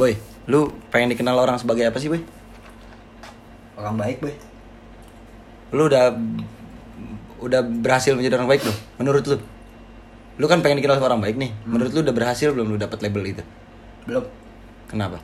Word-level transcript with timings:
Boy, 0.00 0.16
lu 0.48 0.72
pengen 0.88 1.12
dikenal 1.12 1.36
orang 1.36 1.60
sebagai 1.60 1.84
apa 1.84 2.00
sih, 2.00 2.08
Boy? 2.08 2.24
Orang 3.76 4.00
baik, 4.00 4.24
boy. 4.24 4.32
Lu 5.76 5.92
udah 5.92 6.16
udah 7.40 7.60
berhasil 7.64 8.16
menjadi 8.16 8.40
orang 8.40 8.48
baik 8.48 8.64
belum? 8.64 8.78
Menurut 9.00 9.24
lu? 9.28 9.36
Lu 10.40 10.48
kan 10.48 10.64
pengen 10.64 10.80
dikenal 10.80 11.00
orang 11.00 11.20
baik 11.20 11.36
nih. 11.36 11.52
Menurut 11.68 11.92
lu 11.92 12.00
udah 12.04 12.16
berhasil 12.16 12.48
belum 12.52 12.72
lu 12.72 12.76
dapat 12.80 13.00
label 13.04 13.24
itu? 13.28 13.44
Belum. 14.08 14.24
Kenapa? 14.88 15.20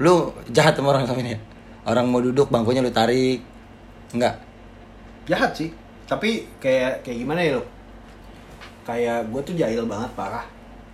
Lu 0.00 0.32
jahat 0.48 0.76
sama 0.76 0.96
orang 0.96 1.04
sama 1.04 1.20
ini 1.20 1.36
ya? 1.36 1.40
Orang 1.84 2.08
mau 2.08 2.24
duduk 2.24 2.48
bangkunya 2.48 2.80
lu 2.80 2.92
tarik. 2.92 3.40
Enggak. 4.16 4.40
Jahat 5.28 5.52
sih. 5.56 5.72
Tapi 6.08 6.48
kayak 6.60 7.04
kayak 7.04 7.18
gimana 7.20 7.40
ya 7.40 7.60
lo? 7.60 7.64
Kayak 8.84 9.28
gue 9.28 9.40
tuh 9.44 9.54
jahil 9.56 9.84
banget 9.84 10.10
parah. 10.16 10.44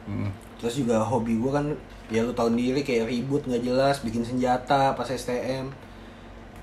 Hmm. 0.07 0.31
Terus 0.63 0.83
juga 0.83 1.03
hobi 1.03 1.39
gue 1.39 1.51
kan 1.51 1.67
ya 2.07 2.23
lu 2.23 2.33
tahun 2.33 2.55
diri 2.55 2.81
kayak 2.87 3.11
ribut 3.11 3.43
nggak 3.47 3.63
jelas, 3.63 4.03
bikin 4.03 4.23
senjata 4.23 4.95
pas 4.95 5.09
STM. 5.09 5.71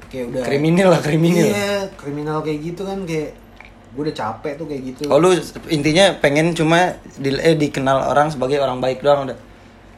Kayak 0.07 0.25
udah 0.29 0.41
Kriminal 0.45 0.88
lah, 0.93 1.02
kriminal. 1.02 1.49
Iya, 1.49 1.89
kriminal 1.97 2.38
kayak 2.45 2.59
gitu 2.61 2.81
kan 2.85 3.02
kayak 3.03 3.33
gue 3.93 4.03
udah 4.09 4.16
capek 4.17 4.53
tuh 4.57 4.66
kayak 4.66 4.81
gitu. 4.93 5.03
Oh 5.09 5.21
lu 5.21 5.38
intinya 5.69 6.17
pengen 6.17 6.57
cuma 6.57 6.97
di, 7.17 7.29
eh, 7.33 7.53
dikenal 7.53 8.09
orang 8.09 8.33
sebagai 8.33 8.57
orang 8.57 8.81
baik 8.81 9.05
doang 9.05 9.29
udah. 9.29 9.38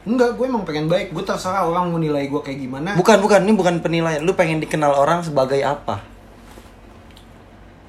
Enggak, 0.06 0.38
gue 0.38 0.46
emang 0.46 0.62
pengen 0.62 0.86
baik. 0.86 1.10
Gue 1.10 1.24
terserah 1.26 1.66
orang 1.66 1.90
mau 1.90 1.98
nilai 1.98 2.30
gue 2.30 2.38
kayak 2.38 2.62
gimana. 2.62 2.94
Bukan, 2.94 3.18
bukan, 3.18 3.42
ini 3.42 3.52
bukan 3.58 3.82
penilaian. 3.82 4.22
Lu 4.22 4.38
pengen 4.38 4.62
dikenal 4.62 4.94
orang 4.94 5.26
sebagai 5.26 5.58
apa? 5.66 5.98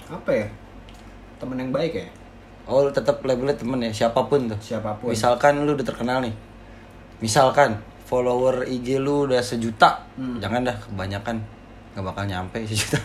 Apa 0.10 0.32
ya? 0.34 0.48
Temen 1.38 1.62
yang 1.62 1.70
baik 1.70 1.94
ya? 1.94 2.08
Oh, 2.66 2.82
lu 2.82 2.92
tetap 2.92 3.22
labelnya 3.22 3.54
temen 3.54 3.78
ya, 3.86 3.94
siapa 3.94 4.26
pun 4.26 4.50
tuh. 4.50 4.58
Siapa 4.58 4.98
pun. 4.98 5.14
Misalkan 5.14 5.62
lu 5.62 5.78
udah 5.78 5.86
terkenal 5.86 6.26
nih. 6.26 6.34
Misalkan 7.18 7.78
follower 8.04 8.64
IG 8.64 8.98
lu 8.98 9.26
udah 9.26 9.42
sejuta. 9.42 10.06
Hmm. 10.16 10.38
Jangan 10.38 10.64
dah 10.64 10.76
kebanyakan 10.78 11.36
nggak 11.92 12.06
bakal 12.06 12.24
nyampe 12.24 12.62
sejuta. 12.64 13.02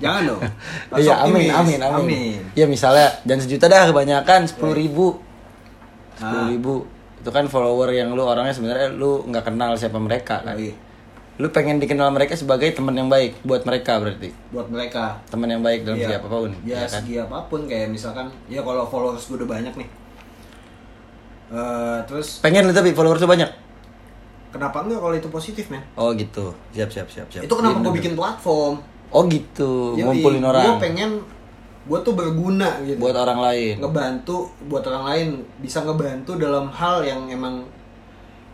Jangan 0.00 0.22
dong. 0.26 0.40
Iya, 0.98 1.20
amin, 1.20 1.48
amin, 1.48 1.78
amin. 1.78 2.00
Amin. 2.00 2.40
Iya, 2.52 2.64
misalnya 2.64 3.12
dan 3.22 3.38
sejuta 3.38 3.66
dah 3.66 3.86
kebanyakan 3.86 4.44
sepuluh 4.44 4.72
ribu. 4.72 5.06
Sepuluh 6.14 6.42
Ah. 6.42 6.48
ribu. 6.48 6.74
Itu 7.20 7.28
kan 7.28 7.46
follower 7.46 7.92
yang 7.92 8.12
lu 8.12 8.22
orangnya 8.22 8.50
sebenarnya 8.50 8.88
lu 8.90 9.22
nggak 9.24 9.46
kenal 9.46 9.76
siapa 9.76 9.96
mereka 9.96 10.40
kan. 10.40 10.56
Iya. 10.56 10.74
Lu 11.36 11.48
pengen 11.48 11.76
dikenal 11.76 12.08
mereka 12.08 12.32
sebagai 12.32 12.68
teman 12.70 12.92
yang 12.92 13.08
baik 13.08 13.40
buat 13.42 13.62
mereka 13.62 13.96
berarti. 13.96 14.32
Buat 14.48 14.68
mereka. 14.68 15.16
Teman 15.26 15.48
yang 15.48 15.60
baik 15.60 15.80
dalam 15.82 15.96
Iya. 15.96 16.04
segi 16.04 16.14
apa 16.14 16.28
pun. 16.28 16.50
Ya, 16.62 16.72
ya 16.72 16.80
kan? 16.82 17.00
segi 17.00 17.14
apa 17.16 17.38
pun 17.46 17.60
kayak 17.64 17.88
misalkan 17.88 18.26
ya 18.46 18.60
kalau 18.60 18.84
followers 18.84 19.24
gue 19.24 19.36
udah 19.38 19.48
banyak 19.50 19.74
nih. 19.74 19.88
Eh 21.52 21.98
terus 22.04 22.40
Pengen 22.40 22.64
lu 22.64 22.72
tapi 22.72 22.90
followers 22.92 23.20
lu 23.20 23.28
banyak. 23.28 23.50
kenapa 24.48 24.84
enggak 24.84 25.00
kalau 25.00 25.14
itu 25.14 25.28
positif 25.28 25.64
men? 25.68 25.80
Oh 25.94 26.12
gitu. 26.12 26.52
Siap 26.70 26.88
siap 26.88 27.08
siap 27.08 27.24
siap. 27.26 27.42
Itu 27.42 27.52
kenapa 27.52 27.76
Iya, 27.78 27.84
gue 27.84 27.92
bikin 27.94 28.12
platform? 28.12 28.74
Oh 29.08 29.24
gitu, 29.24 29.92
Yoi, 29.92 30.00
ngumpulin 30.02 30.40
orang 30.42 30.64
Gue 30.66 30.76
pengen 30.82 31.10
gue 31.82 31.98
tuh 32.00 32.12
berguna 32.12 32.80
gitu. 32.82 32.96
buat 32.96 33.12
orang 33.12 33.40
lain. 33.42 33.74
ngebantu 33.78 34.36
buat 34.66 34.80
orang 34.82 35.04
lain 35.04 35.28
bisa 35.58 35.80
ngebantu 35.80 36.36
dalam 36.36 36.68
hal 36.68 37.00
yang 37.00 37.28
emang 37.28 37.64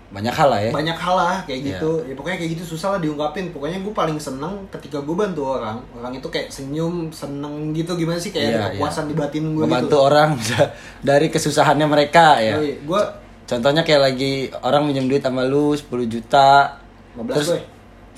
Banyak 0.09 0.33
hal 0.33 0.48
lah 0.48 0.61
ya. 0.62 0.70
banyak 0.70 0.97
hal 0.97 1.14
lah 1.14 1.37
kayak 1.42 1.59
Iya. 1.59 1.69
gitu 1.75 1.91
ya 2.03 2.14
pokoknya 2.14 2.37
kayak 2.37 2.51
gitu 2.56 2.64
susah 2.67 2.89
lah 2.91 2.98
diungkapin 2.98 3.53
pokoknya 3.53 3.78
gue 3.78 3.92
paling 3.92 4.17
seneng 4.17 4.65
ketika 4.70 4.98
gue 4.98 5.12
bantu 5.12 5.45
orang 5.53 5.84
orang 5.92 6.12
itu 6.15 6.25
kayak 6.27 6.48
senyum 6.48 7.11
seneng 7.11 7.70
gitu 7.73 7.92
gimana 7.92 8.17
sih 8.17 8.31
kayak 8.31 8.47
Iya, 8.47 8.56
ada 8.56 8.69
kepuasan 8.73 9.05
di 9.05 9.15
batin 9.15 9.53
gue 9.53 9.65
gitu 9.65 9.97
orang 9.98 10.33
dari 11.05 11.28
kesusahannya 11.28 11.84
mereka 11.84 12.39
ya. 12.39 12.56
gue 12.59 13.03
Contohnya 13.45 13.81
kayak 13.81 14.03
lagi 14.03 14.33
orang 14.59 14.84
minjem 14.84 15.06
duit 15.06 15.20
sama 15.20 15.41
lu 15.42 15.73
10 15.73 15.89
juta. 16.05 16.77
15 17.17 17.33
Terus- 17.33 17.48
gue 17.50 17.61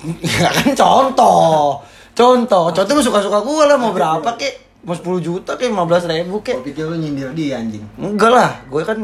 Ya 0.34 0.48
kan 0.48 0.68
contoh. 0.74 1.78
Contoh, 2.12 2.64
contoh 2.68 2.92
lu 2.92 3.00
suka-suka 3.00 3.38
gue 3.40 3.62
lah 3.64 3.76
mau 3.76 3.90
berapa 3.90 4.26
kek? 4.34 4.82
Mau 4.82 4.90
10 4.92 5.06
juta 5.20 5.54
kek, 5.54 5.70
15 5.70 5.78
ribu 6.08 6.38
kek. 6.40 6.54
gue 6.56 6.66
pikir 6.66 6.82
lu 6.84 6.96
nyindir 6.96 7.30
dia 7.30 7.58
anjing 7.58 7.84
Enggak 7.94 8.30
lah, 8.30 8.50
gue 8.64 8.82
kan 8.82 8.98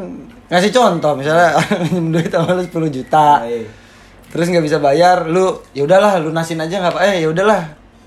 ngasih 0.47 0.71
contoh 0.71 1.13
misalnya 1.15 1.55
minjem 1.83 2.13
duit 2.13 2.29
sama 2.29 2.53
lu 2.53 2.63
10 2.63 2.71
juta. 2.93 3.43
Baik. 3.43 3.67
Terus 4.27 4.47
nggak 4.49 4.65
bisa 4.65 4.79
bayar, 4.79 5.25
lu 5.25 5.45
ya 5.73 5.83
udahlah 5.83 6.19
lunasin 6.19 6.59
aja 6.59 6.79
nggak 6.79 6.93
apa 6.93 7.01
eh 7.05 7.17
ya 7.21 7.29
udahlah. 7.29 7.63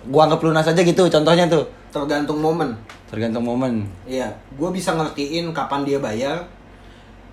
Gua 0.05 0.25
anggap 0.25 0.39
lunas 0.39 0.63
aja 0.63 0.79
gitu 0.79 1.03
contohnya 1.05 1.45
tuh. 1.45 1.65
tergantung 1.89 2.37
momen 2.37 2.77
Tergantung 3.09 3.41
momen. 3.41 3.89
Iya, 4.05 4.29
gue 4.51 4.69
bisa 4.69 4.93
ngertiin 4.93 5.49
kapan 5.49 5.81
dia 5.81 5.97
bayar. 5.97 6.45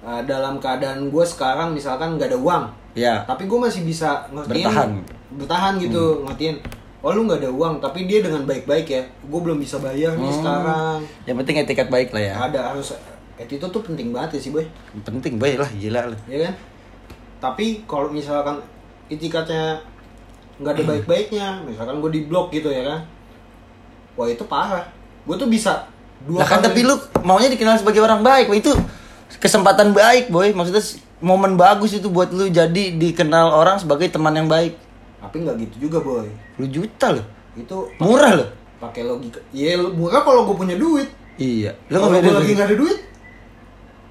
Eh, 0.01 0.23
dalam 0.25 0.57
keadaan 0.57 1.07
gue 1.07 1.21
sekarang 1.23 1.71
misalkan 1.71 2.15
nggak 2.15 2.31
ada 2.31 2.39
uang, 2.39 2.65
Ya. 2.95 3.21
tapi 3.23 3.45
gue 3.45 3.59
masih 3.59 3.83
bisa 3.83 4.25
ngertiin 4.31 4.65
Bertahan. 4.65 4.91
bertahan 5.29 5.73
gitu 5.77 6.23
ngertiin 6.23 6.57
oh 6.99 7.11
lu 7.11 7.27
nggak 7.27 7.43
ada 7.43 7.51
uang 7.51 7.75
tapi 7.77 8.07
dia 8.07 8.23
dengan 8.23 8.41
baik-baik 8.43 8.87
ya 8.87 9.03
gue 9.03 9.41
belum 9.43 9.59
bisa 9.59 9.77
bayar 9.77 10.15
nih 10.15 10.25
Hmm. 10.25 10.39
sekarang 10.39 10.99
Yang 11.25 11.37
penting 11.37 11.57
etiket 11.61 11.89
baik 11.89 12.09
lah 12.11 12.23
ya. 12.23 12.35
ada 12.41 12.61
harus 12.71 12.95
attitude 13.37 13.69
tuh 13.69 13.83
penting 13.83 14.11
banget 14.11 14.37
ya 14.37 14.41
sih 14.41 14.51
boy 14.51 14.65
Penting 15.03 15.37
baik 15.37 15.57
lah, 15.57 15.69
gila 15.71 16.01
lu. 16.07 16.17
ya 16.27 16.39
kan 16.43 16.55
tapi 17.39 17.85
kalau 17.85 18.09
misalkan 18.09 18.57
etikatnya 19.07 19.77
nggak 20.57 20.73
ada 20.73 20.85
baik-baiknya 20.87 21.47
misalkan 21.63 22.01
gue 22.01 22.11
di 22.11 22.21
blok 22.25 22.49
gitu 22.49 22.67
ya 22.67 22.81
kan 22.83 23.01
wah 24.15 24.25
itu 24.25 24.41
parah 24.43 24.89
gue 25.23 25.37
tuh 25.37 25.47
bisa 25.47 25.85
dua 26.19 26.41
Lah 26.41 26.49
kan 26.49 26.59
kali- 26.59 26.67
tapi 26.67 26.81
lu 26.83 26.95
maunya 27.21 27.47
dikenal 27.47 27.77
sebagai 27.77 28.01
orang 28.01 28.21
baik, 28.21 28.49
Wah, 28.49 28.57
itu 28.57 28.73
kesempatan 29.37 29.93
baik, 29.93 30.31
boy. 30.31 30.49
Maksudnya 30.51 30.81
momen 31.19 31.55
bagus 31.55 31.93
itu 31.93 32.09
buat 32.09 32.31
lu 32.31 32.49
jadi 32.49 32.95
dikenal 32.95 33.53
orang 33.53 33.77
sebagai 33.77 34.09
teman 34.09 34.33
yang 34.33 34.49
baik. 34.49 34.81
tapi 35.17 35.43
nggak 35.43 35.57
gitu 35.61 35.77
juga 35.87 35.99
boy 35.99 36.25
Lu 36.57 36.67
juta 36.67 37.11
loh. 37.11 37.27
itu 37.53 37.77
Murah 37.99 38.33
loh. 38.35 38.49
pakai 38.79 39.03
logika 39.03 39.41
iya 39.51 39.75
lu- 39.75 39.93
murah 39.93 40.21
kalau 40.21 40.45
gue 40.45 40.57
punya 40.57 40.77
duit 40.77 41.09
Iya. 41.35 41.77
Lu 41.87 41.97
kalau 41.99 42.15
gue 42.15 42.33
lagi 42.33 42.53
nggak 42.55 42.65
ada 42.67 42.79
duit 42.79 42.99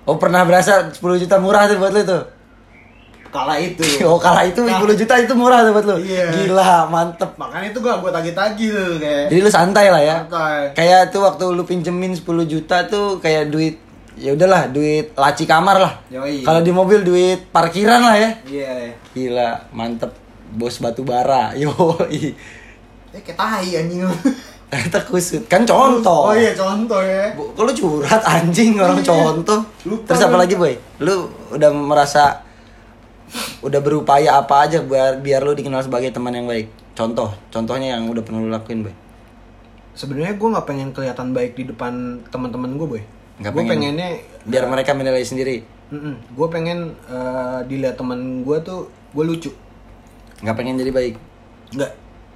Oh 0.05 0.21
pernah 0.21 0.45
berasa 0.45 0.93
10 0.93 1.01
juta 1.01 1.35
murah 1.41 1.65
tuh 1.65 1.81
buat 1.81 1.93
lu 1.93 2.01
tuh? 2.05 2.23
kala 3.35 3.59
itu 3.59 3.83
Oh 4.07 4.15
kalah 4.15 4.47
itu 4.47 4.63
Nah, 4.63 4.79
10 4.79 4.95
juta 4.95 5.19
itu 5.19 5.33
murah 5.35 5.65
tuh 5.67 5.75
buat 5.75 5.85
lu? 5.85 5.97
Iya. 5.99 6.31
Gila, 6.31 6.87
mantep. 6.87 7.35
makanya 7.35 7.67
itu 7.73 7.79
gak 7.83 7.97
gue 7.99 8.11
tagih-tagih 8.15 8.67
tuh 8.71 8.91
kayak 9.01 9.23
Jadi 9.27 9.39
lu 9.43 9.51
santai 9.51 9.85
lah 9.91 10.01
ya. 10.01 10.15
Santai. 10.23 10.61
Kayak 10.71 11.01
tuh 11.11 11.21
waktu 11.27 11.43
lu 11.51 11.63
pinjemin 11.67 12.15
10 12.15 12.23
juta 12.47 12.77
tuh 12.87 13.19
kayak 13.19 13.51
duit 13.51 13.75
ya 14.15 14.31
udahlah 14.31 14.71
duit 14.71 15.11
laci 15.19 15.43
kamar 15.43 15.75
lah. 15.75 15.93
Kalau 16.45 16.61
di 16.63 16.71
mobil 16.71 17.03
duit 17.03 17.51
parkiran 17.51 17.99
lah 17.99 18.15
ya. 18.15 18.29
iya 18.47 18.95
Gila, 19.11 19.73
mantep. 19.75 20.15
Bos 20.55 20.79
batu 20.79 21.03
bara. 21.03 21.51
Yo, 21.59 21.73
eh 22.07 23.23
kayak 23.23 23.35
tahi 23.35 23.69
anjing 23.79 24.03
Ternyata 24.75 24.99
kusut. 25.01 25.43
Kan 25.47 25.63
contoh. 25.63 26.27
oh 26.27 26.35
iya 26.35 26.51
contoh 26.51 26.99
ya 26.99 27.31
Bu- 27.31 27.47
Kalau 27.53 27.71
curhat 27.71 28.19
anjing 28.21 28.75
orang 28.75 28.99
Iya. 28.99 29.07
contoh. 29.07 29.59
Lupa 29.85 30.03
Terus 30.05 30.21
apa 30.21 30.35
lagi, 30.37 30.53
Boy? 30.53 30.75
Lu 30.99 31.15
udah 31.49 31.71
merasa 31.71 32.43
udah 33.61 33.79
berupaya 33.79 34.35
apa 34.35 34.63
aja 34.63 34.79
biar 34.81 35.17
biar 35.17 35.41
lu 35.41 35.51
dikenal 35.51 35.79
sebagai 35.79 36.09
teman 36.09 36.31
yang 36.31 36.43
baik. 36.43 36.67
Contoh, 36.91 37.31
contohnya 37.49 37.95
yang 37.95 38.05
udah 38.05 38.19
pernah 38.19 38.39
lu 38.39 38.47
lakuin, 38.49 38.83
Boy. 38.83 38.93
sebenarnya 39.93 40.33
gue 40.33 40.47
nggak 40.49 40.63
pengen 40.65 40.89
kelihatan 40.91 41.31
baik 41.31 41.55
di 41.55 41.63
depan 41.65 41.93
teman-teman 42.27 42.75
gue 42.75 42.87
boy 42.89 43.03
Nggak 43.37 43.47
gue 43.49 43.57
pengen. 43.57 43.71
pengennya 43.95 44.09
Biar 44.43 44.67
mereka 44.67 44.91
menilai 44.91 45.23
sendiri. 45.23 45.63
gue 46.29 46.47
pengen 46.49 46.91
eh, 47.05 47.59
dilihat 47.63 47.95
teman 47.95 48.19
gue 48.41 48.57
tuh 48.59 48.85
gue 49.09 49.23
lucu 49.23 49.51
nggak 50.37 50.51
pengen 50.53 50.75
jadi 50.75 50.91
baik. 50.91 51.15
nggak 51.71 51.91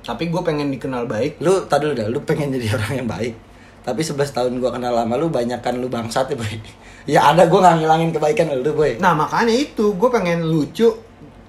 tapi 0.09 0.33
gue 0.33 0.41
pengen 0.41 0.73
dikenal 0.73 1.05
baik 1.05 1.37
Lu 1.37 1.69
tadi 1.69 1.85
dulu 1.85 1.93
dah, 1.93 2.07
lu 2.09 2.17
pengen 2.25 2.49
jadi 2.49 2.73
orang 2.81 2.93
yang 2.97 3.07
baik. 3.07 3.33
Tapi 3.79 4.01
11 4.01 4.17
tahun 4.33 4.51
gua 4.57 4.73
kenal 4.73 4.91
lama 4.91 5.13
lu 5.15 5.29
banyak 5.29 5.61
kan 5.61 5.77
lu 5.77 5.85
bangsat 5.87 6.25
ya, 6.29 6.37
Boy. 6.37 6.57
Ya 7.13 7.29
ada 7.29 7.45
gua 7.45 7.61
nggak 7.63 7.75
ngilangin 7.79 8.09
kebaikan 8.11 8.49
lu, 8.57 8.73
Boy. 8.73 8.97
nah 8.97 9.13
makanya 9.13 9.53
itu 9.53 9.93
gue 9.93 10.09
pengen 10.09 10.41
lucu 10.43 10.89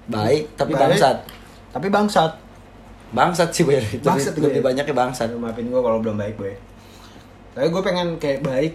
Baik, 0.05 0.53
tapi 0.53 0.73
baik, 0.73 0.93
bangsat. 0.93 1.17
tapi 1.69 1.87
bangsat 1.89 2.31
Bangsat 3.11 3.49
sih, 3.51 3.65
Boy. 3.65 3.81
Itu 3.81 4.05
Bangsat 4.05 4.33
gue. 4.33 4.47
lebih 4.47 4.63
banyaknya 4.63 4.95
bangsat. 4.95 5.27
Aduh, 5.27 5.41
maafin 5.41 5.67
gue 5.67 5.81
kalau 5.81 5.97
belum 5.97 6.15
baik 6.15 6.37
boy 6.37 6.53
tapi 7.51 7.67
gue 7.67 7.81
pengen 7.83 8.15
kayak 8.15 8.39
baik 8.41 8.73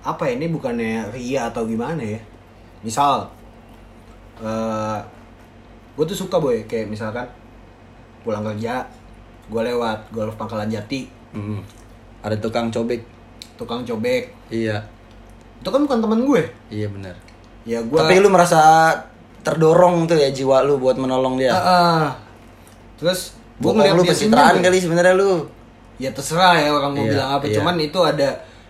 apa 0.00 0.28
ya, 0.28 0.32
ini 0.36 0.46
bukannya 0.48 1.08
ria 1.10 1.48
atau 1.48 1.64
gimana 1.64 2.04
ya 2.04 2.20
misal 2.80 3.24
eh 4.40 5.00
gue 5.96 6.04
tuh 6.06 6.16
suka 6.16 6.36
boy 6.36 6.64
kayak 6.64 6.88
misalkan 6.88 7.24
pulang 8.20 8.44
kerja 8.44 8.84
gue 9.46 9.62
lewat 9.64 10.10
golf 10.10 10.34
pangkalan 10.34 10.68
jati 10.68 11.06
Mm. 11.30 11.62
Ada 12.20 12.34
tukang 12.36 12.68
cobek. 12.68 13.06
tukang 13.54 13.80
cobek 13.80 14.34
Iya. 14.48 14.82
itu 15.56 15.68
kan 15.68 15.80
bukan 15.80 15.98
teman 16.00 16.20
gue 16.22 16.42
Iya 16.68 16.88
benar. 16.88 17.14
ya 17.62 17.78
gue 17.78 17.94
Tapi 17.94 18.18
lu 18.18 18.26
merasa 18.26 18.58
terdorong 19.38 20.04
tuh 20.04 20.16
ya 20.16 20.28
jiwa 20.28 20.60
lu 20.60 20.76
buat 20.76 20.96
menolong 20.96 21.36
dia. 21.36 21.52
Ah, 21.52 21.62
ah. 21.62 22.08
terus 22.96 23.36
gue 23.56 23.70
ngeliat 23.70 23.94
lu 23.94 24.02
pencitraan 24.02 24.58
kali 24.58 24.76
sebenarnya 24.76 25.14
lu. 25.14 25.44
ya 25.96 26.10
terserah 26.10 26.56
ya 26.56 26.68
orang 26.70 26.92
mau 26.92 27.04
Iya, 27.04 27.10
bilang 27.14 27.28
apa 27.30 27.44
iya. 27.44 27.54
cuman 27.56 27.76
itu 27.78 28.00
ada 28.00 28.28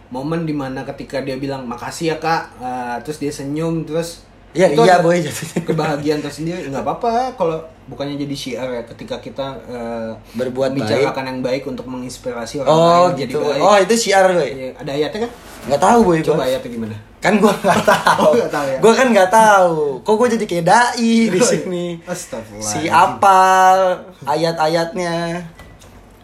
momen 0.09 0.43
di 0.43 0.53
mana 0.53 0.83
ketika 0.85 1.23
dia 1.23 1.35
bilang 1.37 1.65
makasih 1.65 2.13
ya 2.13 2.17
kak 2.19 2.43
Eh, 2.59 2.97
terus 3.01 3.17
dia 3.17 3.31
senyum 3.31 3.83
terus 3.83 4.27
Ya, 4.51 4.67
Itu 4.67 4.83
iya, 4.83 4.99
boy, 4.99 5.23
kebahagiaan 5.69 6.19
tersendiri 6.19 6.67
nggak 6.67 6.83
apa-apa 6.83 7.39
kalau 7.39 7.63
bukannya 7.87 8.19
jadi 8.19 8.35
syiar 8.35 8.69
ya 8.69 8.83
ketika 8.83 9.23
kita 9.23 9.47
eh, 9.63 10.11
Berbuat 10.35 10.75
membicarakan 10.75 11.23
yang 11.23 11.39
baik 11.39 11.63
untuk 11.65 11.87
menginspirasi 11.87 12.59
orang 12.59 12.69
Oh 12.69 12.83
lain 13.09 13.23
gitu. 13.23 13.39
jadi 13.39 13.47
baik 13.47 13.63
Oh 13.63 13.77
itu 13.79 13.95
siar 13.97 14.27
boy. 14.27 14.43
Iya, 14.43 14.69
ada 14.75 14.91
ayatnya 14.91 15.19
kan 15.23 15.31
Nggak 15.71 15.81
tahu 15.81 15.99
boy. 16.03 16.19
coba 16.21 16.43
ayatnya 16.45 16.67
gimana 16.67 16.97
Kan 17.21 17.37
gua 17.37 17.53
nggak 17.53 17.85
tahu. 17.95 18.33
Oh, 18.33 18.49
tahu 18.49 18.67
ya? 18.67 18.79
Gua 18.81 18.93
kan 18.97 19.07
nggak 19.13 19.31
tahu. 19.31 19.77
Kok 20.01 20.15
gua 20.17 20.27
jadi 20.27 20.45
kayak 20.49 20.65
dai 20.65 21.13
di 21.29 21.41
sini. 21.53 21.87
Astagfirullah 22.03 22.65
Si 22.65 22.89
apal 22.89 23.79
ayat-ayatnya. 24.25 25.15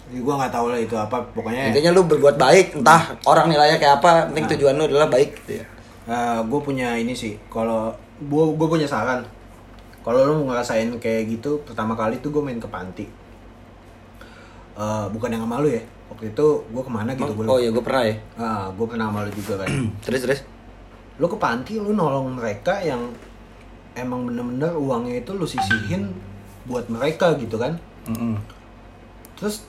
Ya, 0.08 0.18
gua 0.24 0.34
nggak 0.40 0.50
tahu 0.50 0.66
lah 0.72 0.80
itu 0.80 0.96
apa 0.96 1.20
pokoknya 1.30 1.68
Intinya 1.68 1.90
lu 1.92 2.08
berbuat 2.08 2.40
baik, 2.40 2.80
entah 2.80 3.12
orang 3.22 3.50
nilainya 3.50 3.76
kayak 3.76 4.00
apa, 4.00 4.30
penting 4.30 4.56
tujuan 4.56 4.74
lu 4.74 4.88
adalah 4.88 5.06
baik 5.06 5.36
gitu 5.42 5.60
ya. 5.60 5.66
gue 6.40 6.60
punya 6.62 6.94
ini 6.94 7.12
sih 7.12 7.34
kalau 7.50 7.90
gue 8.18 8.44
gue 8.56 8.66
punya 8.66 8.88
saran 8.88 9.20
kalau 10.00 10.22
lo 10.22 10.34
ngerasain 10.46 10.88
kayak 10.96 11.28
gitu 11.28 11.60
pertama 11.66 11.92
kali 11.92 12.16
tuh 12.22 12.30
gue 12.30 12.42
main 12.42 12.56
ke 12.56 12.68
panti 12.68 13.06
Eh, 14.76 15.06
bukan 15.08 15.32
yang 15.32 15.48
sama 15.48 15.64
ya 15.64 15.80
waktu 16.12 16.36
itu 16.36 16.46
gue 16.68 16.82
ke 16.84 16.92
mana 16.92 17.16
gitu 17.16 17.32
gue 17.32 17.48
Oh 17.48 17.56
iya 17.56 17.72
gua 17.72 17.80
pernah 17.80 18.04
ya. 18.04 18.14
ah 18.36 18.68
gue 18.68 18.84
pernah 18.84 19.08
sama 19.08 19.24
lu 19.24 19.32
juga 19.32 19.64
kan 19.64 19.68
terus 20.04 20.20
terus. 20.20 20.40
lu 21.16 21.24
ke 21.26 21.38
panti 21.40 21.80
lu 21.80 21.96
nolong 21.96 22.36
mereka 22.36 22.84
yang 22.84 23.08
emang 23.96 24.28
bener-bener 24.28 24.76
uangnya 24.76 25.24
itu 25.24 25.32
lu 25.32 25.48
sisihin 25.48 26.12
buat 26.68 26.92
mereka 26.92 27.32
gitu 27.40 27.56
kan 27.56 27.80
Mm-mm. 28.04 28.36
terus 29.40 29.64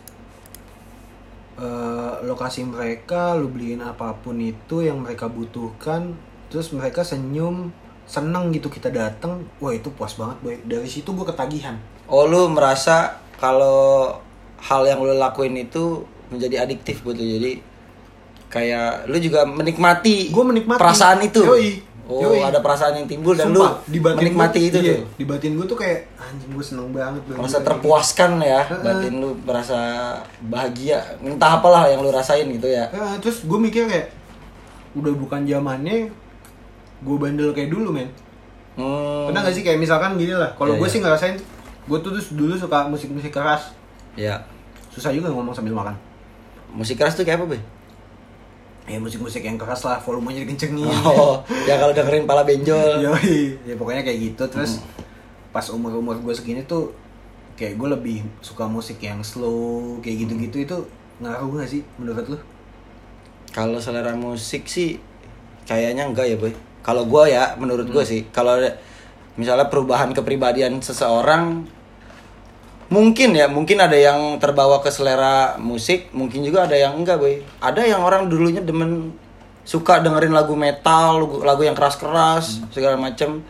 eh 1.55 2.13
lokasi 2.27 2.67
mereka 2.67 3.31
lu 3.39 3.47
beliin 3.47 3.79
apa 3.79 4.11
pun 4.19 4.35
itu 4.37 4.83
yang 4.83 4.99
mereka 4.99 5.31
butuhkan 5.31 6.19
terus 6.51 6.75
mereka 6.75 7.07
senyum 7.07 7.71
seneng 8.07 8.49
gitu 8.49 8.67
kita 8.67 8.87
datang 8.87 9.43
wah 9.57 9.69
itu 9.69 9.91
puas 9.91 10.15
banget 10.15 10.37
boy 10.39 10.55
dari 10.63 10.87
situ 10.87 11.11
gue 11.11 11.25
ketagihan 11.25 11.75
Oh 12.07 12.23
lu 12.23 12.47
merasa 12.47 13.19
kalau 13.35 14.15
hal 14.57 14.81
yang 14.83 14.97
lu 14.97 15.11
lakuin 15.13 15.53
itu 15.53 16.01
menjadi 16.27 16.63
adiktif 16.63 17.03
buat 17.03 17.13
lu 17.13 17.21
jadi 17.21 17.59
kayak 18.47 19.05
lu 19.05 19.17
juga 19.17 19.43
menikmati 19.43 20.31
Gua 20.31 20.43
menikmati. 20.45 20.79
perasaan 20.79 21.19
itu. 21.21 21.43
Yoi. 21.43 21.83
Oh, 22.07 22.23
Yoi. 22.23 22.39
ada 22.39 22.63
perasaan 22.63 22.95
yang 22.95 23.03
timbul 23.05 23.35
dan 23.35 23.51
Sumpah, 23.51 23.83
lu 23.83 23.91
di 23.91 23.99
batin 23.99 24.19
menikmati 24.23 24.55
gua- 24.57 24.69
itu 24.71 24.77
iya, 24.79 24.93
tuh. 24.95 25.03
di 25.13 25.25
batin 25.27 25.51
gue 25.53 25.67
tuh 25.67 25.75
kayak 25.75 25.99
anjing 26.17 26.51
gue 26.55 26.63
seneng 26.63 26.87
banget. 26.89 27.19
Merasa 27.27 27.59
terpuaskan 27.59 28.31
ya, 28.39 28.63
Heeh. 28.63 28.79
batin 28.81 29.13
lu 29.19 29.29
merasa 29.37 29.79
bahagia. 30.41 31.03
Entah 31.19 31.59
apalah 31.59 31.83
yang 31.85 31.99
lu 31.99 32.09
rasain 32.09 32.47
gitu 32.47 32.63
ya. 32.65 32.87
gitu. 32.87 33.03
Eh, 33.03 33.15
terus 33.19 33.37
gue 33.43 33.59
mikir 33.59 33.83
kayak 33.85 34.07
udah 34.95 35.11
bukan 35.13 35.43
zamannya 35.43 36.07
gue 36.99 37.15
bandel 37.15 37.51
kayak 37.51 37.69
dulu 37.69 37.91
men 37.91 38.09
Hmm. 38.73 39.25
pernah 39.25 39.41
gak 39.41 39.51
sih 39.51 39.65
kayak 39.65 39.81
misalkan 39.81 40.13
gini 40.15 40.31
lah 40.31 40.53
kalau 40.53 40.77
Iya, 40.77 40.77
gue 40.77 40.85
iya. 40.85 40.93
sih 40.93 41.01
ngerasain 41.01 41.35
gue 41.83 41.97
tuh 41.97 42.13
dulu 42.13 42.53
suka 42.53 42.85
musik-musik 42.85 43.33
keras 43.33 43.73
Ya. 44.13 44.37
susah 44.87 45.09
juga 45.09 45.29
ngomong 45.29 45.49
sambil 45.49 45.73
makan 45.73 45.97
Musik 46.69 46.93
keras 46.95 47.13
tuh 47.13 47.23
kayak 47.23 47.41
apa, 47.41 47.53
Be? 47.53 47.59
ya 48.85 48.97
musik-musik 48.97 49.41
yang 49.41 49.57
keras 49.57 49.81
lah 49.81 49.97
volumenya 49.97 50.45
dikencengin 50.45 50.93
Oh, 51.09 51.41
ya 51.65 51.75
kalau 51.75 51.89
dengerin 51.89 52.23
pala 52.23 52.45
benjol. 52.45 53.01
Yoi. 53.09 53.57
ya 53.61 53.73
pokoknya 53.73 54.05
kayak 54.05 54.19
gitu 54.29 54.43
terus 54.45 54.77
pas 55.49 55.65
umur 55.67 55.91
umur 55.91 56.13
gue 56.15 56.31
segini 56.31 56.61
tuh 56.63 56.93
kayak 57.53 57.75
gue 57.75 57.89
lebih 57.89 58.17
suka 58.39 58.63
musik 58.63 59.01
yang 59.01 59.19
slow 59.19 59.97
kayak 59.99 60.21
gitu-gitu 60.21 60.57
itu 60.61 60.77
ngaruh 61.17 61.49
gak 61.57 61.65
sih 61.67 61.81
menurut 61.97 62.29
lu 62.29 62.37
Kalau 63.49 63.81
selera 63.81 64.13
musik 64.13 64.69
sih 64.69 65.01
kayaknya 65.65 66.05
enggak 66.05 66.29
ya, 66.29 66.37
Boy. 66.37 66.53
Kalau 66.81 67.03
gua 67.05 67.27
ya, 67.27 67.55
menurut 67.59 67.87
gua 67.89 68.03
Hmm. 68.03 68.11
sih, 68.11 68.21
kalau 68.31 68.57
misalnya 69.37 69.67
perubahan 69.69 70.11
kepribadian 70.15 70.79
seseorang 70.81 71.67
mungkin 72.87 73.35
ya, 73.35 73.51
mungkin 73.51 73.77
ada 73.83 73.95
yang 73.99 74.39
terbawa 74.39 74.79
ke 74.79 74.87
selera 74.87 75.59
musik, 75.59 76.07
mungkin 76.15 76.41
juga 76.41 76.65
ada 76.65 76.75
yang 76.79 76.95
enggak, 76.95 77.19
Boy. 77.19 77.43
Ada 77.59 77.83
yang 77.83 78.01
orang 78.01 78.31
dulunya 78.31 78.63
demen 78.63 79.11
suka 79.67 79.99
dengerin 79.99 80.31
lagu 80.31 80.55
metal, 80.55 81.19
lagu, 81.19 81.43
lagu 81.43 81.61
yang 81.67 81.75
keras-keras, 81.75 82.63
Hmm. 82.63 82.71
segala 82.71 82.95
macem 82.95 83.43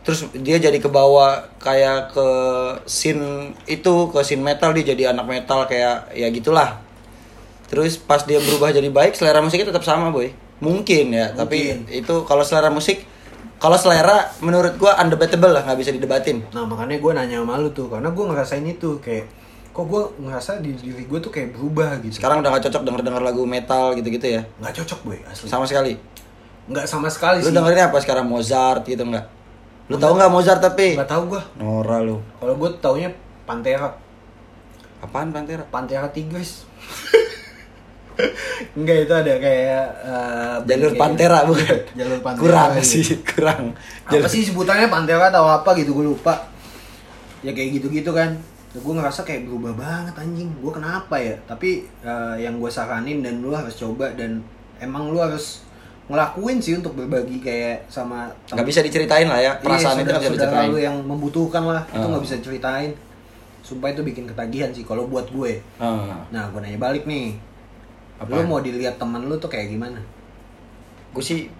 Terus 0.00 0.24
dia 0.32 0.56
jadi 0.56 0.80
kebawa 0.80 1.44
kayak 1.60 2.16
ke 2.16 2.28
scene 2.88 3.52
itu, 3.68 4.08
ke 4.08 4.24
scene 4.24 4.40
metal 4.40 4.72
dia 4.72 4.96
jadi 4.96 5.12
anak 5.12 5.28
metal 5.28 5.68
kayak 5.68 6.08
ya 6.16 6.24
gitulah. 6.32 6.80
Terus 7.68 8.00
pas 8.00 8.24
dia 8.24 8.40
berubah 8.40 8.72
jadi 8.72 8.88
baik, 8.88 9.12
selera 9.12 9.44
musiknya 9.44 9.68
tetap 9.68 9.84
sama, 9.84 10.08
boy. 10.08 10.32
Mungkin 10.60 11.04
ya, 11.10 11.32
tapi 11.32 11.72
Mungkin. 11.74 12.04
itu 12.04 12.14
kalau 12.22 12.40
selera 12.40 12.68
musik, 12.68 13.00
kalau 13.56 13.74
selera 13.74 14.28
menurut 14.38 14.76
gua 14.76 14.96
undebatable 14.96 15.50
lah, 15.50 15.64
nggak 15.64 15.78
bisa 15.78 15.90
didebatin. 15.90 16.44
nah 16.50 16.62
makanya 16.62 16.96
gue 16.96 17.12
nanya 17.12 17.36
sama 17.40 17.56
lu 17.56 17.68
tuh 17.70 17.88
karena 17.88 18.08
gue 18.08 18.24
ngerasain 18.26 18.62
itu 18.62 18.96
kayak 18.98 19.24
kok 19.70 19.84
gue 19.84 20.02
ngerasa 20.20 20.58
di 20.58 20.74
diri 20.74 21.04
gue 21.04 21.18
tuh 21.18 21.30
kayak 21.30 21.54
berubah 21.54 21.96
gitu 22.00 22.18
Sekarang 22.18 22.40
udah 22.40 22.52
gak 22.52 22.66
cocok 22.66 22.82
denger-denger 22.82 23.22
lagu 23.22 23.42
metal 23.44 23.94
gitu-gitu 23.94 24.26
ya. 24.30 24.42
nggak 24.58 24.74
cocok 24.76 24.98
boy 25.02 25.18
asli 25.24 25.46
Sama 25.46 25.64
sekali. 25.64 25.94
nggak 26.66 26.84
sama 26.84 27.06
sekali 27.06 27.38
Lu 27.38 27.48
sih 27.48 27.54
dengerin 27.54 27.86
apa 27.86 27.98
sekarang 27.98 28.26
Mozart 28.26 28.82
gitu 28.84 29.00
nggak? 29.00 29.24
Lu 29.86 29.96
tahu 29.96 30.12
nggak 30.14 30.28
Mozart 30.28 30.60
tapi? 30.60 30.94
nggak 30.94 31.08
tahu 31.08 31.22
gue 31.30 31.42
Nora 31.56 31.98
lu. 32.00 32.18
kalau 32.36 32.54
gue 32.54 32.70
taunya 32.78 33.08
Pantera 33.42 33.94
Apaan 35.00 35.30
Pantera? 35.30 35.64
Pantera 35.64 36.06
Tigris 36.08 36.66
Enggak 38.72 38.96
itu 39.00 39.12
ada 39.12 39.34
kayak 39.36 39.84
eh, 40.02 40.56
Jalur 40.64 40.90
kayak- 40.90 41.00
Pantera 41.00 41.38
bukan? 41.44 41.78
Jalur 41.92 42.18
Pantera 42.20 42.42
Kurang 42.42 42.70
iya. 42.72 42.82
sih, 42.82 43.02
kurang. 43.22 43.62
Apa 44.04 44.26
sih 44.26 44.42
sebutannya 44.42 44.86
Pantera 44.86 45.28
atau 45.28 45.44
apa 45.44 45.70
gitu 45.74 45.92
gue 45.92 46.06
lupa 46.06 46.34
Ya 47.40 47.50
kayak 47.50 47.80
gitu-gitu 47.80 48.10
kan 48.10 48.36
Gue 48.70 48.92
ngerasa 48.92 49.22
kayak 49.22 49.44
berubah 49.44 49.72
banget 49.74 50.14
anjing 50.14 50.50
Gue 50.56 50.70
kenapa 50.70 51.16
ya 51.16 51.34
Tapi 51.42 51.70
eh, 52.00 52.36
yang 52.38 52.56
gue 52.56 52.68
saranin 52.68 53.20
dan 53.20 53.38
lu 53.38 53.50
harus 53.50 53.74
coba 53.74 54.12
Dan 54.12 54.44
emang 54.76 55.08
lu 55.08 55.18
harus 55.18 55.64
ngelakuin 56.06 56.58
sih 56.58 56.74
untuk 56.74 56.94
berbagi 56.94 57.38
kayak 57.38 57.86
sama 57.86 58.26
Nggak 58.48 58.66
bisa 58.66 58.80
diceritain 58.80 59.24
lah 59.24 59.38
ya, 59.38 59.52
perasaan 59.56 59.94
itu 59.96 60.10
nggak 60.10 60.22
bisa 60.24 60.34
diceritain. 60.36 60.68
lu 60.68 60.78
yang 60.78 60.96
membutuhkan 61.00 61.62
lah 61.64 61.86
Itu 61.86 62.02
Ah. 62.02 62.10
nggak 62.10 62.24
bisa 62.24 62.36
ceritain 62.38 62.90
Sumpah 63.60 63.88
itu 63.88 64.02
bikin 64.02 64.24
ketagihan 64.24 64.68
sih 64.68 64.82
kalau 64.82 65.06
buat 65.06 65.28
gue 65.28 65.62
Ah. 65.76 66.26
Nah, 66.28 66.48
gue 66.48 66.58
nanya 66.58 66.76
balik 66.76 67.04
nih. 67.04 67.38
Apaan? 68.20 68.36
Lu 68.36 68.46
mau 68.46 68.60
dilihat 68.60 68.96
teman 68.96 69.24
lu 69.24 69.34
tuh 69.36 69.48
kayak 69.48 69.68
gimana? 69.68 69.98
gue 71.10 71.18
sih 71.20 71.50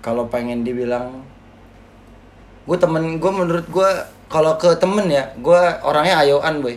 kalau 0.00 0.24
pengen 0.26 0.64
dibilang 0.64 1.20
gue 2.64 2.72
temen 2.74 3.20
gue 3.20 3.30
menurut 3.30 3.66
gue 3.68 3.90
kalau 4.26 4.56
ke 4.56 4.72
temen 4.76 5.04
ya 5.06 5.28
gue 5.36 5.60
orangnya 5.82 6.24
ayoan 6.24 6.64
boy 6.64 6.72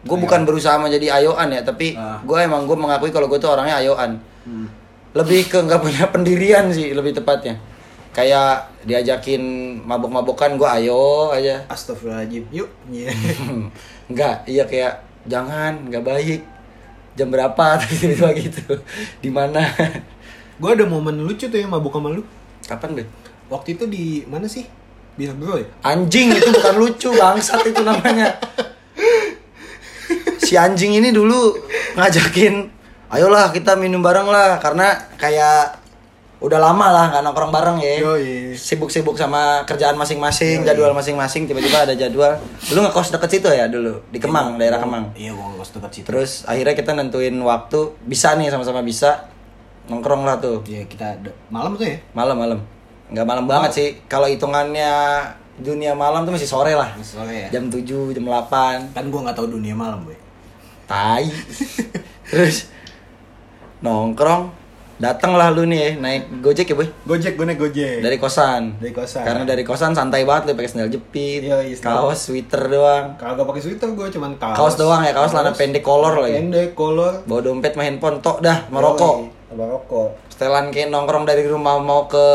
gue 0.00 0.16
bukan 0.18 0.44
berusaha 0.44 0.76
menjadi 0.76 1.16
ayoan 1.16 1.48
ya 1.48 1.62
tapi 1.62 1.96
Ah. 1.96 2.20
gue 2.20 2.36
emang 2.36 2.68
gue 2.68 2.76
mengakui 2.76 3.08
kalau 3.08 3.24
gue 3.24 3.36
tuh 3.36 3.48
orangnya 3.48 3.80
ayoan 3.80 4.20
Hmm. 4.40 4.68
lebih 5.12 5.46
ke 5.46 5.60
nggak 5.60 5.80
punya 5.80 6.04
pendirian 6.12 6.68
sih 6.68 6.92
lebih 6.92 7.12
tepatnya 7.12 7.56
kayak 8.10 8.68
diajakin 8.82 9.40
mabok-mabokan 9.80 10.56
gue 10.56 10.68
ayo 10.76 11.30
aja 11.30 11.64
Astagfirullahaladzim. 11.68 12.44
Yuk. 12.50 12.68
Enggak, 14.10 14.42
iya 14.44 14.64
kayak 14.64 14.98
jangan, 15.24 15.86
nggak 15.86 16.02
baik. 16.02 16.40
Jam 17.20 17.28
berapa 17.28 17.76
tiba-tiba 17.84 18.28
gitu. 18.40 18.80
Di 19.20 19.28
mana? 19.28 19.60
gue 20.60 20.70
ada 20.72 20.84
momen 20.88 21.20
lucu 21.24 21.52
tuh 21.52 21.60
yang 21.60 21.68
mabuk 21.68 21.92
sama 21.92 22.08
lu. 22.08 22.24
Kapan, 22.64 22.96
Be? 22.96 23.04
Waktu 23.52 23.76
itu 23.76 23.84
di 23.84 24.24
mana 24.24 24.48
sih? 24.48 24.64
Bir 25.20 25.36
bro 25.36 25.60
ya? 25.60 25.68
Anjing 25.84 26.32
itu 26.32 26.48
bukan 26.48 26.74
lucu, 26.80 27.12
bangsat 27.12 27.60
itu 27.68 27.82
namanya. 27.84 28.40
Si 30.40 30.56
anjing 30.56 30.96
ini 30.96 31.12
dulu 31.12 31.58
ngajakin, 31.98 32.70
ayolah 33.12 33.52
kita 33.52 33.76
minum 33.76 34.00
bareng 34.00 34.30
lah 34.30 34.56
karena 34.62 34.96
kayak 35.20 35.79
udah 36.40 36.56
lama 36.56 36.86
lah 36.88 37.04
nggak 37.12 37.22
nongkrong 37.22 37.52
bareng 37.52 37.76
ya. 37.78 38.00
Yoi. 38.00 38.56
Sibuk-sibuk 38.56 39.14
sama 39.14 39.62
kerjaan 39.68 39.94
masing-masing, 39.94 40.64
jadwal 40.64 40.96
masing-masing, 40.96 41.44
tiba-tiba 41.44 41.84
ada 41.84 41.92
jadwal. 41.92 42.40
Lu 42.72 42.80
ngekos 42.80 43.12
deket 43.12 43.28
situ 43.28 43.48
ya 43.48 43.68
dulu, 43.68 44.00
di 44.08 44.16
Kemang, 44.16 44.56
daerah 44.56 44.80
Kemang. 44.80 45.12
Iya, 45.12 45.36
gue 45.36 45.46
ngekos 45.52 45.76
dekat 45.76 45.90
situ. 45.92 46.06
Terus 46.08 46.48
akhirnya 46.48 46.72
kita 46.72 46.96
nentuin 46.96 47.36
waktu 47.40 47.92
bisa 48.02 48.32
nih 48.34 48.48
sama-sama 48.48 48.80
bisa 48.80 49.28
nongkrong 49.86 50.22
lah 50.22 50.38
tuh 50.38 50.62
Iya, 50.64 50.86
kita 50.86 51.18
malam 51.50 51.74
tuh 51.74 51.82
ya? 51.82 51.98
malam-malam 52.14 52.62
nggak 53.10 53.26
malam 53.26 53.42
banget 53.50 53.70
sih 53.74 53.88
kalau 54.06 54.30
hitungannya 54.30 55.18
dunia 55.58 55.98
malam 55.98 56.22
tuh 56.22 56.30
masih 56.30 56.46
sore 56.46 56.78
lah 56.78 56.94
Sore 57.02 57.50
ya. 57.50 57.58
jam 57.58 57.66
7 57.66 57.82
jam 58.14 58.22
8 58.22 58.94
Kan 58.94 59.10
gue 59.10 59.18
nggak 59.20 59.34
tahu 59.34 59.50
dunia 59.50 59.74
malam, 59.74 60.06
boy. 60.06 60.14
tai 60.86 61.26
terus 62.30 62.70
nongkrong 63.80 64.54
datanglah 65.00 65.48
lu 65.48 65.64
nih 65.64 65.96
naik 65.96 66.28
gojek 66.38 66.66
ya 66.66 66.76
boy 66.76 66.84
Gojek, 67.02 67.32
gue 67.32 67.42
naik 67.42 67.56
Gojek. 67.58 67.98
dari 67.98 68.16
kosan 68.16 68.76
Dari 68.76 68.92
kosan. 68.92 69.24
karena 69.24 69.42
dari 69.42 69.62
kosan 69.62 69.90
santai 69.90 70.22
banget 70.22 70.46
lu 70.46 70.54
pakai 70.54 70.68
sandal 70.68 70.88
jepit 70.88 71.40
Iya, 71.42 71.56
iya, 71.62 71.72
sandal. 71.74 72.04
kaos 72.06 72.20
sweater 72.22 72.62
doang 72.66 73.16
Kagak 73.16 73.42
pakai 73.42 73.60
sweater 73.60 73.88
gue 73.90 74.06
cuman 74.10 74.36
kaos. 74.36 74.54
Kaos 74.54 74.74
doang 74.76 75.00
ya, 75.00 75.10
kaos 75.10 75.32
celana 75.32 75.50
pendek 75.50 75.80
kolor 75.80 76.14
lagi. 76.14 76.36
Pendek 76.38 76.70
kolor. 76.72 77.24
bawa 77.24 77.40
dompet 77.40 77.72
sama 77.72 77.82
handphone 77.82 78.20
tok 78.20 78.38
dah 78.40 78.68
merokok 78.68 79.16
Yoi, 79.18 79.48
Sama 79.48 79.64
rokok. 79.66 80.08
setelan 80.28 80.68
kayak 80.68 80.88
nongkrong 80.88 81.24
dari 81.24 81.42
rumah 81.42 81.74
mau 81.76 82.04
ke 82.04 82.26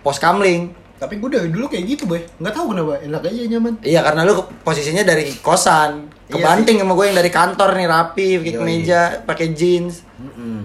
pos 0.00 0.16
kamling 0.16 0.72
Tapi 0.96 1.20
gue 1.20 1.28
dari 1.28 1.48
dulu 1.48 1.68
kayak 1.68 1.84
gitu 1.86 2.08
boy. 2.08 2.16
Nggak 2.40 2.54
tahu 2.54 2.72
kenapa. 2.72 2.96
Enak 2.98 3.20
aja 3.22 3.42
nyaman. 3.46 3.76
Iya 3.84 4.00
karena 4.00 4.24
lu 4.24 4.32
posisinya 4.64 5.04
dari 5.04 5.28
kosan, 5.36 6.08
Iya 6.24 6.32
kebanting 6.32 6.80
sama 6.80 6.96
gue 6.96 7.04
yang 7.04 7.18
dari 7.20 7.28
kantor 7.28 7.70
nih 7.74 7.84
rapi, 7.86 8.28
pakai 8.34 8.48
Yoi. 8.48 8.56
kemeja, 8.56 9.00
pakai 9.22 9.46
jeans, 9.52 10.00
Mm-mm. 10.16 10.55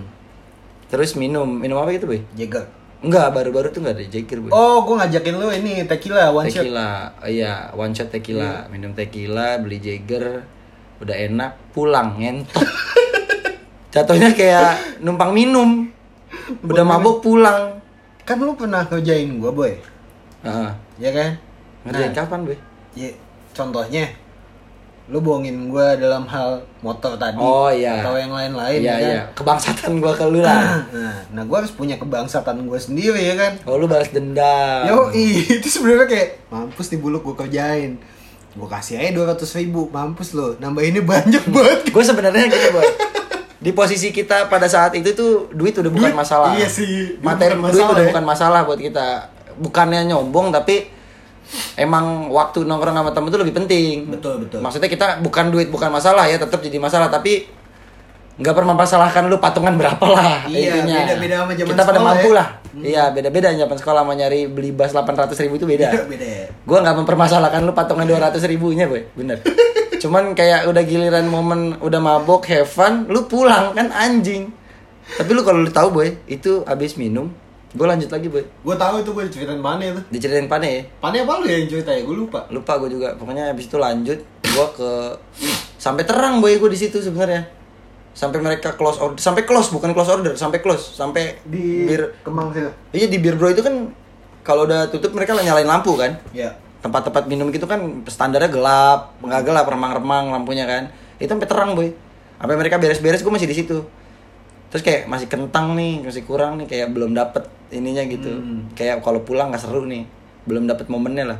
Terus 0.91 1.15
minum, 1.15 1.47
minum 1.47 1.79
apa 1.79 1.95
gitu 1.95 2.11
boy? 2.11 2.19
Jaga. 2.35 2.67
Enggak, 3.01 3.33
baru-baru 3.33 3.73
tuh 3.73 3.81
nggak 3.81 3.97
ada 3.97 4.05
Jagger 4.05 4.37
boy. 4.45 4.51
Oh, 4.53 4.85
gue 4.85 4.93
ngajakin 4.93 5.33
lu 5.41 5.49
ini 5.49 5.87
tequila 5.89 6.29
one 6.29 6.51
shot. 6.53 6.61
tequila, 6.61 7.17
Oh, 7.17 7.25
iya 7.25 7.73
one 7.73 7.95
shot 7.97 8.13
tequila, 8.13 8.69
minum 8.69 8.93
tequila, 8.93 9.57
beli 9.57 9.81
Jagger, 9.81 10.45
udah 11.01 11.15
enak, 11.17 11.57
pulang 11.73 12.21
ngentot. 12.21 12.61
Jatuhnya 13.95 14.37
kayak 14.37 15.01
numpang 15.01 15.33
minum, 15.33 15.89
udah 16.61 16.85
mabuk 16.85 17.25
pulang. 17.25 17.81
Kan 18.21 18.37
lu 18.37 18.53
pernah 18.53 18.85
ngerjain 18.85 19.33
gue 19.33 19.51
boy. 19.51 19.73
Heeh. 20.45 20.71
Ya 21.01 21.09
kan? 21.09 21.31
Ngerjain 21.89 22.13
Nah, 22.13 22.17
kapan 22.21 22.39
boy? 22.45 22.57
Ya, 22.93 23.09
contohnya 23.57 24.13
lu 25.11 25.19
bohongin 25.19 25.67
gue 25.67 25.87
dalam 25.99 26.23
hal 26.23 26.63
motor 26.79 27.19
tadi 27.19 27.35
Oh, 27.35 27.67
iya. 27.67 27.99
atau 27.99 28.15
yang 28.15 28.31
lain-lain 28.31 28.79
Iya 28.79 28.87
ya 28.87 28.95
kan? 28.95 29.11
iya, 29.11 29.21
kebangsatan 29.35 29.91
gua 29.99 30.15
ke 30.15 30.23
lu 30.23 30.39
lah. 30.39 30.79
Nah, 30.95 31.15
nah 31.35 31.43
gue 31.43 31.57
harus 31.59 31.75
punya 31.75 31.99
kebangsatan 31.99 32.63
gue 32.63 32.79
sendiri 32.79 33.19
ya 33.19 33.35
kan. 33.35 33.59
Oh 33.67 33.75
lu 33.75 33.91
balas 33.91 34.07
dendam. 34.07 34.87
Yo, 34.87 35.11
itu 35.59 35.67
sebenarnya 35.67 36.07
kayak 36.07 36.27
mampus 36.47 36.87
nih 36.89 36.99
buluk 36.99 37.27
gue 37.27 37.35
kerjain. 37.37 37.99
Gue 38.55 38.67
kasih 38.67 39.03
aja 39.03 39.11
dua 39.11 39.35
ratus 39.35 39.51
ribu, 39.53 39.91
mampus 39.91 40.31
lo. 40.31 40.55
Nambah 40.55 40.79
ini 40.79 41.03
banyak 41.03 41.43
banget. 41.51 41.79
gue 41.91 42.03
sebenarnya 42.07 42.47
gini 42.47 42.69
boy 42.71 42.87
di 43.61 43.71
posisi 43.77 44.09
kita 44.09 44.49
pada 44.49 44.65
saat 44.65 44.89
itu 44.97 45.13
tuh 45.13 45.45
duit 45.53 45.77
udah 45.77 45.93
bukan 45.93 46.09
Duit, 46.09 46.17
masalah 46.17 46.57
iya 46.57 46.65
sih, 46.65 47.13
duit 47.13 47.21
materi 47.21 47.53
bukan 47.53 47.69
duit 47.69 47.77
masalah 47.77 47.93
udah 47.93 48.01
ya. 48.01 48.09
bukan 48.09 48.23
masalah 48.25 48.59
buat 48.65 48.79
kita 48.81 49.07
bukannya 49.61 50.01
nyombong 50.09 50.49
tapi 50.49 50.89
emang 51.75 52.29
waktu 52.29 52.63
nongkrong 52.63 52.95
sama 52.95 53.11
temen 53.11 53.29
tuh 53.29 53.41
lebih 53.41 53.55
penting 53.55 54.07
Betul, 54.07 54.43
betul. 54.43 54.59
maksudnya 54.59 54.87
kita 54.87 55.19
bukan 55.19 55.49
duit 55.49 55.67
bukan 55.67 55.89
masalah 55.89 56.25
ya 56.25 56.35
tetap 56.35 56.59
jadi 56.59 56.77
masalah 56.77 57.07
tapi 57.07 57.47
nggak 58.31 58.53
pernah 58.55 58.73
mempermasalahkan 58.73 59.27
lu 59.27 59.37
patungan 59.37 59.75
berapa 59.75 60.01
lah 60.07 60.47
Iya, 60.47 60.81
intinya. 60.81 60.97
beda-beda 61.05 61.35
sama 61.37 61.51
zaman 61.53 61.67
kita 61.67 61.75
pada 61.77 61.85
sekolah 61.91 62.01
mampu 62.07 62.29
ya. 62.29 62.33
lah 62.33 62.47
iya 62.73 63.03
beda 63.11 63.29
beda 63.29 63.47
zaman 63.53 63.77
sekolah 63.77 64.01
mau 64.01 64.15
nyari 64.15 64.39
beli 64.47 64.71
bas 64.71 64.89
800 64.89 65.35
ribu 65.43 65.55
itu 65.55 65.67
beda 65.67 65.87
Beda 66.07 66.25
ya. 66.25 66.47
gue 66.49 66.77
nggak 66.79 66.95
mempermasalahkan 66.95 67.61
lu 67.61 67.75
patungan 67.75 68.07
200 68.07 68.39
ribunya 68.47 68.87
boy 68.87 69.03
bener 69.13 69.43
cuman 69.99 70.33
kayak 70.33 70.65
udah 70.65 70.81
giliran 70.81 71.27
momen 71.27 71.77
udah 71.77 71.99
mabok 71.99 72.47
have 72.47 72.65
fun 72.65 73.05
lu 73.05 73.27
pulang 73.27 73.75
kan 73.75 73.91
anjing 73.91 74.49
tapi 75.11 75.29
lu 75.31 75.43
kalau 75.43 75.59
lu 75.59 75.69
tahu 75.69 75.91
boy 75.91 76.09
itu 76.25 76.63
abis 76.63 76.95
minum 76.95 77.29
gue 77.71 77.85
lanjut 77.85 78.07
lagi 78.07 78.27
boy 78.27 78.43
Gue 78.43 78.75
tahu 78.75 78.95
itu 78.99 79.09
gue 79.09 79.23
diceritain 79.25 79.57
mana 79.57 79.83
itu. 79.85 80.01
diceritain 80.09 80.45
pane 80.45 80.67
ya 80.67 80.81
Pane 80.99 81.17
apa 81.19 81.33
lu 81.37 81.45
yang 81.45 81.63
ceritanya? 81.65 82.01
Gue 82.01 82.15
lupa. 82.17 82.43
lupa 82.47 82.75
gue 82.77 82.89
juga 82.91 83.15
pokoknya 83.15 83.49
abis 83.49 83.65
itu 83.65 83.77
lanjut 83.77 84.19
gue 84.43 84.65
ke 84.73 84.91
sampai 85.77 86.03
terang 86.03 86.37
boy 86.37 86.51
gue 86.53 86.67
di 86.67 86.77
situ 86.77 86.97
sebenarnya 86.97 87.47
sampai 88.11 88.37
mereka 88.37 88.75
close 88.75 88.99
order 88.99 89.15
sampai 89.17 89.41
close 89.41 89.71
bukan 89.71 89.91
close 89.91 90.11
order 90.11 90.35
sampai 90.35 90.59
close 90.59 90.91
sampai 90.91 91.39
Di 91.41 91.87
bir 91.87 92.11
Kemang 92.21 92.51
situ. 92.51 92.67
iya 92.91 93.07
di 93.07 93.17
bir 93.17 93.33
bro 93.33 93.47
itu 93.47 93.59
kan 93.59 93.87
kalau 94.41 94.65
udah 94.65 94.91
tutup 94.91 95.11
mereka 95.11 95.31
nyalain 95.33 95.63
lampu 95.63 95.95
kan 95.95 96.19
Ya. 96.29 96.51
tempat-tempat 96.79 97.23
minum 97.25 97.47
gitu 97.49 97.63
kan 97.63 97.79
standarnya 98.05 98.49
gelap 98.49 99.15
nggak 99.17 99.41
gelap 99.43 99.63
remang-remang 99.65 100.27
lampunya 100.29 100.65
kan 100.65 100.91
itu 101.15 101.29
sampai 101.29 101.47
terang 101.47 101.71
boy 101.71 101.87
sampai 102.35 102.55
mereka 102.57 102.75
beres-beres 102.75 103.21
gue 103.21 103.31
masih 103.31 103.47
di 103.47 103.55
situ 103.55 103.79
terus 104.71 104.81
kayak 104.81 105.05
masih 105.05 105.27
kentang 105.27 105.75
nih 105.75 105.99
masih 105.99 106.23
kurang 106.23 106.55
nih 106.55 106.65
kayak 106.65 106.87
belum 106.89 107.11
dapet 107.11 107.43
ininya 107.69 108.03
gitu 108.03 108.31
Hmm. 108.31 108.71
kayak 108.71 108.99
kalau 108.99 109.21
pulang 109.21 109.51
nggak 109.51 109.61
seru 109.61 109.83
nih 109.83 110.07
belum 110.43 110.65
dapet 110.65 110.87
momennya 110.87 111.27
lah 111.27 111.39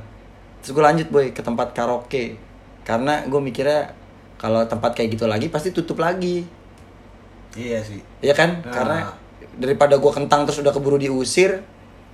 terus 0.60 0.72
gue 0.72 0.84
lanjut 0.84 1.08
boy 1.08 1.32
ke 1.32 1.40
tempat 1.40 1.72
karaoke 1.72 2.36
karena 2.84 3.24
gue 3.26 3.40
mikirnya 3.40 3.96
kalau 4.36 4.62
tempat 4.64 4.94
kayak 4.94 5.16
gitu 5.16 5.26
lagi 5.26 5.48
pasti 5.48 5.72
tutup 5.72 5.98
lagi 5.98 6.44
Iya 7.52 7.84
sih. 7.84 8.00
Iya 8.20 8.32
kan 8.32 8.64
Nah. 8.64 8.72
karena 8.72 8.98
daripada 9.54 10.00
gue 10.00 10.12
kentang 10.14 10.48
terus 10.48 10.60
udah 10.60 10.72
keburu 10.72 10.96
diusir 10.96 11.60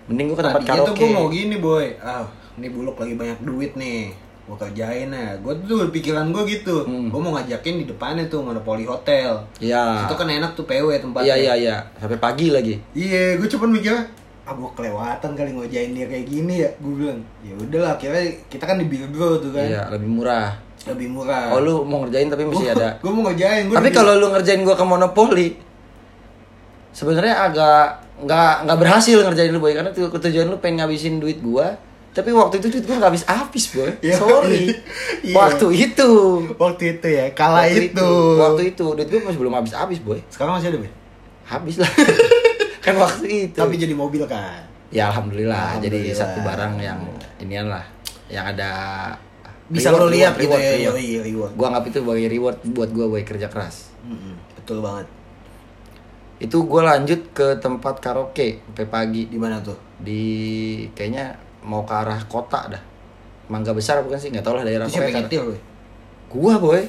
mending 0.08 0.34
gue 0.34 0.38
ke 0.38 0.44
tempat 0.44 0.62
Tadinya 0.62 0.82
tuh 0.82 0.94
karaoke 0.94 1.02
gue 1.04 1.10
mau 1.14 1.28
gini 1.28 1.56
boy. 1.58 1.86
Ah, 2.00 2.26
ini 2.58 2.68
buluk 2.68 2.98
lagi 2.98 3.14
banyak 3.14 3.40
duit 3.42 3.72
nih. 3.74 4.18
Gue 4.48 4.56
kerjain 4.58 5.08
ya. 5.08 5.36
Gue 5.38 5.52
tuh 5.62 5.88
pikiran 5.90 6.32
gue 6.32 6.44
gitu. 6.50 6.82
Hmm. 6.82 7.08
Gue 7.08 7.20
mau 7.20 7.36
ngajakin 7.36 7.76
di 7.78 7.86
depannya 7.86 8.24
tuh 8.26 8.40
Monopoli 8.42 8.84
Hotel. 8.84 9.36
Iya 9.60 10.08
Itu 10.08 10.16
kan 10.16 10.26
enak 10.26 10.52
tuh 10.54 10.64
PW 10.64 10.88
tempatnya. 10.98 11.28
iya 11.28 11.36
iya 11.38 11.54
iya 11.54 11.76
sampai 11.98 12.16
pagi 12.18 12.48
lagi 12.48 12.80
Iya, 12.94 13.36
gue 13.36 13.48
cuma 13.48 13.68
mikirnya 13.68 14.08
ah 14.42 14.56
gue 14.56 14.70
kelewatan 14.72 15.36
kali 15.36 15.52
ngojain 15.52 15.92
dia 15.92 16.08
kayak 16.08 16.24
gini 16.26 16.64
ya 16.64 16.72
gue 16.74 16.94
bilang 16.94 17.20
ya 17.44 17.52
udahlah 17.54 17.92
akhirnya 17.94 18.24
kita 18.48 18.64
kan 18.64 18.80
di 18.80 18.88
Bilbro 18.88 19.36
tuh 19.38 19.52
kan 19.52 19.60
Iya, 19.62 19.92
lebih 19.92 20.08
murah. 20.10 20.56
lebih 20.88 21.12
murah 21.12 21.52
Oh, 21.52 21.60
lu 21.60 21.84
mau 21.84 22.00
ngerjain 22.02 22.32
tapi 22.32 22.48
masih 22.48 22.72
ada. 22.72 22.96
gue 23.04 23.12
mau 23.12 23.28
ngerjain 23.28 23.68
gua 23.68 23.76
Tapi 23.76 23.92
kalau 23.92 24.16
lu 24.16 24.32
ngerjain 24.32 24.64
gua 24.64 24.72
ke 24.74 24.86
monopoli, 24.86 25.60
sebenarnya 26.92 27.36
agak 27.44 27.86
nggak 28.18 28.54
nggak 28.64 28.78
berhasil 28.80 29.18
ngerjain 29.22 29.52
lu 29.52 29.60
boy 29.60 29.76
karena 29.76 29.92
tu- 29.92 30.08
tujuan 30.10 30.48
lu 30.48 30.58
pengen 30.58 30.82
ngabisin 30.82 31.20
duit 31.20 31.38
gua. 31.40 31.76
Tapi 32.18 32.30
waktu 32.34 32.56
itu 32.58 32.68
duit 32.74 32.86
gua 32.90 32.98
nggak 32.98 33.12
habis 33.14 33.24
habis 33.30 33.66
boy. 33.70 33.92
Iya. 34.02 34.16
Sorry. 34.18 34.66
Iya. 35.28 35.36
Waktu 35.38 35.68
itu. 35.76 36.10
waktu 36.58 36.84
itu 36.98 37.08
ya 37.10 37.26
kala 37.38 37.68
Waktu 37.70 37.94
itu. 37.94 38.10
Waktu 38.42 38.62
itu 38.74 38.86
duit 38.98 39.08
gua 39.14 39.22
masih 39.30 39.40
belum 39.40 39.54
habis 39.54 39.74
habis 39.78 40.00
boy. 40.02 40.20
sekarang 40.34 40.58
masih 40.58 40.74
ada 40.74 40.80
Be? 40.82 40.90
Habis 41.46 41.76
lah. 41.78 41.92
kan 42.88 42.96
waktu 42.96 43.52
itu. 43.52 43.58
tapi 43.60 43.76
jadi 43.76 43.92
mobil 43.92 44.24
kan 44.24 44.64
ya 44.88 45.12
alhamdulillah, 45.12 45.76
jadi 45.84 46.16
Alhamdulillah. 46.16 46.16
satu 46.16 46.40
barang 46.40 46.74
yang 46.80 47.00
inian 47.44 47.68
lah 47.68 47.84
yang 48.32 48.48
ada 48.48 48.72
bisa 49.68 49.92
reward, 49.92 50.08
lo 50.08 50.16
lihat 50.16 50.34
reward, 50.40 50.64
gitu 50.64 50.72
ya 50.72 50.88
reward. 50.88 50.96
yoi, 51.04 51.20
reward 51.28 51.52
Gua 51.60 51.66
anggap 51.68 51.84
itu 51.92 51.98
sebagai 52.00 52.28
reward 52.32 52.58
buat 52.72 52.90
gua 52.96 53.06
boy 53.12 53.24
kerja 53.28 53.52
keras. 53.52 53.92
Mm-mm, 54.08 54.40
betul 54.56 54.80
banget 54.80 55.08
itu 56.38 56.54
gue 56.54 56.82
lanjut 56.86 57.34
ke 57.34 57.58
tempat 57.58 57.98
karaoke 57.98 58.62
sampai 58.62 58.86
pagi 58.86 59.26
di 59.26 59.42
mana 59.42 59.58
tuh 59.58 59.74
di 59.98 60.22
kayaknya 60.94 61.34
mau 61.68 61.84
ke 61.84 61.92
arah 61.92 62.24
kota 62.32 62.72
dah. 62.72 62.82
Mangga 63.52 63.76
besar 63.76 64.00
bukan 64.00 64.16
sih? 64.16 64.32
Nggak 64.32 64.48
tahu 64.48 64.56
lah 64.56 64.64
daerah 64.64 64.88
itu 64.88 64.96
siapa 64.96 65.12
nyetir 65.12 65.44
boy? 65.44 65.60
Gua 66.32 66.54
boy. 66.56 66.82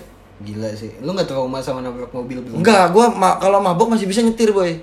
Gila 0.47 0.71
sih. 0.79 0.95
Lu 1.03 1.11
nggak 1.11 1.27
trauma 1.27 1.59
sama 1.59 1.83
nabrak 1.83 2.15
mobil 2.15 2.39
belum? 2.47 2.63
Enggak 2.63 2.95
gua 2.95 3.11
ma 3.11 3.43
kalau 3.43 3.59
mabok 3.59 3.99
masih 3.99 4.07
bisa 4.07 4.23
nyetir 4.23 4.55
boy. 4.55 4.79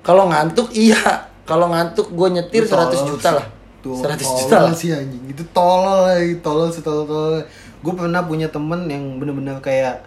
Kalau 0.00 0.32
ngantuk 0.32 0.72
iya. 0.72 1.28
Kalau 1.46 1.70
ngantuk 1.70 2.10
gue 2.10 2.28
nyetir 2.42 2.66
Lu 2.66 2.70
100 2.74 2.90
tolol 2.90 3.06
juta 3.14 3.30
lah. 3.38 3.46
Tuh, 3.78 4.02
100 4.02 4.18
tolol 4.18 4.38
juta 4.42 4.56
lah. 4.66 4.74
sih 4.74 4.90
anjing. 4.90 5.22
Itu 5.30 5.46
tolol 5.54 6.10
lagi. 6.10 6.42
Tolol 6.42 6.68
setolol 6.74 7.06
tolol 7.06 7.38
gue 7.86 7.94
pernah 7.94 8.26
punya 8.26 8.50
temen 8.50 8.90
yang 8.90 9.22
bener-bener 9.22 9.62
kayak 9.62 10.02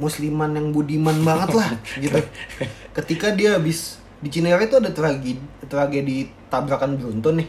musliman 0.00 0.48
yang 0.56 0.72
budiman 0.72 1.12
banget 1.20 1.60
lah 1.60 1.68
gitu. 2.04 2.16
Ketika 2.96 3.36
dia 3.36 3.60
habis 3.60 4.00
di 4.20 4.32
Cinere 4.32 4.64
itu 4.64 4.80
ada 4.80 4.88
tragedi 4.92 5.36
tragedi 5.68 6.28
tabrakan 6.48 6.96
beruntun 6.96 7.44
nih 7.44 7.48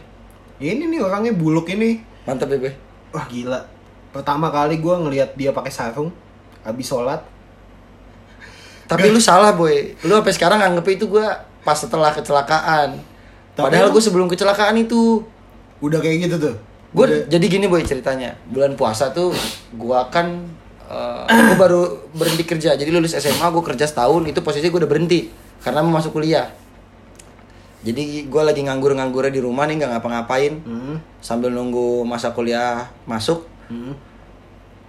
ini 0.70 0.86
nih 0.86 1.02
orangnya 1.02 1.34
buluk 1.34 1.66
ini. 1.74 1.98
Mantap 2.22 2.54
ya 2.54 2.70
wah 3.10 3.26
gila. 3.26 3.60
Pertama 4.12 4.48
kali 4.52 4.78
gue 4.78 4.94
ngelihat 4.94 5.34
dia 5.34 5.50
pakai 5.50 5.72
sarung 5.72 6.14
habis 6.62 6.86
sholat. 6.86 7.20
Tapi 8.86 9.08
lu 9.08 9.18
salah 9.18 9.56
boy. 9.56 9.96
Lu 10.04 10.12
sampai 10.20 10.34
sekarang 10.36 10.60
anggap 10.60 10.84
itu 10.92 11.08
gua 11.08 11.48
pas 11.64 11.74
setelah 11.74 12.12
kecelakaan. 12.12 13.00
Tapi 13.56 13.64
padahal 13.64 13.88
gue 13.88 14.02
sebelum 14.04 14.28
kecelakaan 14.28 14.76
itu. 14.78 15.24
Udah 15.80 15.98
kayak 15.98 16.28
gitu 16.28 16.36
tuh? 16.38 16.54
Gue 16.92 17.24
jadi 17.26 17.44
gini 17.48 17.66
boy 17.66 17.80
ceritanya. 17.82 18.36
Bulan 18.52 18.76
puasa 18.76 19.10
tuh 19.10 19.32
gua 19.74 20.12
kan 20.12 20.44
gue 21.28 21.56
baru 21.56 22.04
berhenti 22.12 22.44
kerja. 22.44 22.76
Jadi 22.76 22.92
lulus 22.92 23.16
SMA 23.16 23.48
gue 23.48 23.64
kerja 23.64 23.88
setahun. 23.88 24.28
Itu 24.28 24.44
posisi 24.44 24.68
gue 24.68 24.76
udah 24.76 24.90
berhenti 24.90 25.32
karena 25.64 25.80
mau 25.80 25.96
masuk 25.96 26.20
kuliah 26.20 26.52
jadi 27.82 28.30
gue 28.30 28.42
lagi 28.46 28.62
nganggur-nganggurnya 28.62 29.34
di 29.34 29.42
rumah 29.42 29.66
nih 29.66 29.82
nggak 29.82 29.90
ngapa-ngapain. 29.98 30.54
Hmm, 30.62 30.96
sambil 31.18 31.50
nunggu 31.50 32.06
masa 32.06 32.30
kuliah 32.30 32.86
masuk. 33.10 33.42
Hmm, 33.66 33.98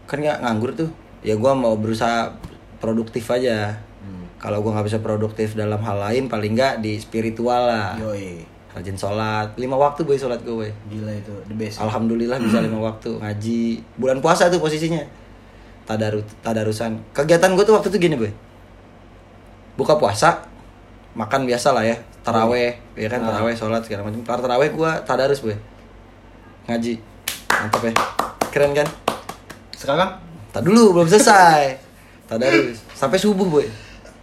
kan 0.06 0.22
nggak 0.22 0.46
nganggur 0.46 0.78
tuh. 0.78 0.90
Ya 1.26 1.34
gue 1.34 1.52
mau 1.58 1.74
berusaha 1.74 2.38
produktif 2.78 3.26
aja. 3.34 3.82
Hmm. 4.04 4.28
kalau 4.36 4.60
gue 4.60 4.76
nggak 4.76 4.88
bisa 4.92 5.00
produktif 5.00 5.56
dalam 5.56 5.80
hal 5.80 5.96
lain 5.96 6.28
paling 6.28 6.54
nggak 6.54 6.86
di 6.86 7.02
spiritual 7.02 7.66
lah. 7.66 7.98
Yoi, 7.98 8.46
rajin 8.78 8.94
sholat. 8.94 9.58
Lima 9.58 9.74
waktu 9.74 10.06
boy 10.06 10.20
sholat 10.20 10.46
gue 10.46 10.54
boy. 10.54 10.70
Gila 10.94 11.10
itu 11.18 11.34
the 11.50 11.56
best. 11.58 11.82
Alhamdulillah 11.82 12.38
bisa 12.38 12.62
lima 12.62 12.78
waktu. 12.94 13.18
Ngaji. 13.18 13.62
Bulan 13.98 14.22
puasa 14.22 14.54
tuh 14.54 14.62
posisinya. 14.62 15.02
Tadaru 15.90 16.22
tadarusan. 16.46 17.00
Kegiatan 17.10 17.58
gue 17.58 17.66
tuh 17.66 17.74
waktu 17.74 17.90
itu 17.90 17.98
gini 17.98 18.22
boy. 18.22 18.30
Buka 19.82 19.98
puasa 19.98 20.46
makan 21.18 21.50
biasa 21.50 21.74
lah 21.74 21.86
ya 21.86 21.98
taraweh 22.24 22.72
ya 22.96 23.08
kan 23.08 23.20
Ah. 23.20 23.28
taraweh 23.30 23.54
sholat 23.54 23.84
segala 23.84 24.08
macam. 24.08 24.24
Kelar 24.24 24.40
taraweh 24.40 24.70
gue 24.70 24.92
tadarus 25.04 25.40
boy 25.40 25.56
ngaji. 26.66 26.94
Mantap 27.50 27.84
ya. 27.84 27.92
Keren 28.50 28.72
kan? 28.72 28.88
Sekarang? 29.74 30.10
Tak 30.50 30.64
dulu 30.64 30.96
belum 30.96 31.08
selesai. 31.08 31.76
Tadarus. 32.26 32.80
Sampai 32.94 33.18
subuh 33.18 33.46
boy 33.46 33.68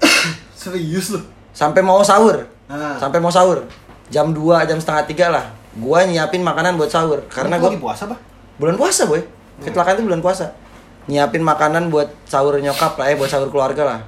serius 0.61 1.13
loh. 1.13 1.25
sampai 1.51 1.83
mau 1.83 2.01
sahur. 2.01 2.41
Ah. 2.67 2.97
sampai 2.97 3.19
mau 3.19 3.29
sahur. 3.29 3.61
Jam 4.09 4.33
2 4.33 4.65
jam 4.65 4.79
setengah 4.81 5.05
tiga 5.05 5.27
lah. 5.29 5.45
Gua 5.77 6.03
nyiapin 6.03 6.41
makanan 6.41 6.75
buat 6.75 6.89
sahur. 6.89 7.23
Karena 7.29 7.55
lagi 7.55 7.79
puasa, 7.79 8.09
Pak? 8.09 8.19
bulan 8.59 8.77
puasa 8.77 9.05
boy 9.05 9.21
kecelakaan 9.61 9.97
itu 9.97 10.05
bulan 10.05 10.21
puasa. 10.21 10.53
Nyiapin 11.05 11.41
makanan 11.41 11.89
buat 11.89 12.09
sahur 12.25 12.57
nyokap 12.57 12.97
lah 12.97 13.07
eh 13.09 13.17
buat 13.17 13.27
sahur 13.27 13.49
keluarga 13.49 13.83
lah 13.85 14.01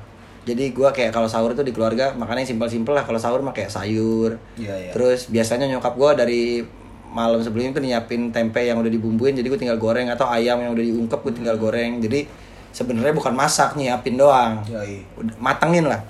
jadi 0.42 0.74
gua 0.74 0.90
kayak 0.90 1.14
kalau 1.14 1.30
sahur 1.30 1.54
tuh 1.54 1.62
di 1.62 1.70
keluarga 1.70 2.10
makannya 2.18 2.42
simpel-simpel 2.42 2.98
lah. 2.98 3.06
Kalau 3.06 3.18
sahur 3.22 3.40
mah 3.46 3.54
kayak 3.54 3.70
sayur. 3.70 4.42
Iya, 4.58 4.74
iya. 4.74 4.90
terus 4.90 5.30
biasanya 5.30 5.70
nyokap 5.70 5.94
gua 5.94 6.18
dari 6.18 6.66
malam 7.12 7.38
sebelumnya 7.44 7.76
tuh 7.76 7.84
nyiapin 7.84 8.32
tempe 8.32 8.64
yang 8.64 8.80
udah 8.80 8.88
dibumbuin 8.88 9.36
jadi 9.36 9.44
gue 9.44 9.60
tinggal 9.60 9.76
goreng 9.76 10.08
atau 10.08 10.24
ayam 10.32 10.56
yang 10.64 10.72
udah 10.72 10.80
diungkep 10.80 11.20
gue 11.20 11.32
tinggal 11.44 11.56
goreng. 11.60 12.00
Jadi 12.00 12.24
sebenarnya 12.72 13.12
bukan 13.12 13.36
masak 13.36 13.76
nyiapin 13.76 14.16
doang. 14.16 14.64
Yoi. 14.64 15.04
udah 15.20 15.36
matengin 15.38 15.86
lah. 15.86 16.00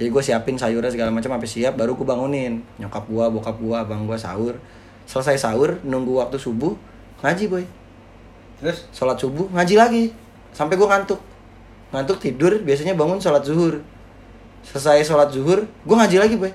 Jadi 0.00 0.08
gue 0.08 0.22
siapin 0.24 0.56
sayurnya 0.56 0.90
segala 0.90 1.12
macam 1.12 1.36
sampai 1.36 1.46
siap 1.48 1.76
baru 1.76 1.92
gue 1.94 2.06
bangunin. 2.08 2.64
Nyokap 2.80 3.04
gua 3.06 3.28
bokap 3.28 3.56
gua 3.60 3.84
abang 3.84 4.08
gua 4.08 4.16
sahur. 4.16 4.56
Selesai 5.06 5.38
sahur 5.38 5.78
nunggu 5.86 6.18
waktu 6.18 6.40
subuh 6.40 6.74
ngaji 7.20 7.44
boy. 7.46 7.64
Terus? 8.64 8.88
Sholat 8.90 9.20
subuh 9.20 9.46
ngaji 9.52 9.74
lagi. 9.76 10.04
Sampai 10.56 10.80
gue 10.80 10.88
ngantuk 10.88 11.20
ngantuk 11.94 12.18
tidur 12.18 12.58
biasanya 12.62 12.98
bangun 12.98 13.18
sholat 13.22 13.42
zuhur. 13.46 13.82
Selesai 14.66 15.06
sholat 15.06 15.30
zuhur 15.30 15.66
gue 15.66 15.96
ngaji 15.96 16.16
lagi 16.18 16.34
boy. 16.38 16.52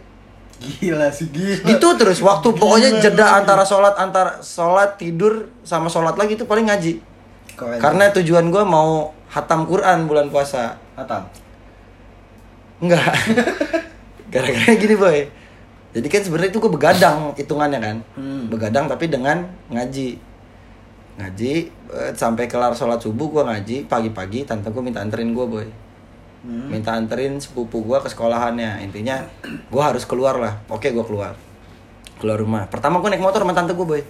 Gila 0.61 1.09
sih 1.09 1.25
gila. 1.33 1.65
gitu 1.73 1.87
terus 1.97 2.21
waktu 2.21 2.53
pokoknya 2.53 3.01
jeda 3.01 3.41
antara 3.41 3.65
sholat 3.65 3.97
antara 3.97 4.45
sholat 4.45 4.93
tidur 5.01 5.49
sama 5.65 5.89
sholat 5.89 6.13
lagi 6.19 6.37
itu 6.37 6.45
paling 6.45 6.69
ngaji. 6.69 7.01
Keren. 7.51 7.77
karena 7.83 8.09
tujuan 8.15 8.47
gue 8.47 8.63
mau 8.63 9.11
hatam 9.29 9.65
Quran 9.65 10.05
bulan 10.05 10.29
puasa. 10.29 10.77
Atam. 10.93 11.25
enggak. 12.81 13.13
Gara-gara 14.33 14.73
gini 14.77 14.95
boy. 14.95 15.19
Jadi 15.91 16.07
kan 16.07 16.21
sebenarnya 16.23 16.49
itu 16.55 16.59
gue 16.63 16.71
begadang 16.71 17.35
hitungannya 17.35 17.79
kan. 17.81 17.97
Hmm. 18.15 18.47
begadang 18.47 18.85
tapi 18.87 19.11
dengan 19.11 19.43
ngaji 19.73 20.30
ngaji 21.21 21.53
eh, 21.93 22.11
sampai 22.17 22.49
kelar 22.49 22.73
sholat 22.73 22.97
subuh 22.97 23.29
gue 23.29 23.43
ngaji 23.45 23.77
pagi-pagi 23.85 24.49
tante 24.49 24.73
gue 24.73 24.81
minta 24.81 24.99
anterin 25.05 25.31
gue 25.37 25.45
boy. 25.45 25.67
Hmm. 26.41 26.73
minta 26.73 26.97
anterin 26.97 27.37
sepupu 27.37 27.85
gue 27.85 27.97
ke 28.01 28.09
sekolahannya. 28.09 28.81
Intinya 28.81 29.21
gue 29.45 29.83
harus 29.83 30.09
keluar 30.09 30.41
lah. 30.41 30.57
Oke 30.73 30.89
gue 30.89 31.05
keluar. 31.05 31.37
Keluar 32.17 32.37
rumah. 32.41 32.65
Pertama 32.65 32.97
gue 32.97 33.13
naik 33.13 33.21
motor 33.21 33.45
sama 33.45 33.53
tante 33.53 33.77
gue 33.77 33.85
boy. 33.85 34.01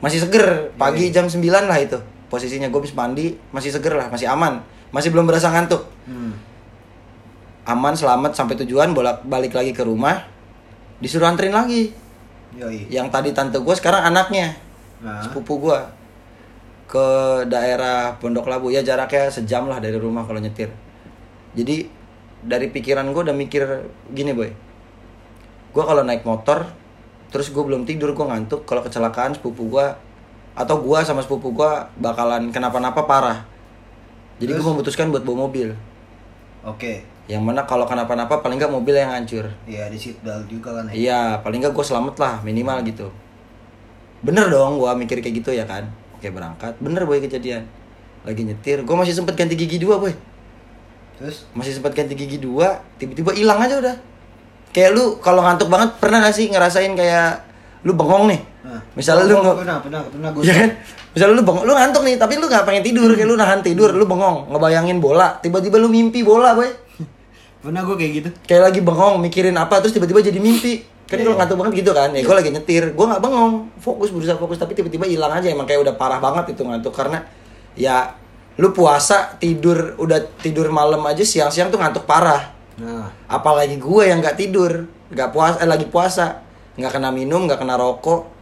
Masih 0.00 0.24
seger. 0.24 0.72
Pagi 0.80 1.12
jam 1.12 1.28
9 1.28 1.44
lah 1.44 1.76
itu. 1.76 2.00
Posisinya 2.32 2.72
gue 2.72 2.80
habis 2.80 2.96
mandi 2.96 3.36
masih 3.52 3.68
seger 3.68 3.92
lah. 4.00 4.08
Masih 4.08 4.32
aman. 4.32 4.64
Masih 4.88 5.12
belum 5.12 5.28
berasa 5.28 5.52
ngantuk. 5.52 5.84
Hmm. 6.08 6.32
aman 7.66 7.98
selamat 7.98 8.38
sampai 8.38 8.54
tujuan 8.62 8.94
bolak 8.96 9.26
balik 9.28 9.52
lagi 9.52 9.76
ke 9.76 9.84
rumah. 9.84 10.24
Disuruh 11.04 11.28
anterin 11.28 11.52
lagi. 11.52 11.92
Yoi. 12.56 12.88
yang 12.88 13.12
tadi 13.12 13.36
tante 13.36 13.60
gue 13.60 13.74
sekarang 13.76 14.08
anaknya. 14.08 14.56
Nah. 14.96 15.20
sepupu 15.20 15.60
gue 15.60 15.76
ke 16.86 17.06
daerah 17.50 18.14
Pondok 18.22 18.46
Labu 18.46 18.70
ya 18.70 18.80
jaraknya 18.80 19.26
sejam 19.28 19.66
lah 19.66 19.82
dari 19.82 19.98
rumah 19.98 20.22
kalau 20.22 20.38
nyetir 20.38 20.70
jadi 21.58 21.90
dari 22.46 22.70
pikiran 22.70 23.10
gue 23.10 23.22
udah 23.26 23.36
mikir 23.36 23.66
gini 24.14 24.30
boy 24.30 24.50
gue 25.74 25.84
kalau 25.84 26.06
naik 26.06 26.22
motor 26.22 26.64
terus 27.34 27.50
gue 27.50 27.60
belum 27.60 27.84
tidur 27.84 28.14
gue 28.14 28.26
ngantuk 28.26 28.62
kalau 28.64 28.86
kecelakaan 28.86 29.34
sepupu 29.34 29.66
gue 29.66 29.86
atau 30.56 30.76
gue 30.80 30.98
sama 31.02 31.20
sepupu 31.20 31.52
gue 31.52 31.70
bakalan 32.00 32.48
kenapa-napa 32.54 33.04
parah 33.04 33.44
jadi 34.38 34.54
gue 34.56 34.64
memutuskan 34.64 35.10
buat 35.10 35.26
bawa 35.26 35.50
mobil 35.50 35.74
Oke. 36.66 37.02
yang 37.26 37.42
mana 37.42 37.66
kalau 37.66 37.84
kenapa-napa 37.84 38.38
paling 38.40 38.58
nggak 38.58 38.70
mobil 38.70 38.94
yang 38.94 39.10
hancur 39.10 39.46
Iya 39.66 39.90
di 39.90 39.98
seat 39.98 40.22
belt 40.22 40.46
juga 40.46 40.78
kan 40.78 40.90
ya. 40.90 40.94
Iya, 40.94 41.20
paling 41.42 41.58
nggak 41.62 41.74
gue 41.74 41.84
selamat 41.86 42.14
lah 42.18 42.34
minimal 42.42 42.82
gitu. 42.86 43.06
Bener 44.22 44.50
dong, 44.50 44.78
gue 44.78 44.90
mikir 44.98 45.18
kayak 45.22 45.42
gitu 45.42 45.50
ya 45.54 45.62
kan. 45.66 45.86
Oke 46.26 46.34
berangkat, 46.34 46.74
bener 46.82 47.06
boy 47.06 47.22
kejadian. 47.22 47.70
Lagi 48.26 48.42
nyetir, 48.42 48.82
gue 48.82 48.96
masih 48.98 49.14
sempet 49.14 49.38
ganti 49.38 49.54
gigi 49.54 49.78
dua 49.78 50.02
boy. 50.02 50.10
Terus 51.22 51.46
Masih 51.54 51.78
sempet 51.78 51.94
ganti 51.94 52.18
gigi 52.18 52.42
dua, 52.42 52.82
tiba-tiba 52.98 53.30
hilang 53.30 53.62
aja 53.62 53.78
udah. 53.78 53.94
Kayak 54.74 54.98
lu 54.98 55.22
kalau 55.22 55.46
ngantuk 55.46 55.70
banget 55.70 55.94
pernah 56.02 56.18
gak 56.26 56.34
sih 56.34 56.50
ngerasain 56.50 56.98
kayak 56.98 57.46
lu 57.86 57.94
bengong 57.94 58.26
nih? 58.26 58.42
Nah, 58.42 58.82
Misalnya 58.98 59.30
lu 59.30 59.38
nggak, 59.38 59.54
pernah 59.62 59.76
pernah 59.78 60.00
pernah 60.02 60.28
gue 60.34 60.42
ya 60.42 60.54
kan? 60.66 60.70
Misalnya 61.14 61.34
lu 61.38 61.42
bengong, 61.46 61.62
lu 61.62 61.72
ngantuk 61.78 62.02
nih, 62.02 62.16
tapi 62.18 62.32
lu 62.42 62.46
nggak 62.50 62.64
pengen 62.66 62.82
tidur, 62.82 63.10
kayak 63.14 63.28
lu 63.30 63.36
nahan 63.38 63.60
tidur, 63.62 63.90
lu 63.94 64.04
bengong, 64.10 64.50
ngebayangin 64.50 64.98
bola, 64.98 65.38
tiba-tiba 65.38 65.78
lu 65.78 65.86
mimpi 65.86 66.26
bola 66.26 66.58
boy. 66.58 66.66
pernah 67.62 67.86
gue 67.86 67.94
kayak 68.02 68.12
gitu. 68.18 68.28
kayak 68.50 68.74
lagi 68.74 68.80
bengong 68.82 69.22
mikirin 69.22 69.54
apa 69.54 69.78
terus 69.78 69.94
tiba-tiba 69.94 70.26
jadi 70.26 70.42
mimpi 70.42 70.82
kan 71.06 71.16
Iya, 71.16 71.22
kalau 71.22 71.34
iya. 71.34 71.38
ngantuk 71.38 71.56
banget 71.62 71.74
gitu 71.86 71.90
kan 71.94 72.10
ya 72.10 72.22
gue 72.26 72.34
lagi 72.34 72.50
nyetir. 72.50 72.84
Gue 72.98 73.06
nggak 73.06 73.22
bengong 73.22 73.54
fokus 73.78 74.10
berusaha 74.10 74.34
fokus 74.38 74.58
tapi 74.58 74.74
tiba-tiba 74.74 75.06
hilang 75.06 75.30
aja. 75.30 75.46
Emang 75.46 75.64
kayak 75.64 75.86
udah 75.86 75.94
parah 75.94 76.18
banget 76.18 76.58
itu 76.58 76.62
ngantuk 76.66 76.90
karena 76.90 77.22
ya 77.78 78.18
lu 78.58 78.72
puasa 78.74 79.38
tidur 79.38 79.94
udah 80.00 80.18
tidur 80.42 80.72
malam 80.74 81.00
aja 81.06 81.22
siang-siang 81.22 81.70
tuh 81.70 81.78
ngantuk 81.78 82.04
parah. 82.04 82.52
Nah, 82.76 83.08
apalagi 83.30 83.78
gue 83.78 84.02
yang 84.04 84.18
nggak 84.18 84.36
tidur 84.36 84.90
nggak 85.14 85.30
puasa 85.30 85.56
eh, 85.62 85.68
lagi 85.70 85.86
puasa. 85.86 86.42
Nggak 86.76 86.98
kena 86.98 87.14
minum 87.14 87.46
nggak 87.46 87.62
kena 87.62 87.78
rokok. 87.78 88.34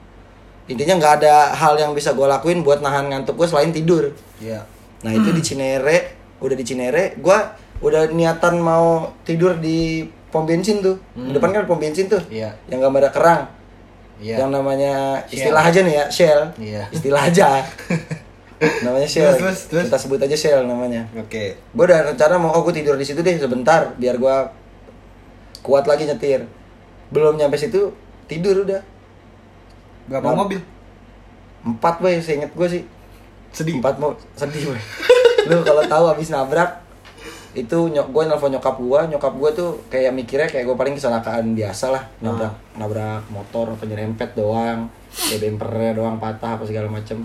Intinya 0.64 0.96
nggak 0.96 1.14
ada 1.20 1.53
hal 1.53 1.77
yang 1.77 1.92
bisa 1.92 2.16
gue 2.16 2.24
lakuin 2.24 2.64
buat 2.64 2.81
nahan 2.81 3.12
ngantuk 3.12 3.37
gue 3.37 3.46
selain 3.46 3.68
tidur. 3.70 4.16
Iya. 4.40 4.64
Nah 5.05 5.12
itu 5.12 5.29
di 5.37 5.42
Cinere, 5.44 6.16
udah 6.40 6.57
di 6.57 6.64
Cinere, 6.64 7.20
gua 7.20 7.53
udah 7.85 8.09
niatan 8.09 8.57
mau 8.57 9.12
tidur 9.29 9.61
di 9.61 10.09
pom 10.35 10.42
bensin 10.42 10.83
tuh. 10.83 10.99
Di 11.14 11.31
depan 11.31 11.55
kan 11.55 11.62
ada 11.62 11.70
pom 11.70 11.79
bensin 11.79 12.11
tuh. 12.11 12.18
Iya. 12.27 12.51
Yang 12.66 12.90
gambar 12.90 13.01
ada 13.07 13.11
kerang. 13.14 13.42
Iya. 14.18 14.42
Yang 14.42 14.51
namanya 14.51 14.94
Shell. 15.31 15.35
istilah 15.38 15.62
aja 15.62 15.81
nih 15.87 15.94
ya, 15.94 16.05
Shell. 16.11 16.40
Iya. 16.59 16.83
Istilah 16.90 17.23
aja. 17.23 17.47
namanya 18.87 19.07
Shell. 19.07 19.38
Terus, 19.38 19.38
terus, 19.38 19.61
terus. 19.70 19.85
Kita 19.87 19.99
sebut 20.03 20.18
aja 20.18 20.35
Shell 20.35 20.66
namanya. 20.66 21.07
Oke. 21.14 21.55
Gue 21.70 21.85
udah 21.87 22.11
rencana 22.11 22.35
mau 22.42 22.51
oh 22.51 22.66
gue 22.66 22.75
tidur 22.75 22.99
di 22.99 23.07
situ 23.07 23.23
deh 23.23 23.38
sebentar 23.38 23.94
biar 23.94 24.18
gua 24.18 24.51
kuat 25.62 25.87
lagi 25.87 26.11
nyetir. 26.11 26.51
Belum 27.14 27.38
nyampe 27.38 27.55
situ 27.55 27.94
tidur 28.27 28.66
udah. 28.66 28.83
Berapa 30.11 30.35
Nah. 30.35 30.37
mobil? 30.44 30.61
Empat 31.64 32.03
boy, 32.03 32.18
seinget 32.20 32.53
gue 32.53 32.68
sih. 32.68 32.83
Sedih. 33.55 33.79
Empat 33.81 33.97
mau 33.97 34.12
sedih 34.35 34.68
boy. 34.68 34.81
Lu 35.49 35.62
kalau 35.64 35.83
tahu 35.87 36.05
abis 36.12 36.29
nabrak 36.29 36.84
itu 37.55 37.79
nyok 37.87 38.11
gue 38.11 38.23
nelfon 38.27 38.51
nyokap 38.51 38.77
gue 38.83 39.01
nyokap 39.14 39.35
gue 39.38 39.51
tuh 39.55 39.71
kayak 39.87 40.11
mikirnya 40.11 40.51
kayak 40.51 40.67
gue 40.67 40.77
paling 40.77 40.95
kecelakaan 40.99 41.55
biasa 41.55 41.95
lah. 41.95 42.03
Nabrak 42.19 42.55
nabrak 42.75 43.23
motor 43.31 43.71
atau 43.79 43.87
nyerempet 43.87 44.35
doang 44.35 44.90
kayak 45.14 45.40
bempernya 45.47 45.95
doang 45.95 46.19
patah 46.19 46.59
apa 46.59 46.67
segala 46.67 46.90
macem. 46.90 47.23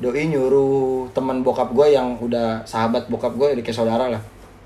Doi 0.00 0.32
nyuruh 0.32 1.06
teman 1.12 1.44
bokap 1.44 1.68
gue 1.76 1.92
yang 1.92 2.16
udah 2.16 2.64
sahabat 2.64 3.06
bokap 3.12 3.36
gue 3.36 3.60
kayak 3.60 3.76
saudara 3.76 4.08
lah. 4.08 4.22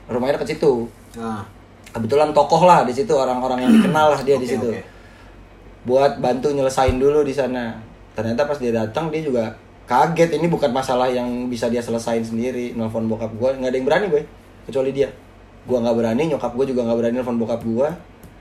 Rumahnya 0.07 0.39
deket 0.39 0.55
situ. 0.57 0.87
Nah. 1.19 1.43
kebetulan 1.87 2.29
tokoh 2.37 2.69
lah 2.69 2.85
di 2.85 2.93
situ 2.93 3.09
orang-orang 3.17 3.65
yang 3.65 3.73
dikenal 3.81 4.13
lah 4.13 4.21
dia 4.21 4.37
di 4.37 4.45
Oke, 4.45 4.53
situ. 4.53 4.69
oke. 4.69 4.81
buat 5.89 6.21
bantu 6.21 6.53
nyelesain 6.53 7.01
dulu 7.01 7.25
di 7.25 7.33
sana. 7.33 7.73
Ternyata 8.13 8.45
pas 8.45 8.61
dia 8.61 8.69
datang 8.69 9.09
dia 9.09 9.25
juga 9.25 9.49
kaget. 9.89 10.37
Ini 10.37 10.47
bukan 10.53 10.77
masalah 10.77 11.09
yang 11.09 11.49
bisa 11.49 11.73
dia 11.73 11.81
selesain 11.81 12.21
sendiri 12.21 12.77
nelfon 12.77 13.09
bokap 13.09 13.33
gue 13.33 13.51
nggak 13.59 13.71
ada 13.73 13.77
yang 13.81 13.89
berani 13.89 14.07
boy 14.13 14.25
kecuali 14.67 14.91
dia. 14.91 15.09
Gue 15.67 15.79
nggak 15.79 15.95
berani 15.95 16.23
nyokap 16.29 16.53
gue 16.55 16.67
juga 16.69 16.85
nggak 16.85 16.99
berani 16.99 17.15
nelfon 17.17 17.39
bokap 17.39 17.63
gue 17.63 17.89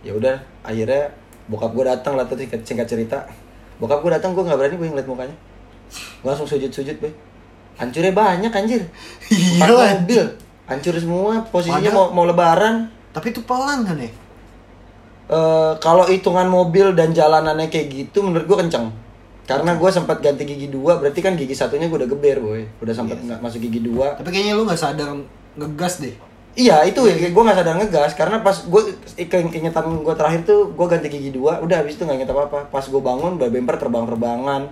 ya 0.06 0.14
udah 0.14 0.38
akhirnya 0.62 1.10
bokap 1.50 1.74
gue 1.74 1.86
datang 1.86 2.14
lah 2.14 2.26
tuh 2.26 2.38
singkat, 2.38 2.86
cerita. 2.86 3.26
Bokap 3.78 4.02
gue 4.02 4.12
datang 4.14 4.34
gue 4.34 4.42
nggak 4.42 4.58
berani 4.58 4.76
boy 4.76 4.90
ngeliat 4.90 5.08
mukanya. 5.08 5.36
Gue 6.22 6.30
langsung 6.30 6.46
sujud 6.46 6.70
sujud 6.70 6.98
boy. 6.98 7.14
Hancurnya 7.76 8.14
banyak 8.14 8.50
anjir. 8.50 8.82
Iya, 9.30 9.68
mobil. 9.68 10.24
Hancur 10.66 10.96
semua 10.96 11.44
posisinya 11.46 11.92
Padahal- 11.92 12.10
mau 12.14 12.24
mau 12.24 12.26
lebaran. 12.26 12.76
Tapi 13.12 13.32
itu 13.32 13.42
pelan 13.44 13.84
kan 13.84 13.98
ya? 13.98 14.10
Eh, 15.26 15.74
kalau 15.82 16.06
hitungan 16.06 16.46
mobil 16.46 16.94
dan 16.94 17.10
jalanannya 17.10 17.66
kayak 17.68 17.90
gitu 17.90 18.22
menurut 18.22 18.46
gue 18.46 18.58
kenceng. 18.62 18.94
Karena 19.46 19.74
gue 19.78 19.90
sempat 19.90 20.22
ganti 20.22 20.42
gigi 20.42 20.70
dua 20.70 20.98
berarti 20.98 21.22
kan 21.22 21.34
gigi 21.34 21.54
satunya 21.54 21.90
gue 21.90 21.98
udah 21.98 22.10
geber 22.10 22.38
boy. 22.42 22.62
Udah 22.82 22.94
sempat 22.94 23.18
Yes. 23.18 23.26
nggak 23.30 23.40
masuk 23.42 23.60
gigi 23.62 23.82
dua. 23.82 24.14
Tapi 24.18 24.30
kayaknya 24.30 24.54
lu 24.54 24.66
nggak 24.66 24.78
sadar 24.78 25.10
ngegas 25.56 26.04
deh. 26.04 26.16
iya 26.56 26.88
itu 26.88 27.04
ya 27.04 27.16
gue 27.20 27.44
nggak 27.44 27.58
sadar 27.60 27.76
ngegas 27.76 28.16
karena 28.16 28.40
pas 28.40 28.56
gue 28.64 28.82
keingetan 29.28 29.92
gue 30.04 30.16
terakhir 30.16 30.48
tuh 30.48 30.72
gue 30.72 30.86
ganti 30.88 31.12
gigi 31.12 31.36
dua 31.36 31.60
udah 31.60 31.84
habis 31.84 32.00
itu 32.00 32.08
nggak 32.08 32.24
inget 32.24 32.32
apa 32.32 32.48
apa 32.48 32.60
pas 32.72 32.86
gue 32.88 33.02
bangun 33.04 33.36
udah 33.36 33.48
bemper 33.52 33.76
terbang 33.76 34.08
terbangan 34.08 34.72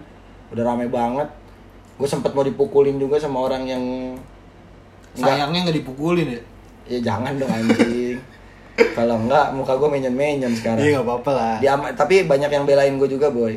udah 0.53 0.63
rame 0.63 0.87
banget. 0.87 1.27
Gue 1.97 2.05
sempat 2.05 2.33
mau 2.37 2.45
dipukulin 2.45 3.01
juga 3.01 3.17
sama 3.17 3.41
orang 3.41 3.65
yang 3.65 3.83
Sayangnya 5.13 5.69
nggak 5.69 5.77
dipukulin 5.81 6.25
ya. 6.25 6.41
ya 6.89 6.99
jangan 7.01 7.37
dong 7.37 7.49
anjing. 7.49 8.17
Kalau 8.97 9.21
enggak 9.21 9.53
muka 9.53 9.77
gue 9.77 9.89
menyen 9.89 10.13
menyen 10.13 10.53
sekarang. 10.53 10.81
Iya 10.81 10.97
nggak 10.97 11.05
apa-apa 11.05 11.31
lah. 11.33 11.55
Diam- 11.61 11.93
tapi 11.93 12.25
banyak 12.25 12.49
yang 12.49 12.65
belain 12.65 12.97
gue 12.97 13.09
juga 13.09 13.29
boy. 13.29 13.53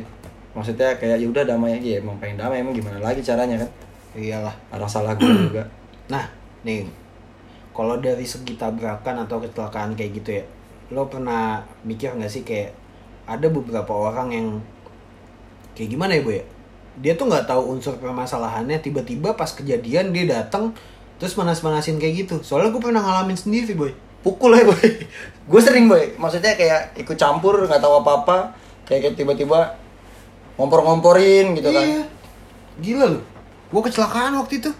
Maksudnya 0.53 0.97
kayak 1.01 1.17
ya 1.21 1.27
udah 1.29 1.43
damai. 1.45 1.77
Aja 1.77 1.85
ya 1.85 1.97
emang 2.01 2.17
pengen 2.21 2.37
damai 2.37 2.61
emang 2.61 2.77
gimana 2.77 3.01
lagi 3.01 3.21
caranya 3.25 3.61
kan? 3.61 3.69
Iyalah. 4.17 4.53
orang 4.73 4.89
salah 4.89 5.13
gue 5.17 5.25
juga. 5.25 5.65
Nah, 6.09 6.25
nih, 6.61 6.85
kalau 7.77 8.01
dari 8.01 8.25
segi 8.25 8.57
tabrakan 8.57 9.29
atau 9.29 9.37
kecelakaan 9.37 9.93
kayak 9.93 10.11
gitu 10.17 10.29
ya, 10.41 10.43
lo 10.89 11.05
pernah 11.05 11.61
mikir 11.85 12.17
nggak 12.17 12.31
sih 12.33 12.41
kayak 12.41 12.73
ada 13.29 13.45
beberapa 13.53 13.93
orang 13.93 14.33
yang 14.33 14.47
kayak 15.77 15.93
gimana 15.93 16.17
ya 16.17 16.25
boy 16.25 16.41
dia 16.97 17.13
tuh 17.13 17.29
nggak 17.29 17.45
tahu 17.45 17.77
unsur 17.77 17.93
permasalahannya 18.01 18.81
tiba-tiba 18.81 19.37
pas 19.37 19.53
kejadian 19.53 20.09
dia 20.09 20.25
datang 20.25 20.73
terus 21.21 21.37
manas-manasin 21.37 22.01
kayak 22.01 22.25
gitu. 22.25 22.35
Soalnya 22.41 22.73
gue 22.73 22.81
pernah 22.81 23.01
ngalamin 23.01 23.37
sendiri 23.37 23.77
boy. 23.77 23.93
Pukul 24.25 24.57
ya 24.57 24.65
boy. 24.65 24.81
Gue 25.49 25.61
sering 25.61 25.85
boy. 25.85 26.17
Maksudnya 26.17 26.57
kayak 26.57 26.97
ikut 26.97 27.15
campur 27.15 27.57
nggak 27.63 27.79
tahu 27.79 28.01
apa 28.01 28.11
apa 28.21 28.37
kayak, 28.89 28.99
kayak 29.07 29.15
tiba-tiba 29.15 29.77
ngompor-ngomporin 30.57 31.53
gitu 31.53 31.69
kan. 31.69 31.85
Iya. 31.85 32.03
Gila 32.81 33.05
lu 33.13 33.21
gue 33.67 33.81
kecelakaan 33.83 34.33
waktu 34.41 34.63
itu. 34.63 34.71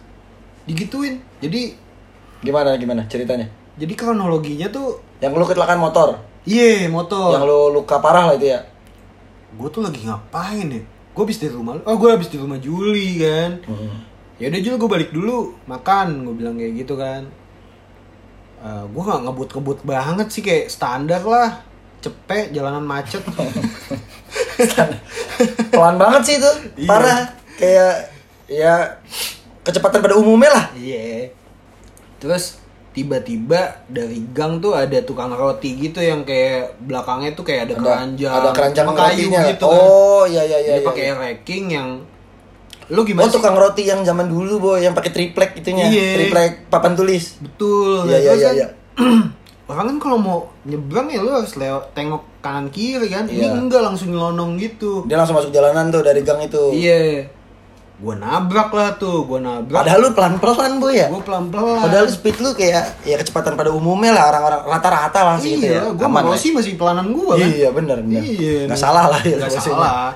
Digituin. 0.66 1.22
Jadi 1.38 1.78
gimana 2.40 2.78
gimana 2.78 3.02
ceritanya? 3.06 3.48
Jadi 3.78 3.94
kronologinya 3.94 4.68
tuh 4.68 4.98
yang 5.20 5.34
lu 5.34 5.46
kecelakaan 5.46 5.78
motor? 5.78 6.18
Iya 6.46 6.88
motor. 6.88 7.34
Yang 7.34 7.44
lu 7.46 7.60
luka 7.74 7.98
parah 7.98 8.32
lah 8.32 8.36
itu 8.36 8.50
ya? 8.50 8.62
Gue 9.54 9.70
tuh 9.70 9.82
lagi 9.82 10.06
ngapain 10.06 10.68
ya? 10.68 10.82
Gue 11.14 11.22
habis 11.24 11.38
di 11.38 11.50
rumah 11.50 11.78
oh 11.82 11.96
gue 11.98 12.10
habis 12.10 12.30
di 12.30 12.38
rumah 12.38 12.58
Juli 12.58 13.18
kan? 13.20 13.62
Ya 14.38 14.50
udah 14.50 14.62
Jul 14.62 14.78
gue 14.78 14.90
balik 14.90 15.10
dulu 15.10 15.58
makan 15.66 16.24
gue 16.24 16.34
bilang 16.36 16.56
kayak 16.56 16.74
gitu 16.78 16.94
kan. 16.94 17.26
Eh 18.58 18.84
gue 18.86 19.02
gak 19.04 19.22
ngebut-ngebut 19.26 19.80
banget 19.82 20.28
sih 20.30 20.42
kayak 20.42 20.70
standar 20.70 21.22
lah. 21.22 21.62
Cepet 22.02 22.54
jalanan 22.54 22.86
macet. 22.86 23.22
Pelan 25.72 25.98
banget 25.98 26.22
sih 26.26 26.36
itu 26.38 26.52
Iya. 26.78 26.90
parah. 26.90 27.20
Kayak 27.58 27.96
ya 28.48 28.74
kecepatan 29.62 30.02
pada 30.02 30.16
umumnya 30.18 30.50
lah. 30.54 30.66
Iya 30.74 31.34
terus 32.18 32.58
tiba-tiba 32.92 33.86
dari 33.86 34.26
gang 34.34 34.58
tuh 34.58 34.74
ada 34.74 34.98
tukang 35.06 35.30
roti 35.30 35.78
gitu 35.78 36.02
yang 36.02 36.26
kayak 36.26 36.74
belakangnya 36.82 37.38
tuh 37.38 37.46
kayak 37.46 37.70
ada, 37.70 37.76
keranjang 37.78 38.34
ada 38.34 38.50
keranjang 38.50 38.88
kayu 38.90 39.26
rotinya. 39.30 39.42
gitu 39.54 39.66
kan 39.70 39.78
oh 39.86 40.24
iya 40.26 40.42
iya 40.42 40.58
iya 40.58 40.72
dia 40.74 40.82
iya, 40.82 40.88
pakai 40.90 41.06
iya. 41.06 41.14
racking 41.14 41.66
yang 41.70 41.90
lu 42.88 43.04
gimana 43.04 43.28
oh 43.28 43.30
sih? 43.30 43.38
tukang 43.38 43.54
roti 43.54 43.84
yang 43.86 44.02
zaman 44.02 44.26
dulu 44.26 44.58
boy 44.58 44.80
yang 44.80 44.96
pakai 44.98 45.12
triplek 45.14 45.60
itunya 45.60 45.92
Iya. 45.92 46.10
triplek 46.18 46.72
papan 46.72 46.96
tulis 46.96 47.36
Betul. 47.38 48.08
Iya, 48.08 48.18
iya, 48.18 48.34
iya, 48.34 48.48
kan, 48.48 48.56
iya. 48.56 48.68
Orang 49.70 49.86
kan 49.92 49.98
kalau 50.00 50.18
mau 50.18 50.40
nyebrang 50.64 51.12
ya 51.12 51.20
lu 51.20 51.36
harus 51.36 51.60
lewat 51.60 51.92
tengok 51.92 52.24
kanan 52.40 52.72
kiri 52.72 53.12
kan. 53.12 53.28
Ini 53.28 53.44
Iya. 53.44 53.52
enggak 53.52 53.84
langsung 53.84 54.16
nyelonong 54.16 54.56
gitu. 54.56 55.04
dia 55.04 55.20
langsung 55.20 55.36
masuk 55.36 55.52
jalanan 55.52 55.92
tuh 55.92 56.00
dari 56.00 56.24
gang 56.24 56.40
itu 56.40 56.72
Iya. 56.72 57.28
Gua 57.98 58.14
nabrak 58.14 58.70
lah 58.70 58.94
tuh, 58.94 59.26
gua 59.26 59.42
nabrak. 59.42 59.82
padahal 59.82 60.00
lu 60.00 60.10
pelan 60.14 60.38
pelan 60.38 60.78
boy 60.78 60.94
ya 60.94 61.10
gua 61.10 61.18
pelan-pelan. 61.20 61.82
padahal 61.82 62.06
lu 62.06 62.12
speed 62.12 62.38
lu 62.38 62.54
kayak 62.54 63.02
ya 63.02 63.18
kecepatan 63.18 63.54
pada 63.54 63.70
umumnya 63.70 64.14
lah 64.14 64.30
orang-orang 64.30 64.62
rata-rata 64.68 65.20
lah 65.24 65.36
sih 65.36 65.58
gitu 65.58 65.66
iya, 65.68 65.82
ya 65.82 65.90
gua 65.92 66.06
Aman 66.06 66.22
mau 66.22 66.30
lah. 66.30 66.38
sih 66.38 66.54
masih 66.54 66.78
pelanan 66.78 67.10
gua 67.10 67.34
kan. 67.34 67.50
iya 67.50 67.70
bener 67.70 67.98
bener 68.00 68.22
Iya. 68.22 68.70
nggak 68.70 68.78
salah 68.78 69.06
lah 69.08 69.18
ya 69.20 69.36
Nggak 69.36 69.50
salah. 69.52 70.14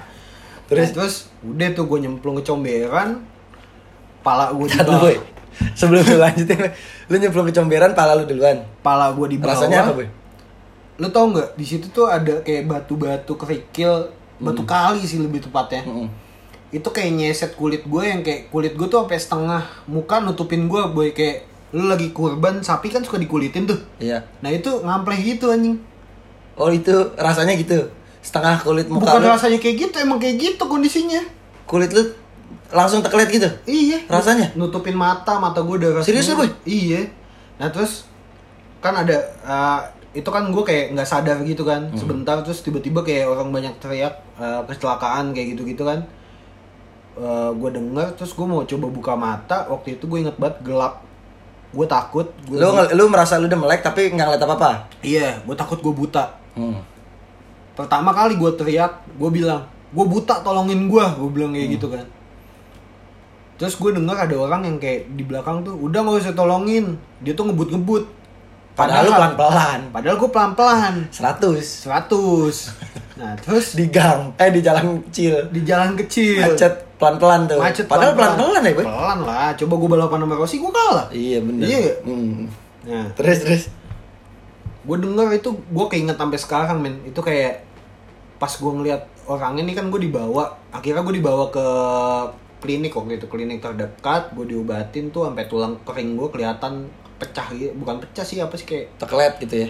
Terus? 0.69 0.87
Terus 0.87 0.89
terus 0.93 1.15
udah 1.43 1.67
tuh 1.71 1.83
gua 1.83 1.97
nyemplung 1.97 2.37
ke 2.37 2.43
comberan. 2.43 3.09
Pala 4.21 4.53
gua 4.53 4.65
di 4.65 4.77
bawah. 4.77 5.01
boy 5.01 5.15
sebelum 5.73 6.05
lu 6.05 6.17
lanjutin 6.17 6.57
lu 7.07 7.15
nyemplung 7.17 7.43
ke 7.43 7.53
comberan 7.53 7.91
pala 7.91 8.13
lu 8.13 8.23
duluan 8.23 8.61
Pala 8.79 9.09
gua 9.09 9.25
di 9.25 9.35
bawah. 9.35 9.57
rasanya 9.57 9.77
apa 9.83 9.93
boy 9.95 10.07
Lu 10.95 11.09
tau 11.09 11.25
nggak 11.27 11.57
di 11.57 11.65
situ 11.65 11.89
tuh 11.89 12.05
ada 12.05 12.39
kayak 12.39 12.69
batu-batu 12.69 13.33
kerikil, 13.33 14.05
batu 14.37 14.61
kali 14.61 15.01
sih 15.01 15.17
lebih 15.17 15.41
tepatnya. 15.41 15.81
Mm-mm. 15.81 16.05
Itu 16.71 16.87
kayak 16.87 17.11
nyeset 17.19 17.51
kulit 17.59 17.83
gue 17.83 18.03
yang 18.03 18.23
kayak 18.23 18.47
kulit 18.47 18.79
gue 18.79 18.87
tuh 18.87 19.03
sampai 19.03 19.19
setengah. 19.19 19.63
Muka 19.91 20.23
nutupin 20.23 20.71
gue 20.71 20.81
boy. 20.95 21.11
Kayak 21.11 21.51
lu 21.75 21.87
lagi 21.87 22.11
kurban 22.15 22.63
sapi 22.63 22.87
kan 22.87 23.03
suka 23.03 23.19
dikulitin 23.19 23.67
tuh. 23.67 23.79
Iya. 23.99 24.23
Nah 24.39 24.51
itu 24.51 24.71
ngampleh 24.79 25.19
gitu 25.19 25.51
anjing. 25.51 25.79
Oh 26.55 26.71
itu 26.71 27.11
rasanya 27.19 27.59
gitu? 27.59 27.91
Setengah 28.23 28.63
kulit 28.63 28.87
muka 28.87 29.03
bukan 29.03 29.19
lu? 29.19 29.27
rasanya 29.35 29.59
kayak 29.59 29.75
gitu 29.87 29.95
emang 29.99 30.19
kayak 30.19 30.35
gitu 30.39 30.63
kondisinya. 30.67 31.19
Kulit 31.67 31.91
lu 31.91 32.15
langsung 32.71 33.03
terkeliat 33.03 33.29
gitu? 33.31 33.51
Iya. 33.67 34.07
Rasanya? 34.07 34.55
nutupin 34.55 34.95
mata 34.95 35.39
mata 35.43 35.59
gue 35.59 35.75
darah 35.75 36.03
Serius 36.03 36.31
lu, 36.31 36.47
iya. 36.63 37.03
Nah 37.59 37.67
terus 37.67 38.07
kan 38.79 38.95
ada 38.95 39.15
uh, 39.43 39.79
itu 40.15 40.27
kan 40.27 40.47
gue 40.47 40.63
kayak 40.63 40.95
nggak 40.95 41.07
sadar 41.07 41.43
gitu 41.43 41.67
kan. 41.67 41.91
Hmm. 41.91 41.99
sebentar 41.99 42.39
terus 42.47 42.63
tiba-tiba 42.63 43.03
kayak 43.03 43.27
orang 43.27 43.51
banyak 43.51 43.75
teriak 43.83 44.23
uh, 44.39 44.63
kecelakaan 44.67 45.35
kayak 45.35 45.55
gitu-gitu 45.55 45.83
kan 45.83 46.07
gue 47.51 47.69
denger 47.71 48.07
terus 48.13 48.31
gue 48.31 48.43
mau 48.43 48.61
coba 48.61 48.87
buka 48.87 49.13
mata 49.13 49.67
waktu 49.67 49.95
itu 49.95 50.05
gue 50.05 50.19
inget 50.19 50.37
banget 50.37 50.57
gelap. 50.63 51.05
Gue 51.71 51.85
takut 51.85 52.27
gue 52.43 52.57
lu 52.57 52.67
ngel- 52.67 52.91
lu 52.93 53.07
merasa 53.07 53.37
lu 53.37 53.45
udah 53.45 53.55
melek 53.57 53.79
tapi 53.79 54.09
nggak 54.09 54.27
ngeliat 54.27 54.43
apa 54.43 54.55
apa 54.55 54.71
iya 55.01 55.39
gue 55.39 55.55
takut 55.55 55.79
gue 55.79 55.93
buta. 55.95 56.35
Hmm. 56.51 56.83
pertama 57.71 58.11
kali 58.11 58.35
gue 58.35 58.51
teriak 58.53 58.91
gue 59.15 59.29
bilang 59.31 59.63
gue 59.89 60.05
buta 60.05 60.43
tolongin 60.43 60.85
gue 60.85 61.05
gue 61.15 61.29
bilang 61.29 61.51
kayak 61.51 61.69
gitu 61.71 61.87
kan. 61.87 62.03
Terus 63.55 63.77
gue 63.77 63.91
denger 63.93 64.17
ada 64.17 64.35
orang 64.35 64.61
yang 64.65 64.77
kayak 64.77 65.13
di 65.13 65.21
belakang 65.21 65.61
tuh 65.61 65.77
udah 65.77 66.01
nggak 66.01 66.17
usah 66.19 66.33
tolongin. 66.33 66.97
Dia 67.21 67.31
tuh 67.31 67.47
ngebut-ngebut. 67.47 68.03
Padahal 68.71 69.03
lu 69.03 69.11
pelan 69.11 69.33
pelan 69.35 69.79
padahal 69.91 70.15
gue 70.17 70.29
pelan-pelan. 70.29 70.93
100 71.11 71.87
100 71.87 71.87
nah 73.21 73.37
terus 73.37 73.77
di 73.77 73.85
gang 73.87 74.33
eh 74.35 74.49
di 74.49 74.59
jalan 74.59 74.99
kecil. 75.07 75.47
Di 75.47 75.61
jalan 75.61 75.95
kecil. 75.95 76.41
Macet 76.51 76.75
pelan 77.01 77.17
pelan 77.17 77.41
tuh. 77.49 77.57
Macet 77.57 77.89
padahal 77.89 78.13
pelan 78.13 78.37
pelan 78.37 78.61
ya 78.61 78.73
boy. 78.77 78.85
Pelan 78.85 79.19
lah. 79.25 79.49
Coba 79.57 79.73
gue 79.81 79.89
balapan 79.89 80.19
sama 80.21 80.35
Rossi 80.37 80.55
gue 80.61 80.71
kalah. 80.71 81.07
Iya 81.09 81.37
bener. 81.41 81.65
Iya? 81.65 81.93
Hmm. 82.05 82.45
nah. 82.85 83.07
Terus 83.17 83.37
terus. 83.41 83.63
Gue 84.85 84.97
denger 85.01 85.27
itu 85.33 85.49
gue 85.49 85.85
keinget 85.89 86.17
sampai 86.21 86.37
sekarang 86.37 86.77
men. 86.77 87.01
Itu 87.01 87.25
kayak 87.25 87.65
pas 88.37 88.53
gue 88.53 88.71
ngeliat 88.71 89.01
orang 89.25 89.57
ini 89.57 89.73
kan 89.73 89.89
gue 89.89 90.01
dibawa 90.01 90.57
akhirnya 90.69 91.01
gue 91.01 91.15
dibawa 91.17 91.49
ke 91.49 91.65
klinik 92.61 92.93
waktu 92.93 93.17
itu 93.17 93.25
klinik 93.25 93.65
terdekat. 93.65 94.37
Gue 94.37 94.45
diobatin 94.45 95.09
tuh 95.09 95.25
sampai 95.25 95.49
tulang 95.49 95.81
kering 95.81 96.13
gue 96.13 96.29
kelihatan 96.29 96.85
pecah 97.21 97.53
gitu 97.53 97.69
bukan 97.77 98.01
pecah 98.01 98.25
sih 98.25 98.41
apa 98.41 98.57
sih 98.57 98.65
kayak 98.65 98.97
terkelet 98.97 99.37
gitu 99.45 99.55
ya 99.61 99.69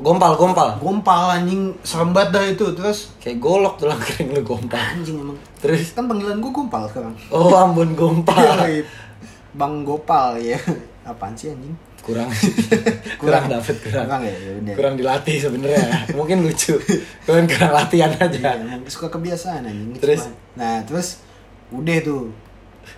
gompal 0.00 0.32
gompal. 0.34 0.68
Gompal 0.76 1.22
anjing. 1.32 1.72
Serem 1.80 2.10
banget 2.10 2.30
dah 2.32 2.44
itu. 2.46 2.66
Terus? 2.72 3.12
Kayak 3.16 3.38
golok 3.38 3.74
tulang 3.76 3.96
kering 3.96 4.32
lu 4.32 4.42
gompal. 4.42 4.80
Anjing 4.80 5.16
emang. 5.16 5.38
Terus? 5.58 5.92
Kan 5.92 6.04
panggilan 6.04 6.38
gue 6.38 6.50
gompal 6.50 6.84
sekarang. 6.86 7.14
Oh 7.28 7.52
ampun 7.52 7.92
gompal. 7.92 8.64
Bang 9.58 9.82
gopal 9.82 10.36
ya. 10.36 10.56
Apaan 11.02 11.34
sih 11.34 11.50
anjing? 11.50 11.74
Kurang. 12.00 12.32
Kurang 13.20 13.44
dapet 13.46 13.76
kurang. 13.78 14.08
Kurang 14.08 14.22
ya 14.24 14.32
ya 14.32 14.72
kurang 14.72 14.94
dilatih 14.96 15.36
sebenarnya. 15.38 16.08
Mungkin 16.10 16.40
lucu. 16.40 16.80
Cuman 17.22 17.44
kurang 17.44 17.72
latihan 17.74 18.08
aja. 18.10 18.32
Iya, 18.32 18.52
emang 18.56 18.80
suka 18.86 19.10
kebiasaan 19.10 19.62
anjing. 19.62 20.00
Terus? 20.00 20.24
Cuman- 20.24 20.38
Nah, 20.56 20.80
terus? 20.82 21.20
Udah 21.68 21.96
tuh. 22.00 22.32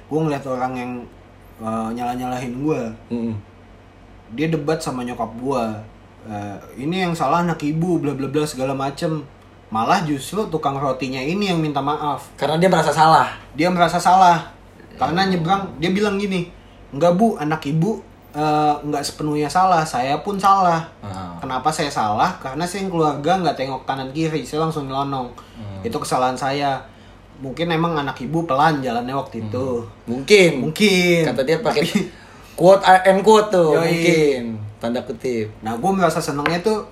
Gue 0.06 0.20
ngeliat 0.20 0.46
orang 0.46 0.72
yang 0.72 0.92
uh, 1.58 1.90
nyalah-nyalahin 1.90 2.54
gue. 2.54 2.80
Mm-mm. 3.10 3.34
Dia 4.32 4.48
debat 4.48 4.78
sama 4.78 5.02
nyokap 5.02 5.28
gue. 5.34 5.64
Uh, 6.22 6.54
ini 6.78 7.02
yang 7.02 7.12
salah 7.18 7.42
anak 7.42 7.58
ibu, 7.66 7.98
bla 7.98 8.14
bla 8.14 8.30
bla 8.30 8.46
segala 8.46 8.72
macem. 8.76 9.22
Malah 9.72 10.04
justru 10.04 10.44
tukang 10.52 10.76
rotinya 10.76 11.18
ini 11.18 11.48
yang 11.48 11.56
minta 11.56 11.80
maaf. 11.80 12.28
karena 12.36 12.60
dia 12.60 12.68
merasa 12.68 12.92
salah 12.92 13.32
Dia 13.56 13.72
merasa 13.72 13.96
salah. 13.96 14.52
Karena 15.00 15.24
nyebrang, 15.24 15.80
dia 15.80 15.88
bilang 15.88 16.20
gini, 16.20 16.52
Enggak 16.92 17.16
bu, 17.16 17.40
anak 17.40 17.64
ibu 17.64 18.04
uh, 18.36 18.74
nggak 18.84 19.00
sepenuhnya 19.00 19.48
salah, 19.48 19.80
saya 19.80 20.20
pun 20.20 20.36
salah. 20.36 20.84
Ah. 21.00 21.36
Kenapa 21.40 21.72
saya 21.72 21.88
salah? 21.88 22.36
Karena 22.40 22.68
saya 22.68 22.84
yang 22.84 22.92
keluarga 22.92 23.32
nggak 23.40 23.56
tengok 23.56 23.82
kanan 23.88 24.12
kiri, 24.12 24.44
saya 24.44 24.68
langsung 24.68 24.88
nyelonong. 24.88 25.32
Hmm. 25.32 25.80
Itu 25.80 25.96
kesalahan 25.96 26.36
saya. 26.36 26.84
Mungkin 27.40 27.72
emang 27.72 27.96
anak 27.96 28.20
ibu 28.22 28.44
pelan 28.44 28.84
jalannya 28.84 29.16
waktu 29.16 29.42
itu. 29.42 29.82
mungkin 30.06 30.68
Mungkin. 30.68 31.26
kata 31.26 31.42
dia 31.42 31.58
pakai 31.58 31.82
quote 32.54 32.84
and 32.86 33.24
quote 33.26 33.50
tuh 33.50 33.74
Yoi. 33.74 33.88
mungkin 33.88 34.42
tanda 34.82 34.98
kutip 35.00 35.46
Nah, 35.60 35.78
gue 35.78 35.90
merasa 35.90 36.18
senengnya 36.18 36.58
tuh 36.58 36.82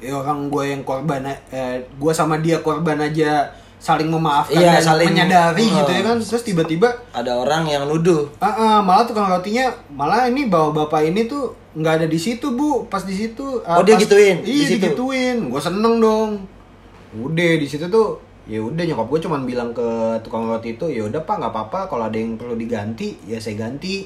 ya 0.00 0.12
orang 0.14 0.48
gue 0.48 0.64
yang 0.66 0.80
korban, 0.82 1.20
eh, 1.28 1.76
gue 1.94 2.12
sama 2.12 2.36
dia 2.38 2.58
korban 2.58 2.96
aja 2.98 3.44
saling 3.76 4.08
memaafkan 4.08 4.56
Iya, 4.56 4.80
dan 4.80 4.84
saling- 4.86 5.12
menyadari 5.12 5.64
Oh. 5.66 5.76
gitu 5.78 5.90
ya 5.92 6.02
kan. 6.02 6.16
Terus 6.18 6.40
tiba-tiba, 6.42 6.88
ada 7.10 7.36
orang 7.36 7.64
yang 7.66 7.84
nuduh 7.84 8.32
ah, 8.38 8.48
ah, 8.48 8.78
malah 8.80 9.04
tukang 9.04 9.28
rotinya, 9.28 9.68
malah 9.90 10.24
ini 10.24 10.44
bawa 10.46 10.72
bapak 10.74 11.04
ini 11.04 11.24
tuh 11.24 11.52
nggak 11.74 12.00
ada 12.00 12.06
di 12.06 12.16
situ 12.16 12.48
bu, 12.50 12.84
pas 12.86 13.00
di 13.00 13.12
situ. 13.12 13.60
ah, 13.62 13.76
Oh, 13.76 13.84
dia 13.84 13.94
pas- 13.94 14.02
gituin? 14.02 14.40
Di 14.40 14.48
Iya, 14.50 14.64
situ? 14.66 14.88
digituin. 14.88 15.36
Gue 15.46 15.60
seneng 15.60 16.00
dong. 16.00 16.48
Udah 17.14 17.52
di 17.54 17.64
situ 17.64 17.84
tuh 17.86 18.18
ya 18.44 18.58
udah 18.58 18.82
nyokap 18.82 19.06
gue 19.06 19.20
cuman 19.22 19.40
bilang 19.42 19.70
ke 19.70 19.88
tukang 20.20 20.44
roti 20.44 20.74
itu 20.74 20.84
ya 20.86 21.00
udah 21.02 21.16
pak 21.18 21.36
nggak 21.38 21.48
apa-apa 21.50 21.80
kalau 21.86 22.04
ada 22.04 22.12
yang 22.14 22.36
perlu 22.36 22.52
diganti 22.54 23.16
ya 23.24 23.36
saya 23.36 23.56
ganti 23.58 24.04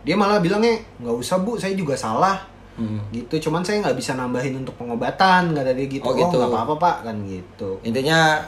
dia 0.00 0.14
malah 0.14 0.38
bilangnya 0.38 0.78
nggak 0.96 1.10
usah 1.12 1.38
bu 1.40 1.58
saya 1.58 1.74
juga 1.74 1.98
salah 1.98 2.38
Hmm. 2.72 3.02
gitu 3.10 3.50
cuman 3.50 3.60
saya 3.60 3.82
nggak 3.82 3.94
bisa 3.94 4.14
nambahin 4.14 4.56
untuk 4.56 4.72
pengobatan 4.74 5.52
nggak 5.52 5.64
ada 5.64 5.74
dia 5.74 5.88
gitu 5.90 6.02
Oh, 6.02 6.10
oh 6.10 6.16
gitu. 6.16 6.34
nggak 6.34 6.48
apa-apa 6.48 6.74
pak 6.76 6.96
kan 7.04 7.16
gitu 7.22 7.70
intinya 7.82 8.40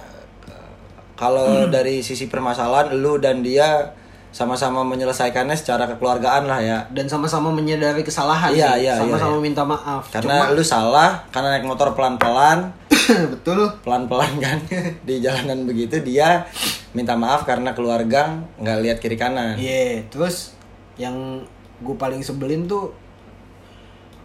eh, 0.45 0.71
kalau 1.15 1.69
dari 1.69 2.01
sisi 2.01 2.27
permasalahan 2.27 2.95
lu 2.95 3.17
dan 3.17 3.41
dia 3.41 3.93
sama-sama 4.29 4.81
menyelesaikannya 4.83 5.53
secara 5.53 5.85
kekeluargaan 5.87 6.49
lah 6.49 6.57
ya 6.57 6.79
dan 6.89 7.05
sama-sama 7.05 7.53
menyadari 7.53 8.01
kesalahan 8.01 8.49
Iya, 8.49 8.71
sih. 8.73 8.83
iya, 8.83 8.95
sama-sama 8.97 9.29
iya, 9.29 9.37
iya. 9.37 9.45
minta 9.45 9.63
maaf 9.63 10.09
karena 10.09 10.49
lu 10.49 10.65
salah 10.65 11.21
karena 11.29 11.53
naik 11.53 11.69
motor 11.69 11.93
pelan-pelan 11.93 12.73
Betul. 13.37 13.69
pelan-pelan 13.85 14.33
kan 14.39 14.57
di 15.07 15.21
jalanan 15.21 15.69
begitu 15.69 16.01
dia 16.01 16.49
minta 16.93 17.13
maaf 17.13 17.45
karena 17.45 17.77
keluarga 17.77 18.33
nggak 18.57 18.79
lihat 18.81 18.97
kiri 18.99 19.17
kanan 19.17 19.61
Iya, 19.61 20.09
terus 20.09 20.57
yang 20.97 21.45
gue 21.79 21.97
paling 21.99 22.25
sebelin 22.25 22.65
tuh 22.65 22.97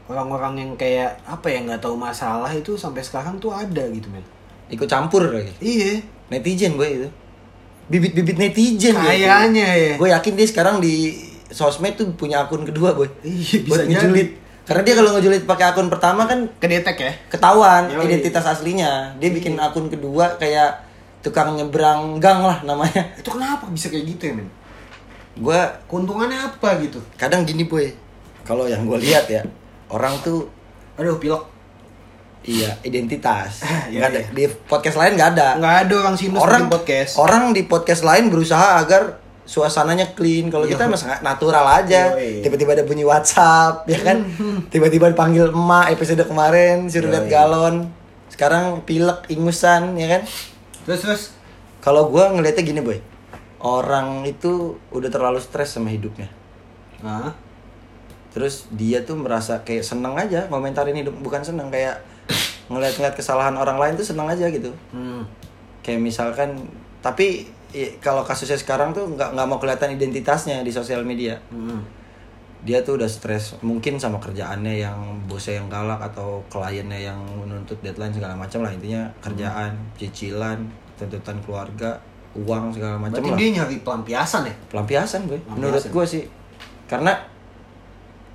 orang-orang 0.07 0.53
yang 0.57 0.71
kayak 0.73 1.19
apa 1.23 1.47
ya 1.47 1.59
nggak 1.61 1.79
tahu 1.79 1.93
masalah 1.93 2.49
itu 2.49 2.73
sampai 2.73 2.99
sekarang 2.99 3.35
tuh 3.37 3.51
ada 3.51 3.83
gitu 3.87 4.07
men. 4.07 4.23
ikut 4.67 4.85
campur 4.85 5.23
lagi 5.25 5.51
Iya. 5.57 5.99
netizen 6.29 6.75
gue 6.75 6.87
itu 6.87 7.07
bibit-bibit 7.87 8.35
netizen 8.35 8.95
Kayaknya 8.95 9.67
ya. 9.67 9.93
gue 9.95 10.09
yakin 10.09 10.33
dia 10.33 10.43
sekarang 10.45 10.75
di 10.77 11.15
sosmed 11.47 11.95
tuh 11.95 12.11
punya 12.13 12.41
akun 12.41 12.63
kedua 12.63 12.91
boy 12.91 13.07
Iya, 13.21 13.63
buat 13.63 13.83
bisa 13.83 14.03
ngejulit 14.03 14.29
karena 14.63 14.83
dia 14.83 14.93
kalau 14.93 15.15
ngejulit 15.15 15.43
pakai 15.43 15.65
akun 15.69 15.87
pertama 15.87 16.23
kan 16.23 16.43
Kedetek 16.57 16.97
ya. 16.97 17.11
ketahuan 17.29 17.87
Yoi. 17.89 18.03
identitas 18.05 18.43
aslinya 18.43 19.15
dia 19.15 19.29
bikin 19.29 19.55
akun 19.55 19.87
kedua 19.87 20.35
kayak 20.35 20.83
tukang 21.19 21.55
nyebrang 21.55 22.15
gang 22.17 22.39
lah 22.41 22.59
namanya 22.61 23.07
Itu 23.19 23.27
kenapa 23.29 23.67
bisa 23.67 23.87
kayak 23.87 24.05
gitu 24.09 24.23
ya 24.25 24.33
men? 24.35 24.47
gue 25.37 25.59
Keuntungannya 25.85 26.39
apa 26.45 26.79
gitu? 26.81 26.99
kadang 27.13 27.43
gini 27.43 27.63
boy 27.63 27.87
kalau 28.43 28.63
yang 28.63 28.83
gue 28.83 28.95
lihat 28.97 29.27
ya 29.27 29.43
orang 29.89 30.15
tuh 30.21 30.49
Aduh 30.97 31.21
pilok. 31.21 31.45
iya 32.41 32.73
identitas. 32.81 33.61
Iya, 33.93 34.07
ada 34.09 34.19
iya. 34.19 34.27
di 34.33 34.43
podcast 34.65 34.97
lain 34.97 35.13
nggak 35.13 35.29
ada. 35.37 35.47
Nggak 35.61 35.75
ada 35.85 35.93
orang 36.01 36.15
sinus 36.15 36.39
orang 36.39 36.65
bikin 36.65 36.73
podcast. 36.73 37.11
orang 37.15 37.43
di 37.51 37.61
podcast 37.63 38.01
lain 38.03 38.23
berusaha 38.27 38.81
agar 38.81 39.19
suasananya 39.43 40.11
clean. 40.11 40.49
Kalau 40.49 40.65
Iya. 40.65 40.75
kita 40.75 40.89
mas 40.89 41.03
natural 41.21 41.63
aja. 41.63 42.17
Tiba-tiba 42.17 42.73
ada 42.73 42.83
bunyi 42.83 43.03
WhatsApp 43.03 43.83
ya 43.93 43.99
kan? 44.01 44.25
Tiba-tiba 44.73 45.07
dipanggil 45.07 45.51
emak 45.51 45.93
episode 45.93 46.19
kemarin 46.23 46.89
suruh 46.89 47.07
lihat 47.07 47.29
galon. 47.29 47.87
Sekarang 48.27 48.81
pilek 48.83 49.29
ingusan 49.29 49.95
ya 49.95 50.07
kan? 50.09 50.21
Terus 50.83 50.99
terus. 51.01 51.23
kalau 51.77 52.11
gua 52.11 52.27
ngelihatnya 52.31 52.63
gini 52.65 52.81
boy. 52.81 52.99
Orang 53.57 54.25
itu 54.25 54.75
udah 54.91 55.07
terlalu 55.07 55.39
stres 55.39 55.71
sama 55.71 55.87
hidupnya. 55.87 56.27
Nah, 56.99 57.31
terus 58.37 58.69
dia 58.71 59.01
tuh 59.01 59.17
merasa 59.17 59.57
kayak 59.59 59.81
seneng 59.81 60.13
aja 60.13 60.45
komentarin 60.45 60.93
hidup 60.93 61.17
bukan 61.17 61.41
seneng 61.41 61.67
kayak 61.67 61.97
ngeliat-ngeliat 62.67 63.13
kesalahan 63.13 63.55
orang 63.55 63.75
lain 63.75 63.93
tuh 63.95 64.05
seneng 64.05 64.27
aja 64.27 64.45
gitu 64.45 64.69
hmm. 64.91 65.25
kayak 65.81 65.97
misalkan 65.97 66.69
tapi 66.99 67.43
i- 67.69 67.97
kalau 67.97 68.21
kasusnya 68.21 68.55
sekarang 68.55 68.91
tuh 68.91 69.07
nggak 69.07 69.33
nggak 69.33 69.47
mau 69.47 69.57
kelihatan 69.57 69.89
identitasnya 69.91 70.61
di 70.61 70.69
sosial 70.69 71.01
media 71.01 71.39
Hmm. 71.47 71.81
dia 72.59 72.81
tuh 72.81 72.95
udah 72.95 73.07
stres 73.07 73.55
mungkin 73.61 73.95
sama 73.95 74.17
kerjaannya 74.17 74.77
yang 74.77 74.99
bosnya 75.25 75.57
yang 75.57 75.67
galak 75.67 76.01
atau 76.03 76.43
kliennya 76.47 76.99
yang 77.03 77.17
menuntut 77.37 77.79
deadline 77.79 78.11
segala 78.11 78.33
macam 78.33 78.61
lah 78.61 78.69
intinya 78.69 79.07
kerjaan 79.19 79.73
cicilan 79.95 80.61
tuntutan 80.95 81.39
keluarga 81.39 81.97
uang 82.35 82.69
segala 82.71 82.99
macam 82.99 83.17
Berarti 83.17 83.29
lah 83.29 83.39
dia 83.39 83.49
nyari 83.55 83.77
pelampiasan 83.79 84.41
ya? 84.43 84.55
pelampiasan 84.67 85.19
gue 85.23 85.39
Pelampiasan. 85.39 85.55
menurut 85.55 85.83
gue 85.87 86.05
sih 86.05 86.23
karena 86.85 87.13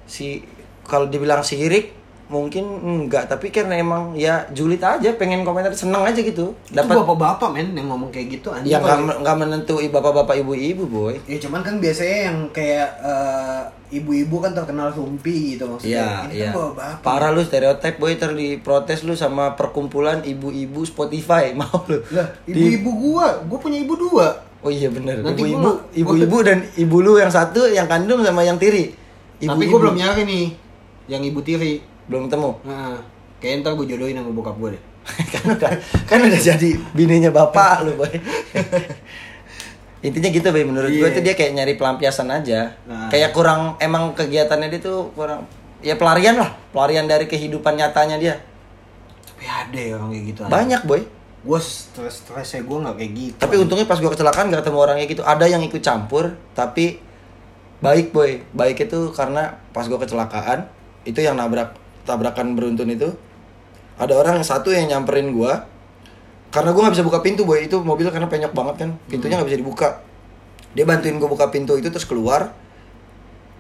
si 0.05 0.43
kalau 0.83 1.07
dibilang 1.07 1.41
sirik 1.41 1.99
mungkin 2.25 2.65
enggak 2.81 3.29
tapi 3.29 3.53
karena 3.53 3.77
emang 3.77 4.17
ya 4.17 4.49
julid 4.49 4.81
aja 4.81 5.13
pengen 5.13 5.45
komentar 5.45 5.69
seneng 5.71 6.01
aja 6.01 6.17
gitu 6.17 6.57
Itu 6.65 6.73
dapat 6.73 6.97
bapak-bapak 6.97 7.53
men 7.53 7.77
yang 7.77 7.93
ngomong 7.93 8.09
kayak 8.09 8.33
gitu 8.33 8.49
anjing. 8.49 8.73
yang 8.73 8.81
nggak 8.81 8.89
kalau- 8.91 9.05
men- 9.07 9.21
nggak 9.21 9.37
menentui 9.37 9.87
bapak-bapak 9.87 10.41
ibu-ibu 10.41 10.85
boy 10.87 11.15
Ya 11.27 11.37
cuman 11.37 11.61
kan 11.61 11.77
biasanya 11.77 12.33
yang 12.33 12.39
kayak 12.49 12.89
eh, 13.05 13.61
ibu-ibu 13.93 14.41
kan 14.41 14.57
terkenal 14.57 14.89
rumpi 14.91 15.53
gitu 15.53 15.69
maksudnya. 15.69 15.93
Iya, 15.93 16.09
Ini 16.25 16.33
iya. 16.33 16.45
kan 16.47 16.53
bapak-bapak. 16.57 17.05
Parah 17.05 17.31
lu 17.31 17.45
stereotip 17.45 17.95
boy 17.99 18.17
ter 18.17 18.33
protes 18.59 19.05
lu 19.05 19.13
sama 19.13 19.53
perkumpulan 19.53 20.25
ibu-ibu 20.25 20.81
Spotify 20.83 21.53
mau 21.59 21.85
lu. 21.85 22.01
Lah, 22.09 22.25
Di- 22.43 22.57
ibu-ibu 22.57 22.91
gua, 22.97 23.45
gua 23.45 23.59
punya 23.61 23.77
ibu 23.77 23.93
dua. 23.93 24.33
Oh 24.63 24.71
iya 24.71 24.89
bener 24.89 25.21
Nanti 25.21 25.43
Ibu-ibu, 25.43 25.69
ibu-ibu 25.93 26.37
dan 26.41 26.65
ibu 26.73 26.97
lu 26.97 27.19
yang 27.19 27.29
satu 27.29 27.69
yang 27.69 27.85
kandung 27.85 28.25
sama 28.25 28.41
yang 28.41 28.57
tiri. 28.57 28.95
Tapi 29.43 29.51
Ibu-ibu. 29.59 29.71
gua 29.71 29.81
belum 29.83 29.97
nyari 29.99 30.23
nih 30.23 30.45
yang 31.09 31.23
ibu 31.23 31.41
tiri. 31.41 31.83
belum 32.03 32.27
ketemu. 32.27 32.51
Nah, 32.63 32.99
kayaknya 33.39 33.59
ntar 33.63 33.73
gua 33.75 33.87
jodohin 33.87 34.15
sama 34.15 34.31
bokap 34.31 34.57
gua 34.57 34.71
deh. 34.71 34.83
kan 35.33 35.43
udah 35.51 35.71
kan 36.05 36.19
udah 36.21 36.41
jadi 36.41 36.71
bininya 36.93 37.31
bapak 37.31 37.83
lu 37.83 37.95
boy. 37.97 38.11
Intinya 40.03 40.29
gitu 40.29 40.47
boy 40.47 40.63
menurut 40.63 40.91
gue 40.91 40.99
Iya. 41.01 41.15
tuh 41.15 41.23
dia 41.23 41.35
kayak 41.35 41.53
nyari 41.55 41.75
pelampiasan 41.75 42.27
aja. 42.27 42.75
Nah. 42.85 43.07
Kayak 43.07 43.31
kurang 43.31 43.79
emang 43.79 44.15
kegiatannya 44.15 44.67
dia 44.69 44.81
tuh 44.81 45.11
kurang 45.13 45.47
ya 45.79 45.95
pelarian 45.95 46.35
lah, 46.35 46.51
pelarian 46.71 47.07
dari 47.07 47.27
kehidupan 47.27 47.75
nyatanya 47.75 48.19
dia. 48.19 48.35
Tapi 49.25 49.45
ada 49.47 49.79
ya 49.79 49.93
orang 49.95 50.11
kayak 50.11 50.25
gitu. 50.27 50.41
Banyak 50.45 50.83
boy. 50.83 51.03
Gua 51.43 51.59
stres-stresnya 51.59 52.63
gua 52.63 52.79
nggak 52.83 52.97
kayak 52.99 53.13
gitu. 53.13 53.37
Tapi 53.39 53.55
untungnya 53.59 53.87
pas 53.87 53.99
gua 53.99 54.11
kecelakaan 54.11 54.51
gak 54.51 54.63
ketemu 54.63 54.79
orang 54.81 54.97
kayak 54.99 55.11
gitu. 55.11 55.23
Ada 55.23 55.45
yang 55.47 55.63
ikut 55.63 55.79
campur, 55.79 56.35
tapi 56.53 56.99
baik 57.83 58.15
boy. 58.15 58.41
Baik 58.55 58.87
itu 58.89 59.11
karena 59.13 59.59
pas 59.75 59.85
gua 59.91 59.99
kecelakaan, 59.99 60.71
itu 61.03 61.19
yang 61.19 61.35
nabrak 61.35 61.75
tabrakan 62.07 62.55
beruntun 62.55 62.89
itu. 62.89 63.11
Ada 63.99 64.15
orang 64.17 64.41
satu 64.41 64.71
yang 64.71 64.89
nyamperin 64.89 65.35
gua. 65.35 65.67
Karena 66.55 66.71
gua 66.71 66.89
nggak 66.89 66.95
bisa 66.97 67.05
buka 67.05 67.21
pintu 67.21 67.43
boy. 67.43 67.67
Itu 67.67 67.83
mobil 67.83 68.09
karena 68.09 68.31
penyok 68.31 68.55
banget 68.55 68.75
kan. 68.87 68.91
Pintunya 69.11 69.37
nggak 69.37 69.51
bisa 69.51 69.61
dibuka. 69.61 69.89
Dia 70.73 70.87
bantuin 70.87 71.19
gua 71.19 71.29
buka 71.29 71.51
pintu 71.51 71.75
itu 71.75 71.91
terus 71.91 72.07
keluar. 72.07 72.55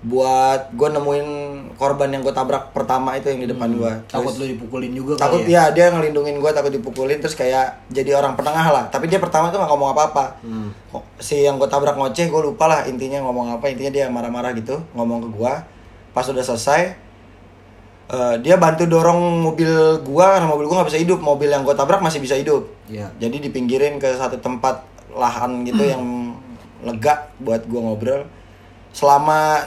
Buat 0.07 0.73
gua 0.73 0.89
nemuin 0.95 1.29
korban 1.75 2.09
yang 2.09 2.21
gua 2.21 2.31
tabrak 2.31 2.71
pertama 2.71 3.13
itu 3.13 3.27
yang 3.27 3.41
di 3.41 3.49
depan 3.49 3.69
gua. 3.73 3.93
takut 4.05 4.31
Terus- 4.31 4.41
lu 4.41 4.53
dipukulin 4.53 4.93
juga 4.93 5.13
takut 5.17 5.43
ya. 5.43 5.69
ya 5.69 5.73
dia 5.73 5.87
ngelindungin 5.89 6.37
gue 6.37 6.51
takut 6.51 6.71
dipukulin 6.71 7.19
terus 7.19 7.33
kayak 7.33 7.85
jadi 7.89 8.15
orang 8.15 8.33
penengah 8.33 8.67
lah 8.67 8.85
tapi 8.87 9.07
dia 9.07 9.17
pertama 9.17 9.49
tuh 9.49 9.57
nggak 9.57 9.69
ngomong 9.69 9.91
apa-apa 9.91 10.25
Hmm. 10.41 10.71
Kok- 10.89 11.07
si 11.19 11.41
yang 11.41 11.57
gue 11.57 11.67
tabrak 11.67 11.95
ngoceh 11.95 12.27
gue 12.27 12.41
lupa 12.43 12.65
lah 12.65 12.81
intinya 12.85 13.21
ngomong 13.21 13.53
apa 13.53 13.67
intinya 13.67 13.91
dia 13.91 14.07
marah-marah 14.07 14.53
gitu 14.53 14.77
ngomong 14.93 15.19
ke 15.21 15.31
gue 15.31 15.53
pas 16.11 16.25
udah 16.25 16.43
selesai 16.43 16.99
eh, 18.09 18.35
dia 18.39 18.57
bantu 18.57 18.85
dorong 18.85 19.17
mobil 19.43 19.71
gua 20.03 20.37
karena 20.37 20.45
mobil 20.47 20.67
gua 20.67 20.77
nggak 20.79 20.91
bisa 20.91 21.01
hidup 21.01 21.19
mobil 21.19 21.49
yang 21.49 21.63
gue 21.63 21.73
tabrak 21.73 21.99
masih 21.99 22.19
bisa 22.19 22.35
hidup 22.35 22.69
Iya. 22.87 23.09
jadi 23.17 23.37
dipinggirin 23.41 23.97
ke 23.97 24.13
satu 24.13 24.37
tempat 24.37 24.85
lahan 25.11 25.63
gitu 25.63 25.81
yang 25.89 26.37
lega 26.83 27.33
buat 27.39 27.65
gua 27.65 27.81
ngobrol 27.85 28.29
selama 28.93 29.65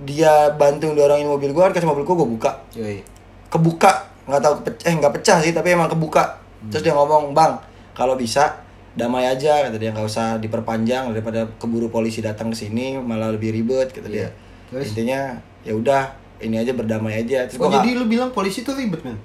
dia 0.00 0.32
bantu 0.52 0.90
dorongin 0.90 1.26
mobil 1.26 1.50
gua 1.50 1.68
kasih 1.68 1.84
mobil 1.84 2.02
gua 2.02 2.16
gua 2.16 2.28
buka 2.28 2.50
Yoi. 2.72 3.04
kebuka 3.46 3.92
nggak 4.24 4.40
tahu 4.40 4.54
eh 4.80 4.94
nggak 4.94 5.12
pecah 5.14 5.38
sih 5.38 5.50
tapi 5.50 5.70
emang 5.70 5.86
kebuka 5.86 6.38
terus 6.66 6.80
dia 6.80 6.92
ngomong 6.92 7.30
bang 7.30 7.56
kalau 7.92 8.14
bisa 8.14 8.62
damai 8.90 9.24
aja 9.24 9.62
kata 9.62 9.76
dia 9.76 9.90
nggak 9.90 10.02
usah 10.02 10.36
diperpanjang 10.36 11.08
daripada 11.08 11.46
keburu 11.54 11.88
polisi 11.88 12.20
datang 12.20 12.48
ke 12.48 12.58
sini 12.58 12.96
malah 12.96 13.28
lebih 13.28 13.50
ribet 13.50 13.90
kata 13.90 14.06
dia 14.06 14.18
Iya. 14.20 14.30
Terus? 14.70 14.84
intinya 14.88 15.20
ya 15.60 15.72
udah 15.72 16.02
ini 16.38 16.56
aja 16.56 16.70
berdamai 16.70 17.18
aja 17.18 17.44
terus 17.44 17.58
Oh 17.58 17.68
jadi 17.68 17.84
nggak- 17.86 17.98
lu 17.98 18.04
bilang 18.06 18.30
polisi 18.30 18.62
tuh 18.62 18.72
ribet 18.72 19.02
men? 19.02 19.18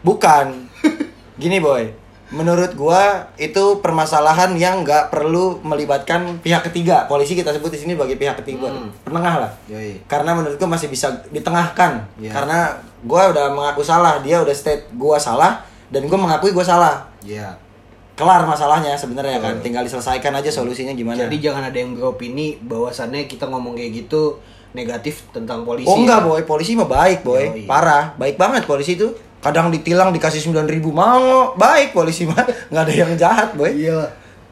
bukan 0.00 0.70
gini 1.36 1.58
boy 1.58 1.90
menurut 2.26 2.74
gua 2.74 3.30
itu 3.36 3.78
permasalahan 3.78 4.50
yang 4.54 4.82
nggak 4.82 5.08
perlu 5.08 5.62
melibatkan 5.62 6.42
pihak 6.42 6.66
ketiga 6.66 7.06
polisi 7.06 7.32
kita 7.32 7.54
sebut 7.54 7.70
di 7.70 7.78
sini 7.78 7.92
sebagai 7.94 8.14
pihak 8.14 8.42
ketiga 8.42 8.66
Hmm. 8.66 8.90
penengah 9.02 9.46
lah 9.46 9.50
Yoi. 9.66 10.02
karena 10.04 10.34
menurut 10.34 10.56
gua 10.56 10.74
masih 10.74 10.88
bisa 10.88 11.06
ditengahkan 11.30 12.02
Iya. 12.18 12.34
karena 12.34 12.58
gua 13.02 13.30
udah 13.30 13.46
mengaku 13.48 13.80
salah 13.80 14.18
dia 14.18 14.42
udah 14.42 14.50
state 14.50 14.90
gua 14.92 15.14
salah 15.16 15.62
dan 15.86 16.02
gua 16.04 16.18
mengakui 16.18 16.50
gua 16.50 16.66
salah 16.66 17.06
Iya. 17.22 17.54
kelar 18.14 18.42
masalahnya 18.42 18.98
sebenarnya 18.98 19.38
kan 19.38 19.62
tinggal 19.62 19.86
diselesaikan 19.86 20.32
aja 20.32 20.50
solusinya 20.50 20.90
gimana 20.92 21.22
Jadi 21.22 21.36
jangan 21.38 21.62
ada 21.62 21.76
yang 21.76 21.94
beropini 21.94 22.58
bahwasannya 22.58 23.28
kita 23.28 23.46
ngomong 23.46 23.76
kayak 23.76 24.02
gitu 24.02 24.40
negatif 24.72 25.24
tentang 25.30 25.62
polisi. 25.62 25.86
oh 25.86 25.96
enggak 25.96 26.20
ya. 26.20 26.26
boy 26.26 26.40
polisi 26.42 26.74
mah 26.74 26.84
baik 26.84 27.22
boy 27.22 27.44
Yoi. 27.54 27.64
parah 27.64 28.12
baik 28.14 28.34
banget 28.34 28.66
polisi 28.66 28.92
itu 28.94 29.14
kadang 29.46 29.70
ditilang 29.70 30.10
dikasih 30.10 30.42
9000 30.42 30.66
ribu 30.66 30.90
mau 30.90 31.54
baik 31.54 31.94
polisi 31.94 32.26
mah 32.26 32.42
nggak 32.70 32.82
ada 32.82 32.92
yang 32.92 33.10
jahat 33.14 33.54
boy 33.54 33.70
Iya. 33.70 34.10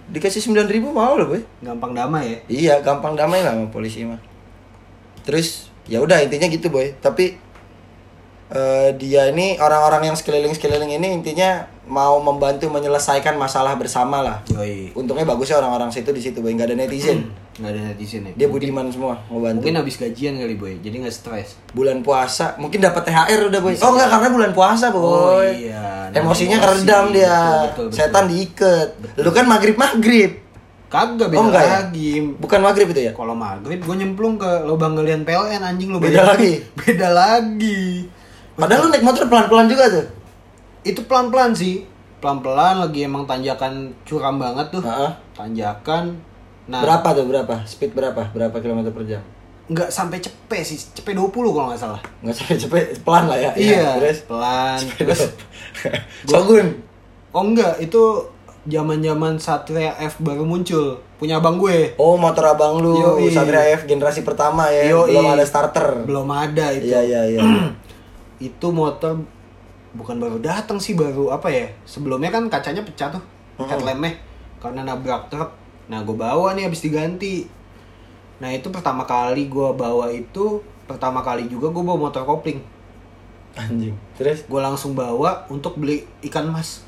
dikasih 0.09 0.39
9000 0.39 0.71
ribu 0.71 0.95
mau 0.95 1.19
loh 1.19 1.35
boy 1.35 1.43
Gampang 1.65 1.91
damai 1.93 2.25
ya. 2.29 2.39
Iya, 2.47 2.75
gampang 2.85 3.19
damai 3.19 3.43
lah 3.43 3.57
sama 3.57 3.67
polisi 3.73 4.05
mah. 4.07 4.21
Terus 5.25 5.73
ya 5.89 5.99
udah 6.05 6.21
intinya 6.21 6.45
gitu 6.47 6.69
boy. 6.69 6.93
Tapi 7.01 7.41
eh, 8.53 8.89
dia 9.01 9.33
ini 9.33 9.57
orang-orang 9.57 10.13
yang 10.13 10.17
sekeliling 10.17 10.53
sekeliling 10.53 11.01
ini 11.01 11.09
intinya 11.17 11.65
mau 11.89 12.21
membantu 12.21 12.69
menyelesaikan 12.69 13.37
masalah 13.37 13.77
bersama 13.81 14.21
lah. 14.21 14.37
Yoi. 14.53 14.93
Untungnya 14.93 15.25
bagusnya 15.25 15.61
orang-orang 15.61 15.89
situ 15.89 16.13
di 16.13 16.21
situ 16.21 16.41
boy, 16.45 16.53
nggak 16.53 16.73
ada 16.73 16.77
netizen. 16.77 17.25
Nggak 17.55 17.71
ada 17.71 17.81
netizen 17.87 18.23
ya. 18.25 18.33
Dia 18.35 18.49
budiman 18.49 18.87
semua 18.89 19.23
mau 19.27 19.39
bantu. 19.39 19.63
Mungkin 19.63 19.79
habis 19.79 19.95
gajian 19.95 20.35
kali 20.35 20.55
boy, 20.55 20.75
jadi 20.79 20.97
nggak 21.01 21.15
stres. 21.15 21.55
Bulan 21.71 22.03
puasa 22.03 22.55
mungkin 22.57 22.79
dapat 22.79 23.07
THR 23.07 23.47
udah 23.47 23.61
boy. 23.61 23.75
Oh 23.79 23.91
enggak 23.93 24.09
karena 24.11 24.29
bulan 24.29 24.51
puasa 24.51 24.87
boy. 24.91 25.01
Oh, 25.01 25.43
iya. 25.47 26.11
Nah, 26.11 26.19
Emosinya 26.19 26.57
emosi. 26.57 26.67
keredam 26.83 27.05
dia. 27.11 27.31
Betul, 27.31 27.63
betul, 27.63 27.85
betul. 27.87 27.95
Setan 27.95 28.25
diikat. 28.27 28.89
Lu 29.17 29.31
kan 29.31 29.45
maghrib 29.45 29.77
maghrib. 29.77 30.31
Kagak 30.85 31.27
beda 31.29 31.39
Oh, 31.39 31.45
enggak 31.45 31.63
ya? 31.65 31.73
lagi. 31.81 32.11
Bukan 32.37 32.61
maghrib 32.61 32.89
itu 32.89 33.01
ya? 33.01 33.13
Kalau 33.13 33.35
maghrib 33.35 33.79
gue 33.79 33.97
nyemplung 33.97 34.35
ke 34.35 34.51
lubang 34.63 34.95
galian 34.95 35.23
PLN 35.23 35.59
anjing 35.61 35.91
lu 35.91 35.99
Beda 35.99 36.23
bayangin. 36.23 36.31
lagi? 36.31 36.53
Beda 36.81 37.09
lagi. 37.11 37.83
Padahal 38.55 38.81
lu 38.81 38.89
naik 38.89 39.03
motor 39.03 39.27
pelan-pelan 39.27 39.67
juga 39.67 39.85
tuh. 39.89 40.07
Itu 40.83 41.03
pelan-pelan 41.05 41.51
sih. 41.53 41.87
pelan-pelan 42.17 42.81
lagi 42.81 43.05
emang 43.05 43.23
tanjakan 43.25 43.73
curam 44.03 44.39
banget 44.39 44.71
tuh. 44.71 44.81
Heeh. 44.81 45.11
Tanjakan. 45.35 46.19
Nah, 46.65 46.81
Berapa 46.81 47.13
tuh 47.13 47.29
berapa? 47.29 47.55
Speed 47.65 47.93
berapa? 47.93 48.33
Berapa 48.33 48.57
kilometer 48.59 48.91
per 48.91 49.05
jam? 49.05 49.23
nggak 49.65 49.89
sampai 49.89 50.21
cepet 50.21 50.61
sih, 50.61 50.77
cepet 50.77 51.17
20 51.17 51.33
kalau 51.33 51.73
nggak 51.73 51.81
salah. 51.81 51.97
Nggak 52.21 52.37
sampai 52.37 52.57
cepet, 52.61 52.85
pelan 53.01 53.25
lah 53.33 53.39
ya. 53.41 53.51
Iya, 53.57 53.97
Terus 53.97 54.19
pelan. 54.29 54.77
Terus 55.01 55.21
Shogun. 56.29 56.69
oh 57.37 57.41
enggak, 57.41 57.81
itu 57.81 58.29
zaman-zaman 58.69 59.41
Satria 59.41 59.97
F 59.97 60.21
baru 60.21 60.45
muncul. 60.45 61.01
Punya 61.17 61.41
abang 61.41 61.57
gue. 61.57 61.97
Oh, 61.97 62.21
motor 62.21 62.45
abang 62.45 62.77
lu 62.77 62.93
Yoi. 62.93 63.33
Satria 63.33 63.73
F 63.73 63.89
generasi 63.89 64.21
pertama 64.21 64.69
ya. 64.69 64.85
Yoi. 64.93 65.17
Belum 65.17 65.33
ada 65.33 65.45
starter. 65.49 66.05
Belum 66.05 66.29
ada 66.29 66.69
itu. 66.77 66.93
Iya, 66.93 67.01
iya, 67.01 67.21
iya. 67.25 67.41
itu 68.53 68.67
motor 68.69 69.17
bukan 69.95 70.21
baru 70.21 70.37
datang 70.45 70.77
sih 70.77 70.93
baru 70.93 71.31
apa 71.31 71.49
ya 71.49 71.71
sebelumnya 71.87 72.29
kan 72.29 72.51
kacanya 72.51 72.83
pecah 72.83 73.15
tuh 73.15 73.23
Hmm. 73.55 73.71
headlampnya 73.71 74.19
karena 74.59 74.83
nabrak 74.83 75.31
truk 75.31 75.55
nah 75.87 76.01
gue 76.01 76.13
bawa 76.13 76.53
nih 76.53 76.65
habis 76.65 76.81
diganti 76.81 77.45
nah 78.37 78.49
itu 78.49 78.69
pertama 78.69 79.05
kali 79.05 79.47
gue 79.47 79.69
bawa 79.73 80.09
itu 80.09 80.59
pertama 80.85 81.21
kali 81.21 81.47
juga 81.47 81.69
gue 81.69 81.83
bawa 81.83 81.99
motor 82.01 82.23
kopling 82.23 82.61
Anjing. 83.55 83.95
Terus 84.15 84.43
gue 84.43 84.59
langsung 84.59 84.93
bawa 84.93 85.47
untuk 85.47 85.79
beli 85.79 86.03
ikan 86.25 86.45
mas 86.45 86.83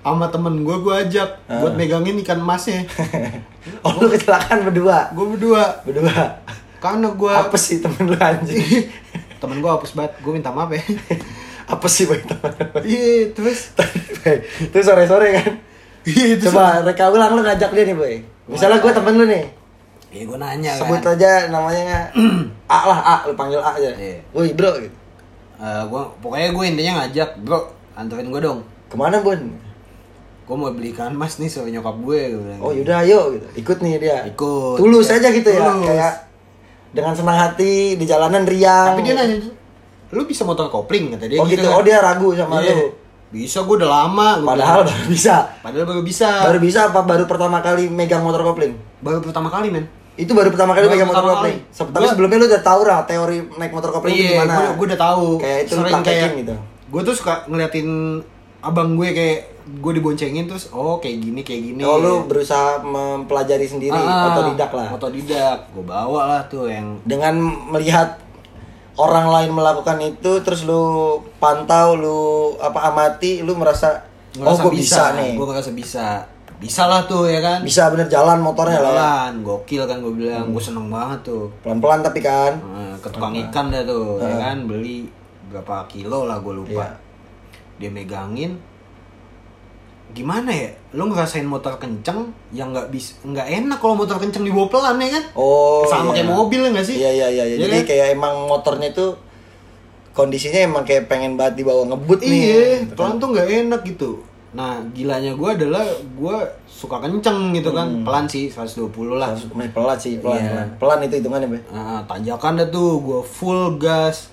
sama 0.00 0.28
temen 0.28 0.60
gue 0.60 0.76
gue 0.78 0.94
ajak 0.98 1.30
Ah. 1.44 1.60
buat 1.60 1.76
megangin 1.76 2.16
ikan 2.20 2.36
masnya 2.38 2.84
Oh, 3.84 3.92
lu 3.94 4.08
kecelakaan 4.08 4.64
berdua. 4.64 5.08
gue 5.10 5.26
berdua 5.30 5.64
Berdua. 5.82 6.40
karena 6.78 7.08
gue 7.10 7.28
Apa 7.30 7.52
sih 7.54 7.78
temen 7.78 8.04
lu 8.06 8.16
anjing? 8.16 8.88
temen 9.40 9.56
gue 9.58 9.70
hapus 9.70 9.92
banget 9.92 10.16
gue 10.18 10.32
minta 10.32 10.48
maaf 10.48 10.68
ya 10.70 10.80
Apa 11.72 11.86
sih 11.86 12.04
temen 12.04 12.24
lu? 12.52 12.80
iya 12.82 13.28
terus 13.30 13.72
Itu 14.58 14.76
sore-sore 14.76 15.28
kan. 15.34 15.52
Iya 16.02 16.36
Coba 16.38 16.80
reka 16.82 17.04
ulang 17.06 17.32
lu 17.32 17.42
ngajak 17.42 17.70
dia 17.70 17.84
nih 17.84 17.94
boy. 17.94 18.14
Misalnya 18.46 18.78
gue 18.78 18.92
temen 18.92 19.14
lu 19.14 19.26
nih. 19.26 19.44
ya 20.10 20.26
gue 20.26 20.34
nanya 20.36 20.72
Sebut 20.74 20.98
kan 20.98 21.14
aja 21.14 21.46
namanya 21.48 22.10
A 22.66 22.78
lah 22.84 22.98
A, 23.00 23.16
lu 23.24 23.34
panggil 23.34 23.58
A 23.58 23.72
aja. 23.72 23.90
Iya. 23.92 24.18
Woi 24.30 24.50
bro, 24.50 24.74
gitu. 24.76 24.96
Eh, 25.56 25.82
gua 25.86 26.08
pokoknya 26.18 26.50
gue 26.50 26.64
intinya 26.66 26.92
ngajak 26.98 27.30
bro 27.38 27.68
anterin 27.92 28.26
gue 28.26 28.40
dong 28.40 28.60
ke 28.86 28.96
mana 28.96 29.20
Bon? 29.20 29.38
gue 30.42 30.56
mau 30.56 30.66
beli 30.68 30.90
ikan 30.90 31.14
mas 31.14 31.36
nih 31.36 31.46
sama 31.46 31.68
nyokap 31.68 31.94
gue 32.00 32.20
Oh 32.58 32.70
yaudah 32.70 33.00
ayo 33.00 33.30
gitu. 33.32 33.46
Ikut 33.56 33.78
nih 33.78 33.92
dia. 33.98 34.18
Ikut. 34.26 34.76
Tulus 34.76 35.06
Ya, 35.06 35.16
aja 35.16 35.28
gitu 35.30 35.46
ya. 35.46 35.62
tulus. 35.62 35.86
Kayak 35.86 36.12
dengan 36.90 37.14
senang 37.14 37.38
hati 37.38 37.94
di 37.94 38.02
jalanan 38.02 38.42
riang. 38.42 38.92
tapi 38.92 39.04
dia 39.04 39.14
nanya 39.14 39.38
lu 40.10 40.26
bisa 40.26 40.42
motor 40.42 40.66
kopling 40.66 41.14
kata 41.14 41.30
dia 41.30 41.38
Oh 41.38 41.46
gitu. 41.46 41.62
kan. 41.62 41.70
Oh 41.70 41.82
dia 41.84 42.02
ragu 42.02 42.34
sama 42.34 42.58
Iya. 42.58 42.74
lu. 42.74 42.90
Bisa 43.30 43.58
gue 43.60 43.76
udah 43.76 43.86
lama 43.88 44.28
Padahal 44.44 44.82
baru 44.82 45.06
bisa. 45.06 45.46
padahal 45.58 45.86
baru 45.86 46.02
bisa 46.02 46.28
Baru 46.42 46.58
bisa 46.58 46.80
apa 46.86 47.00
baru 47.00 47.24
pertama 47.24 47.58
kali 47.58 47.86
megang 47.86 48.20
motor 48.20 48.42
kopling? 48.42 48.74
baru 48.98 49.18
pertama 49.20 49.46
kali 49.46 49.68
men 49.68 49.86
Itu 50.14 50.32
baru 50.32 50.48
pertama 50.48 50.72
kali 50.72 50.84
Baru 50.84 50.92
megang 50.92 51.08
motor 51.08 51.24
kopling. 51.30 51.58
Se- 51.68 51.84
Tapi 51.84 51.94
Gua- 52.00 52.10
sebelumnya 52.10 52.36
lu 52.36 52.46
udah 52.46 52.60
tahu 52.60 52.80
lah 52.82 52.98
teori 53.02 53.38
naik 53.54 53.70
motor 53.70 53.90
kopling 53.90 54.12
itu 54.12 54.24
iya 54.24 54.30
gimana. 54.36 54.54
gue 54.56 54.66
gue 54.74 54.86
udah 54.88 55.00
tahu 55.00 55.26
Kayak 55.38 55.58
itu 55.60 55.72
Sering 55.72 55.94
praktekin 55.94 56.32
gitu. 56.38 56.54
gue 56.90 57.00
tuh 57.02 57.14
suka 57.14 57.34
ngeliatin 57.46 57.88
abang 58.60 58.92
gue 58.92 59.08
kayak 59.08 59.38
gue 59.72 59.92
diboncengin 59.94 60.44
terus 60.44 60.68
oh 60.68 60.98
kayak 60.98 61.16
gini 61.20 61.40
kayak 61.40 61.62
gini 61.64 61.80
Oh 61.80 61.96
lu 61.96 62.26
berusaha 62.26 62.82
mempelajari 62.82 63.64
sendiri, 63.64 63.94
Ah, 63.94 64.34
otodidak 64.34 64.70
lah. 64.70 64.88
otodidak 64.90 65.58
gue 65.70 65.80
bawa 65.80 66.20
lah 66.26 66.42
tuh 66.44 66.66
yang 66.66 66.98
Dengan 67.00 67.38
melihat 67.70 68.18
orang 68.94 69.26
lain 69.28 69.50
melakukan 69.50 69.98
itu 70.00 70.32
terus 70.40 70.62
lu 70.62 70.82
pantau, 71.36 71.94
lu 71.94 72.20
apa 72.56 72.88
amati, 72.88 73.40
lu 73.40 73.54
merasa 73.54 74.02
oh 74.36 74.54
gue 74.56 74.72
bisa, 74.72 75.14
nih. 75.14 75.34
gue 75.34 75.42
ngerasa 75.44 75.70
bisa 75.72 76.06
bisa 76.56 76.84
lah 76.84 77.02
tuh 77.02 77.24
ya 77.24 77.40
kan 77.40 77.58
Bisa 77.60 77.88
bener 77.88 78.04
jalan 78.06 78.36
motornya 78.38 78.78
lah. 78.78 78.84
ya. 78.84 78.92
jalan 78.92 79.32
gokil 79.40 79.82
kan 79.84 79.96
gue 79.98 80.12
bilang 80.14 80.44
Hmm. 80.44 80.52
gue 80.52 80.60
seneng 80.60 80.86
banget 80.86 81.24
tuh 81.24 81.48
Pelan-pelan 81.60 82.00
tapi 82.00 82.20
kan. 82.20 82.52
Nah, 82.54 82.92
ke 82.94 83.08
tukang 83.08 83.32
ikan 83.34 83.68
dah 83.68 83.80
tuh 83.82 84.20
ya 84.20 84.36
kan 84.38 84.56
beli 84.64 85.08
berapa 85.48 85.88
kilo 85.88 86.28
lah 86.28 86.36
gue 86.38 86.52
lupa 86.54 86.84
Iya. 86.84 86.88
dia 87.78 87.90
megangin 87.90 88.60
gimana 90.10 90.50
ya 90.50 90.68
lu 90.90 91.06
ngerasain 91.06 91.44
motor 91.44 91.76
kenceng 91.76 92.20
yang 92.50 92.70
nggak 92.70 92.88
bisa 92.88 93.14
nggak 93.22 93.46
enak 93.46 93.78
kalau 93.78 93.94
motor 93.94 94.16
kenceng 94.16 94.42
dibawa 94.42 94.66
pelan 94.66 94.98
ya 94.98 95.10
kan 95.12 95.24
Oh. 95.32 95.82
sama 95.84 96.10
iya. 96.10 96.20
kayak 96.20 96.28
mobil 96.28 96.60
ya 96.60 96.70
nggak 96.70 96.84
sih 96.84 96.96
Iya 96.96 97.10
iya 97.10 97.26
iya. 97.28 97.44
iya. 97.44 97.54
Iya 97.54 97.62
Jadi 97.62 97.76
kan? 97.76 97.86
kayak 97.86 98.06
emang 98.12 98.34
motornya 98.44 98.88
itu 98.88 99.06
kondisinya 100.10 100.60
emang 100.62 100.82
kayak 100.82 101.06
pengen 101.06 101.34
banget 101.34 101.54
dibawa 101.58 101.86
ngebut 101.86 102.18
nih. 102.20 102.28
iya 102.28 102.62
Gitu 102.82 102.94
pelan 102.94 103.16
tuh 103.16 103.28
nggak 103.30 103.46
enak 103.46 103.82
gitu 103.84 104.10
nah 104.50 104.74
gilanya 104.90 105.30
gue 105.30 105.46
adalah 105.48 105.86
gue 106.10 106.36
suka 106.66 106.98
kenceng 106.98 107.54
gitu 107.54 107.70
kan 107.70 108.02
pelan 108.02 108.26
sih 108.26 108.50
120 108.50 108.90
lah 109.14 109.30
main 109.52 109.70
pelan 109.70 109.94
sih, 109.94 110.18
pelan, 110.18 110.36
Iya. 110.36 110.50
pelan. 110.50 110.68
Pelan 110.76 110.98
itu 111.04 111.14
hitungannya, 111.16 111.48
Be. 111.48 111.58
Nah, 111.70 112.02
tanjakan 112.02 112.58
dah 112.58 112.66
tuh 112.66 112.98
gue 112.98 113.20
full 113.22 113.78
gas 113.78 114.26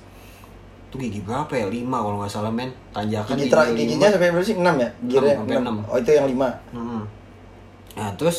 tuh 0.87 0.97
gigi 0.97 1.19
berapa 1.19 1.51
ya 1.51 1.67
lima 1.67 1.97
kalau 1.97 2.17
nggak 2.17 2.29
salah 2.29 2.47
men 2.47 2.71
tanjakan 2.89 3.35
Gigi 3.35 3.49
lima. 3.49 3.63
giginya 3.73 4.07
sampai 4.09 4.29
berapa 4.29 4.45
sih? 4.45 4.55
6 4.55 4.63
ya? 4.77 4.89
Gearnya 5.05 5.35
sampai 5.37 5.53
enam. 5.53 5.75
enam. 5.75 5.77
Oh, 5.85 5.97
itu 5.97 6.09
yang 6.09 6.25
5. 6.25 6.37
Mm-mm. 6.71 7.01
Nah 7.93 8.09
terus 8.13 8.37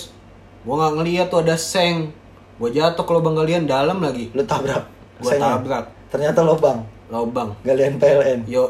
gue 0.58 0.74
nggak 0.74 0.92
ngeliat 0.94 1.26
tuh 1.26 1.40
ada 1.40 1.54
seng 1.54 2.08
gue 2.54 2.70
jatuh 2.70 3.00
ke 3.00 3.12
lubang 3.12 3.34
galian 3.34 3.64
dalam 3.64 3.98
lagi 3.98 4.32
Lu 4.32 4.42
tabrak. 4.42 4.82
Gua 5.16 5.28
Sayangnya. 5.28 5.54
tabrak. 5.56 5.84
Ternyata 6.08 6.40
lobang. 6.40 6.78
lubang 7.08 7.52
Galian 7.62 7.96
PLN. 7.96 8.44
Yo, 8.44 8.68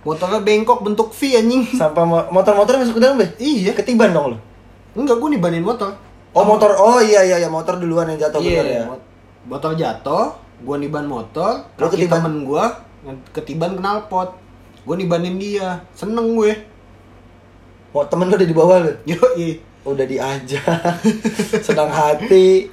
motornya 0.00 0.40
bengkok 0.40 0.80
bentuk 0.80 1.08
V 1.10 1.20
anjing 1.34 1.62
Sampai 1.70 2.02
mo- 2.02 2.28
motor-motor 2.30 2.76
masuk 2.76 2.96
ke 2.96 3.02
dalam, 3.02 3.16
Be? 3.16 3.28
iya 3.36 3.72
Ketiban 3.72 4.10
dong 4.10 4.32
lu. 4.32 4.38
enggak 4.94 5.16
gue 5.16 5.28
nibanin 5.30 5.60
motor 5.60 5.92
Oh, 6.30 6.46
motor. 6.46 6.70
Oh, 6.72 7.02
iya 7.02 7.20
iya 7.22 7.36
iya, 7.36 7.48
motor 7.48 7.74
duluan 7.76 8.06
yang 8.06 8.14
jatuh 8.16 8.38
bener 8.38 8.62
ya. 8.64 8.82
mot- 8.86 9.02
motor 9.44 9.74
jatuh 9.74 10.30
gue 10.60 10.76
niban 10.76 11.04
motor 11.04 11.64
Lu 11.74 11.84
kaki 11.84 12.04
ketiban? 12.04 12.16
temen 12.16 12.34
gue 12.42 12.64
ketiban 13.30 13.72
knalpot 13.74 14.36
gue 14.80 14.94
nibanin 14.94 15.36
dia 15.36 15.84
seneng 15.90 16.34
gue 16.34 16.52
Mau 17.90 18.06
temen 18.06 18.24
lu 18.24 18.34
udah 18.34 18.44
di 18.44 18.54
bawah 18.54 18.76
lu. 18.80 18.92
yo 19.04 19.18
Udah 19.82 20.04
diajak. 20.04 20.62
Senang 21.66 21.88
hati. 21.88 22.70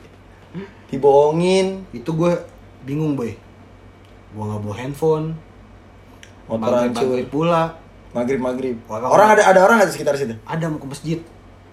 Dibohongin. 0.87 1.83
itu 1.89 2.05
gue 2.07 2.33
bingung 2.81 3.15
boy 3.15 3.33
gue 4.27 4.43
nggak 4.45 4.61
bawa 4.61 4.75
handphone 4.77 5.27
Motor 6.45 6.61
maghrib 6.61 6.79
hancur. 6.85 7.03
maghrib 7.03 7.27
pula 7.27 7.61
Maghrib 8.09 8.39
maghrib. 8.39 8.75
Orang- 8.85 9.09
Orang 9.09 9.27
ada 9.29 9.43
ada 9.45 9.59
orang 9.59 9.75
nggak 9.77 9.89
di 9.89 9.95
sekitar 9.95 10.13
situ? 10.13 10.35
ada 10.39 10.65
mau 10.65 10.77
ke 10.77 10.87
masjid 10.87 11.19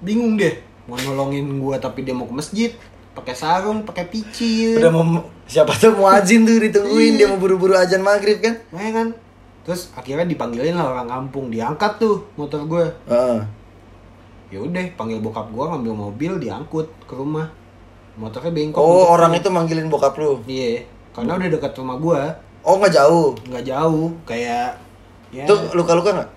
bingung 0.00 0.34
deh 0.34 0.54
mau 0.84 0.96
nolongin 0.96 1.46
gua 1.58 1.76
tapi 1.76 2.00
dia 2.00 2.12
mau 2.12 2.24
ke 2.24 2.34
masjid 2.34 2.70
pakai 3.14 3.32
sarung 3.32 3.82
pakai 3.82 4.06
picil 4.06 4.76
Udah 4.76 4.90
mau 4.90 5.06
siapa 5.44 5.70
tuh 5.72 5.94
mau 5.94 6.06
azin 6.08 6.42
tuh 6.42 6.58
ditungguin 6.58 7.14
Iya. 7.14 7.16
dia 7.16 7.26
mau 7.28 7.38
buru-buru 7.38 7.72
azan 7.72 8.00
maghrib 8.00 8.38
kan? 8.38 8.58
ya 8.70 8.90
kan 8.90 9.08
terus 9.62 9.88
akhirnya 9.92 10.24
dipanggilin 10.24 10.74
lah 10.74 10.92
orang 10.92 11.06
kampung 11.06 11.48
diangkat 11.48 11.96
tuh 11.96 12.26
motor 12.34 12.60
gue 12.64 12.84
Heeh. 13.06 13.38
ya 14.50 14.58
udah 14.60 14.82
panggil 14.92 15.18
bokap 15.18 15.48
gua 15.48 15.72
ngambil 15.72 15.94
mobil 16.04 16.32
diangkut 16.38 16.84
ke 17.00 17.14
rumah 17.14 17.48
motornya 18.14 18.50
bengkok 18.50 18.76
Oh 18.76 18.86
bentuk 19.00 19.14
orang 19.14 19.32
itu 19.32 19.48
manggilin 19.48 19.88
bokap 19.88 20.14
lu. 20.14 20.42
iya 20.44 20.84
karena 21.10 21.34
udah 21.34 21.48
dekat 21.50 21.72
rumah 21.74 21.96
gua 21.96 22.20
Oh 22.60 22.76
nggak 22.76 22.92
jauh. 22.92 23.32
nggak 23.44 23.64
jauh 23.64 24.08
kayak 24.24 24.74
ya 25.28 25.42
Itu 25.42 25.54
luka-luka 25.72 26.10
nggak? 26.12 26.30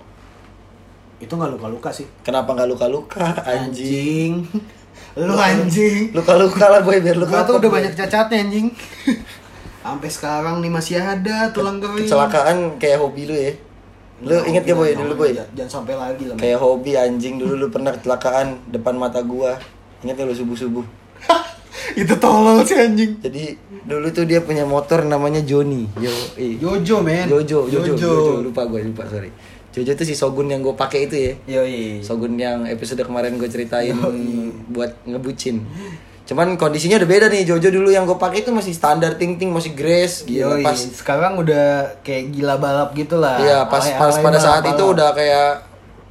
itu 1.19 1.33
nggak 1.33 1.51
luka 1.51 1.67
luka 1.67 1.89
sih 1.89 2.05
Kenapa 2.21 2.53
nggak 2.53 2.69
luka-luka? 2.69 3.25
Anjing. 3.43 4.45
anjing 4.45 4.63
lu 5.17 5.33
anjing 5.33 6.13
Luka-luka 6.13 6.65
lah 6.69 6.81
boy 6.85 7.01
biar 7.01 7.17
lu 7.17 7.25
Gua 7.25 7.41
kapok, 7.41 7.47
tuh 7.49 7.55
udah 7.57 7.69
boy. 7.73 7.77
banyak 7.81 7.93
cacatnya 7.97 8.37
anjing. 8.45 8.67
Sampai 9.81 10.09
sekarang 10.11 10.55
nih 10.59 10.69
masih 10.69 10.99
ada 10.99 11.49
tulang 11.49 11.79
kering. 11.79 12.05
Kecelakaan 12.05 12.57
kayak 12.77 12.99
hobi 13.01 13.23
lu 13.25 13.33
ya. 13.33 13.53
Lu 14.21 14.29
Nggak, 14.29 14.43
inget 14.49 14.63
gak 14.67 14.77
boy 14.77 14.89
dulu 14.93 15.13
boy? 15.15 15.29
Jangan, 15.33 15.69
sampai 15.81 15.93
lagi 15.97 16.23
lah. 16.27 16.35
Kayak 16.35 16.59
hobi 16.61 16.91
anjing 16.93 17.35
dulu 17.39 17.53
lu 17.55 17.67
pernah 17.71 17.95
kecelakaan 17.95 18.67
depan 18.69 18.93
mata 18.93 19.23
gua. 19.23 19.57
Ingat 20.05 20.21
gak 20.21 20.27
lu 20.27 20.35
subuh-subuh? 20.35 20.85
itu 22.01 22.13
tolol 22.19 22.61
sih 22.61 22.77
anjing. 22.77 23.17
Jadi 23.23 23.57
dulu 23.87 24.11
tuh 24.11 24.27
dia 24.27 24.43
punya 24.43 24.67
motor 24.67 25.07
namanya 25.07 25.39
Joni. 25.41 25.87
Yo, 25.97 26.11
eh. 26.35 26.59
Jojo 26.59 27.01
men. 27.01 27.25
Jojo, 27.25 27.65
Jojo, 27.71 27.95
Jojo. 27.95 27.95
Jojo, 27.95 28.33
lupa 28.43 28.67
gue, 28.67 28.83
lupa 28.85 29.07
sorry. 29.07 29.31
Jojo 29.77 29.93
tuh 29.93 30.03
si 30.03 30.13
Sogun 30.13 30.47
yang 30.47 30.59
gue 30.59 30.73
pakai 30.73 31.05
itu 31.05 31.15
ya. 31.15 31.33
Yoi. 31.55 32.01
Sogun 32.01 32.33
yang 32.35 32.65
episode 32.65 32.97
kemarin 32.99 33.37
gue 33.37 33.45
ceritain 33.45 33.93
buat 34.67 34.97
ngebucin. 35.03 35.61
Cuman 36.23 36.53
kondisinya 36.55 36.97
udah 36.97 37.07
beda 37.07 37.25
nih. 37.27 37.45
Jojo 37.45 37.69
dulu 37.69 37.87
yang 37.87 38.03
gue 38.03 38.15
pakai 38.15 38.41
itu 38.41 38.49
masih 38.49 38.73
standar 38.73 39.15
ting 39.15 39.37
ting, 39.37 39.47
masih 39.47 39.71
grace 39.71 40.25
gitu. 40.25 40.43
Yoi. 40.43 40.59
Pas 40.59 40.73
Sekarang 40.75 41.37
udah 41.37 42.01
kayak 42.01 42.33
gila 42.33 42.57
balap 42.57 42.91
gitu 42.91 43.15
lah. 43.15 43.37
iya 43.37 43.57
pas 43.63 43.79
pas 43.79 44.11
Alay-alay 44.11 44.25
pada 44.25 44.31
balap 44.33 44.43
saat 44.43 44.63
itu 44.65 44.75
balap. 44.81 44.93
udah 44.93 45.09
kayak 45.13 45.49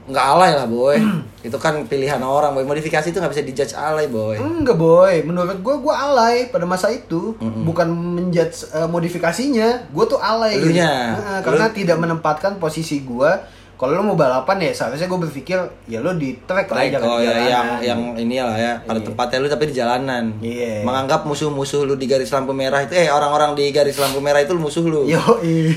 nggak 0.06 0.22
alay 0.24 0.54
lah 0.54 0.70
boy 0.70 0.94
itu 1.42 1.58
kan 1.58 1.82
pilihan 1.82 2.22
orang 2.22 2.54
boy 2.54 2.62
modifikasi 2.62 3.02
itu 3.04 3.18
nggak 3.18 3.26
bisa 3.28 3.42
dijudge 3.42 3.74
alay 3.74 4.06
boy 4.06 4.38
Enggak 4.38 4.78
boy, 4.78 5.18
menurut 5.20 5.58
gue 5.58 5.74
gue 5.76 5.90
alay 5.92 6.46
pada 6.46 6.62
masa 6.62 6.88
itu, 6.88 7.34
bukan 7.38 7.90
menjudge 7.90 8.70
eh, 8.70 8.86
modifikasinya, 8.86 9.90
gue 9.90 10.04
tuh 10.06 10.14
alay. 10.16 10.56
gitu. 10.56 10.78
Nah, 10.78 11.42
karena 11.42 11.66
Lu- 11.66 11.74
tidak 11.74 11.98
menempatkan 11.98 12.56
posisi 12.56 13.02
gue. 13.02 13.30
Kalau 13.76 13.92
lo 13.92 14.02
mau 14.02 14.14
balapan 14.14 14.56
ya 14.58 14.72
seharusnya 14.72 15.04
gue 15.04 15.20
berpikir 15.20 15.58
ya 15.84 16.00
lo 16.00 16.12
di 16.12 16.32
track 16.40 16.64
lah 16.66 16.80
jangan 16.86 17.06
oh 17.06 17.16
di 17.16 17.22
ya, 17.22 17.28
jalanan. 17.28 17.46
yang 17.46 17.68
yang 17.78 18.00
ini 18.16 18.36
lah 18.38 18.56
ya 18.56 18.72
pada 18.80 18.96
Iya. 18.96 19.06
tempatnya 19.06 19.36
lu 19.36 19.48
tapi 19.48 19.64
di 19.66 19.74
jalanan 19.74 20.24
Iya. 20.38 20.80
menganggap 20.80 21.20
musuh-musuh 21.22 21.84
lu 21.84 21.94
di 21.94 22.04
garis 22.04 22.28
lampu 22.30 22.50
merah 22.50 22.80
itu 22.80 22.92
eh 22.92 23.06
orang-orang 23.06 23.52
di 23.52 23.68
garis 23.68 23.94
lampu 23.94 24.16
merah 24.18 24.40
itu 24.40 24.52
musuh 24.52 24.80
lu 24.80 25.04
Yo, 25.04 25.20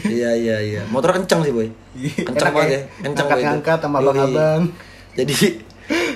iya 0.08 0.32
iya 0.34 0.58
iya 0.60 0.82
motor 0.88 1.12
kenceng 1.12 1.42
sih 1.42 1.52
boy 1.52 1.68
Iya, 1.92 2.24
kenceng 2.24 2.50
banget 2.50 2.70
ya. 2.70 2.80
ya 2.80 2.82
kenceng 3.04 3.26
boy 3.26 3.36
itu. 3.36 3.44
Ngangkat-ngangkat 3.44 3.78
sama 3.82 3.96
Yoi. 3.96 4.06
abang-abang. 4.06 4.62
jadi 5.14 5.36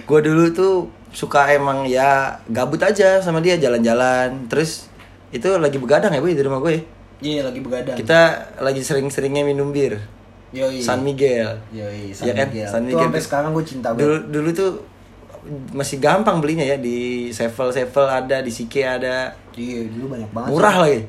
gue 0.01 0.19
dulu 0.21 0.43
tuh 0.49 0.73
suka 1.11 1.51
emang 1.51 1.83
ya 1.83 2.09
gabut 2.47 2.79
aja 2.79 3.19
sama 3.19 3.37
dia 3.37 3.53
jalan-jalan 3.55 4.47
terus 4.47 4.87
itu 5.29 5.45
lagi 5.57 5.75
begadang 5.75 6.09
ya 6.09 6.17
boy 6.17 6.31
di 6.31 6.39
rumah 6.39 6.57
gue 6.59 6.79
Iya 7.19 7.43
lagi 7.43 7.59
begadang. 7.59 7.95
kita 7.95 8.21
lagi 8.57 8.79
sering-seringnya 8.79 9.43
minum 9.43 9.69
bir 9.69 9.99
Yoi. 10.53 10.77
San 10.77 11.01
Miguel 11.01 11.49
Yoi, 11.69 12.09
San 12.09 12.23
Iya 12.23 12.33
kan? 12.35 12.47
Miguel. 12.47 12.67
San 12.67 12.79
Tuh 12.79 12.87
Miguel 12.87 13.03
sampai 13.03 13.17
tuh- 13.17 13.25
sekarang 13.25 13.49
gue 13.51 13.65
cinta 13.65 13.87
dulu 13.91 13.99
banget. 14.13 14.23
dulu 14.29 14.49
tuh 14.51 14.71
masih 15.71 15.97
gampang 15.97 16.39
belinya 16.39 16.63
ya 16.63 16.77
di 16.77 16.97
Sevel 17.29 17.69
Sevel 17.69 18.05
ada 18.05 18.39
di 18.39 18.49
Sike 18.49 18.79
ada 18.81 19.33
Iya, 19.51 19.89
dulu 19.89 20.13
banyak 20.13 20.29
banget. 20.29 20.49
murah 20.49 20.75
lagi 20.79 21.01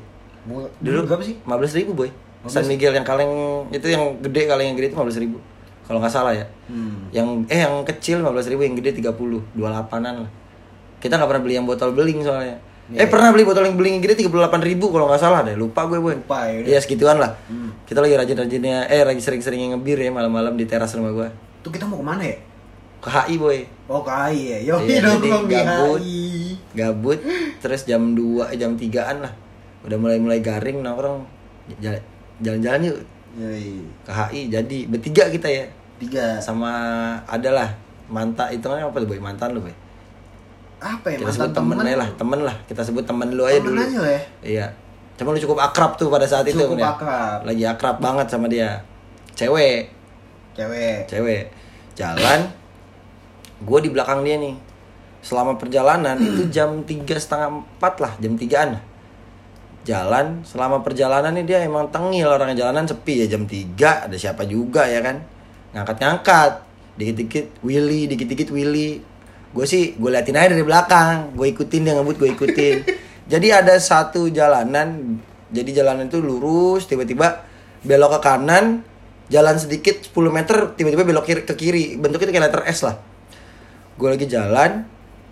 Murah. 0.43 0.69
dulu 0.77 0.97
berapa 1.05 1.23
sih? 1.23 1.35
15 1.39 1.47
ribu 1.75 1.91
boy 1.95 2.09
San 2.45 2.65
Miguel 2.65 2.91
yang 2.91 3.01
kaleng 3.01 3.31
itu 3.69 3.85
yang 3.85 4.01
gede 4.19 4.45
kaleng 4.45 4.67
yang 4.67 4.75
gede 4.75 4.87
itu 4.87 4.97
15 4.97 5.17
ribu 5.19 5.37
kalau 5.81 5.97
nggak 5.97 6.11
salah 6.11 6.29
ya 6.31 6.45
Hmm. 6.65 7.09
yang 7.11 7.27
eh 7.45 7.61
yang 7.61 7.81
kecil 7.83 8.17
15 8.19 8.45
ribu 8.47 8.61
yang 8.61 8.73
gede 8.75 8.97
30 8.99 9.13
28an 9.53 10.01
lah 10.19 10.29
kita 10.97 11.15
nggak 11.15 11.25
pernah 11.27 11.43
beli 11.43 11.55
yang 11.55 11.65
botol 11.65 11.89
beling 11.91 12.19
soalnya 12.19 12.57
Iya. 12.85 13.01
eh 13.01 13.07
pernah 13.07 13.29
beli 13.29 13.41
botol 13.41 13.63
yang 13.63 13.73
beling 13.73 13.97
gede 13.97 14.21
38 14.21 14.29
ribu 14.61 14.89
kalau 14.89 15.05
nggak 15.07 15.17
salah 15.17 15.41
deh 15.41 15.53
lupa 15.53 15.85
gue 15.85 15.97
boy 15.97 16.13
Lupa, 16.15 16.45
ya 16.45 16.61
iya 16.63 16.77
segituan 16.77 17.17
lah 17.17 17.33
Hmm. 17.45 17.73
kita 17.83 17.97
lagi 17.97 18.13
rajin-rajinnya 18.13 18.85
eh 18.85 19.01
lagi 19.01 19.17
sering-seringnya 19.17 19.73
ngebir 19.73 19.97
ya 19.97 20.09
malam-malam 20.09 20.53
di 20.53 20.63
teras 20.63 20.93
rumah 20.93 21.09
gue 21.11 21.27
Tuh 21.59 21.69
kita 21.69 21.81
mau 21.83 21.97
ke 21.97 22.05
mana 22.05 22.21
ya? 22.23 22.37
ke 22.97 23.09
HI 23.09 23.35
boy 23.35 23.57
Oh 23.85 24.01
kai 24.01 24.37
ya. 24.37 24.57
Yo, 24.65 24.75
Iya, 24.81 25.01
dong 25.13 25.45
gabut. 25.45 25.97
HI. 25.99 26.57
gabut 26.73 27.19
terus 27.57 27.81
jam 27.83 28.13
2 28.13 28.21
eh, 28.47 28.57
jam 28.59 28.73
3an 28.73 29.17
lah 29.19 29.33
udah 29.81 29.95
mulai 29.95 30.17
mulai 30.17 30.39
garing 30.39 30.81
nongkrong 30.81 31.25
Jal- 31.75 32.05
jalan-jalan 32.37 32.85
yuk 32.85 32.97
Yoi. 33.35 33.81
ke 34.01 34.11
HI 34.11 34.41
jadi 34.47 34.77
bertiga 34.85 35.23
kita 35.27 35.47
ya 35.47 35.65
Tiga. 35.95 36.37
sama 36.37 36.69
adalah 37.25 37.73
manta 38.05 38.45
itu 38.47 38.61
kan 38.61 38.77
apa 38.79 38.93
tuh 38.95 39.07
boy 39.07 39.17
mantan 39.17 39.53
lu 39.53 39.61
boy 39.61 39.73
Apa 40.85 41.07
ya 41.09 41.17
kita 41.17 41.31
sebut 41.33 41.49
temen 41.51 41.75
temen? 41.75 41.97
lah 41.97 42.09
temen 42.13 42.39
lah. 42.45 42.55
Kita 42.63 42.81
sebut 42.85 43.01
temen 43.01 43.27
lu 43.33 43.41
aja 43.41 43.57
Temen 43.57 43.73
dulu. 43.73 43.81
aja 43.81 43.99
ya. 44.05 44.21
iya. 44.45 44.65
Cuma 45.17 45.33
lu 45.33 45.39
cukup 45.39 45.57
akrab 45.57 45.97
tuh 45.97 46.13
pada 46.13 46.23
saat 46.23 46.45
itu 46.45 46.53
Cukup 46.55 46.77
ya. 46.77 46.93
akrab. 46.93 47.39
lagi 47.41 47.63
akrab 47.65 47.97
banget 47.97 48.27
sama 48.29 48.45
dia. 48.45 48.85
Cewek. 49.33 49.89
Cewek. 50.53 51.09
cewek. 51.09 51.43
Jalan. 51.97 52.45
Gue 53.59 53.79
di 53.81 53.89
belakang 53.89 54.21
dia 54.21 54.37
nih. 54.37 54.53
Selama 55.19 55.57
perjalanan 55.57 56.15
itu 56.15 56.45
jam 56.55 56.85
tiga 56.85 57.17
setengah 57.17 57.49
empat 57.49 57.93
lah 57.97 58.13
jam 58.21 58.37
tigaan. 58.37 58.77
Jalan 59.81 60.41
selama 60.41 60.81
perjalanan 60.81 61.33
nih 61.33 61.45
dia 61.45 61.59
emang 61.61 61.89
tengil 61.89 62.25
orangnya 62.25 62.61
jalanan 62.61 62.85
sepi 62.85 63.21
ya 63.21 63.29
jam 63.29 63.45
3 63.45 64.09
ada 64.09 64.15
siapa 64.17 64.41
juga 64.43 64.85
ya 64.85 65.01
kan? 65.01 65.21
Ngangkat-ngangkat. 65.73 66.65
Dikit-dikit 66.95 67.61
Willy 67.61 68.07
dikit-dikit 68.07 68.49
Willy 68.49 69.03
gue 69.55 69.65
sih 69.65 69.95
gue 69.95 70.09
liatin 70.11 70.35
aja 70.35 70.51
dari 70.51 70.67
belakang. 70.67 71.31
Gue 71.31 71.55
ikutin 71.55 71.87
dia 71.87 71.95
ngebut 71.95 72.19
gue 72.19 72.29
ikutin. 72.35 72.75
Jadi 73.31 73.47
ada 73.49 73.73
satu 73.79 74.27
jalanan 74.27 75.17
jadi 75.49 75.81
jalanan 75.81 76.09
itu 76.09 76.19
lurus 76.19 76.89
tiba-tiba 76.89 77.45
belok 77.85 78.17
ke 78.17 78.19
kanan 78.21 78.81
jalan 79.29 79.55
sedikit 79.57 80.01
10 80.01 80.13
meter 80.29 80.57
tiba-tiba 80.77 81.05
belok 81.05 81.25
kiri, 81.25 81.41
ke 81.45 81.55
kiri. 81.57 81.85
Bentuknya 81.97 82.29
kayak 82.29 82.45
letter 82.51 82.63
S 82.67 82.85
lah. 82.85 82.99
Gue 83.95 84.11
lagi 84.11 84.27
jalan 84.27 84.83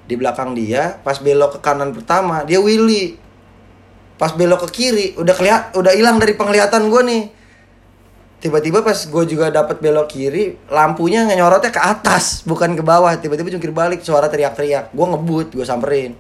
di 0.08 0.16
belakang 0.16 0.56
dia 0.56 1.00
pas 1.04 1.20
belok 1.20 1.58
ke 1.58 1.60
kanan 1.60 1.92
pertama 1.92 2.48
dia 2.48 2.58
Willy. 2.64 3.20
Pas 4.18 4.32
belok 4.32 4.70
ke 4.70 4.70
kiri 4.72 5.06
udah 5.20 5.36
kelihat 5.36 5.62
udah 5.76 5.94
hilang 5.94 6.18
dari 6.18 6.34
penglihatan 6.34 6.88
gue 6.88 7.02
nih 7.04 7.24
tiba-tiba 8.44 8.84
pas 8.84 9.00
gue 9.00 9.24
juga 9.24 9.48
dapat 9.48 9.80
belok 9.80 10.12
kiri 10.12 10.60
lampunya 10.68 11.24
nyorotnya 11.24 11.72
ke 11.72 11.80
atas 11.80 12.44
bukan 12.44 12.76
ke 12.76 12.84
bawah. 12.84 13.16
Tiba-tiba 13.16 13.48
jungkir 13.48 13.72
balik 13.72 14.04
suara 14.04 14.28
teriak-teriak. 14.28 14.91
Gue 14.91 15.06
ngebut 15.08 15.56
gue 15.56 15.64
samperin. 15.64 16.12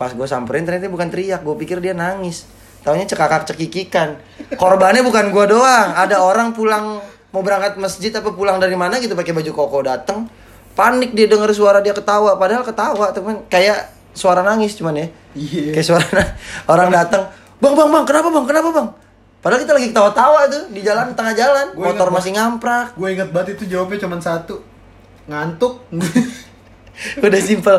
Pas 0.00 0.08
gue 0.16 0.24
samperin 0.24 0.64
ternyata 0.64 0.88
bukan 0.88 1.12
teriak 1.12 1.44
gue 1.44 1.52
pikir 1.60 1.84
dia 1.84 1.92
nangis. 1.92 2.48
Taunya 2.80 3.04
cekakak 3.04 3.44
cekikikan. 3.52 4.16
Korbannya 4.56 5.04
bukan 5.04 5.28
gue 5.28 5.44
doang. 5.44 5.92
Ada 5.92 6.24
orang 6.24 6.56
pulang 6.56 7.04
mau 7.28 7.44
berangkat 7.44 7.76
masjid 7.76 8.08
apa 8.16 8.32
pulang 8.32 8.56
dari 8.56 8.72
mana 8.72 8.96
gitu 8.96 9.12
pakai 9.12 9.36
baju 9.36 9.52
koko 9.52 9.84
dateng. 9.84 10.24
Panik 10.72 11.12
dia 11.12 11.28
denger 11.28 11.52
suara 11.52 11.84
dia 11.84 11.92
ketawa. 11.92 12.40
Padahal 12.40 12.64
ketawa 12.64 13.12
teman 13.12 13.44
kayak 13.52 13.92
suara 14.16 14.40
nangis 14.40 14.72
cuman 14.72 15.04
ya. 15.04 15.06
Iya. 15.36 15.76
kayak 15.76 15.84
suara 15.86 16.22
orang 16.72 16.88
datang 16.88 17.28
bang 17.60 17.74
bang 17.76 17.88
bang 17.92 18.04
kenapa 18.08 18.28
bang? 18.32 18.44
Kenapa 18.48 18.68
bang 18.72 18.88
padahal 19.48 19.64
kita 19.64 19.72
lagi 19.72 19.88
ketawa-tawa 19.88 20.40
tuh 20.46 20.62
di 20.68 20.80
jalan 20.80 21.16
tengah 21.16 21.32
jalan 21.32 21.66
Gua 21.72 21.88
motor 21.88 22.12
masih 22.12 22.36
ngamprak 22.36 22.92
Gue 22.92 23.08
inget 23.10 23.32
banget 23.32 23.56
itu 23.56 23.64
jawabnya 23.72 23.96
cuma 23.98 24.20
satu. 24.20 24.60
Ngantuk. 25.24 25.88
udah 27.24 27.40
simpel 27.40 27.78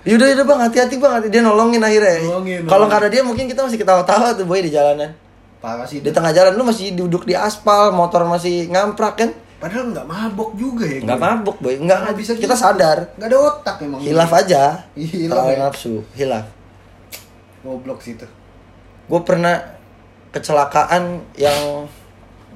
yaudah 0.00 0.26
yaudah 0.30 0.46
bang 0.46 0.60
hati-hati 0.62 0.96
bang 0.96 1.26
dia 1.26 1.42
nolongin 1.42 1.82
akhirnya 1.82 2.22
Nolongin, 2.22 2.62
kalau 2.64 2.86
nggak 2.86 3.00
ada 3.02 3.10
dia 3.10 3.20
mungkin 3.20 3.44
kita 3.44 3.60
masih 3.60 3.76
ketawa-tawa 3.76 4.32
tuh 4.32 4.46
boy 4.46 4.62
di 4.62 4.70
jalanan 4.70 5.12
Parah 5.60 5.84
sih. 5.84 6.00
di 6.00 6.08
tengah 6.08 6.32
jalan 6.32 6.54
lu 6.54 6.64
masih 6.64 6.94
duduk 6.94 7.26
di 7.26 7.34
aspal 7.34 7.92
motor 7.92 8.24
masih 8.24 8.70
ngamprak 8.70 9.14
kan 9.16 9.30
Padahal 9.60 9.92
nggak 9.92 10.06
mabok 10.08 10.56
juga 10.56 10.88
ya. 10.88 11.04
nggak 11.04 11.18
gue. 11.18 11.26
mabuk 11.26 11.56
boy 11.60 11.74
nggak 11.76 12.16
bisa 12.16 12.32
kita 12.32 12.54
gitu. 12.54 12.56
sadar 12.56 13.12
Nggak 13.18 13.28
ada 13.28 13.38
otak 13.42 13.76
emang. 13.82 14.00
hilaf 14.00 14.30
aja 14.32 14.62
Hilaf 14.94 15.28
terlalu 15.36 15.52
ya. 15.52 15.58
nafsu 15.60 15.94
hilaf 16.14 16.46
Goblok 17.60 18.00
situ. 18.00 18.24
gue 19.04 19.20
pernah 19.20 19.79
kecelakaan 20.30 21.22
yang 21.34 21.86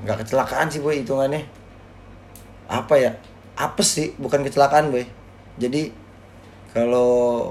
nggak 0.07 0.27
kecelakaan 0.27 0.71
sih 0.71 0.81
boy 0.83 1.03
hitungannya. 1.03 1.43
Apa 2.71 2.95
ya? 2.99 3.13
Apes 3.55 3.99
sih 3.99 4.09
bukan 4.19 4.43
kecelakaan 4.47 4.91
boy. 4.95 5.07
Jadi 5.59 5.91
kalau 6.75 7.51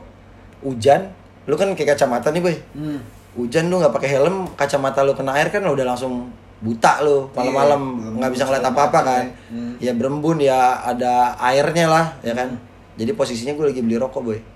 hujan 0.64 1.12
lu 1.48 1.56
kan 1.60 1.72
kayak 1.76 1.96
kacamata 1.96 2.32
nih 2.32 2.44
boy. 2.44 2.56
Hmm. 2.76 3.00
hujan 3.34 3.66
lu 3.66 3.82
nggak 3.82 3.98
pakai 3.98 4.14
helm 4.14 4.46
kacamata 4.54 5.02
lu 5.02 5.18
kena 5.18 5.34
air 5.34 5.50
kan 5.50 5.66
udah 5.66 5.82
langsung 5.82 6.30
buta 6.62 7.02
lu 7.02 7.28
malam-malam. 7.34 7.82
Iya, 7.82 8.10
nggak 8.22 8.32
bisa 8.38 8.44
ngeliat 8.46 8.66
apa-apa 8.70 9.00
kan. 9.02 9.26
ya. 9.26 9.34
Hmm. 9.50 9.74
ya 9.82 9.92
berembun 9.98 10.38
ya 10.38 10.86
ada 10.86 11.34
airnya 11.42 11.90
lah 11.90 12.06
ya 12.22 12.38
kan. 12.38 12.54
Jadi 12.94 13.12
posisinya 13.18 13.58
gue 13.58 13.74
lagi 13.74 13.82
beli 13.82 13.98
rokok 13.98 14.22
boy 14.22 14.53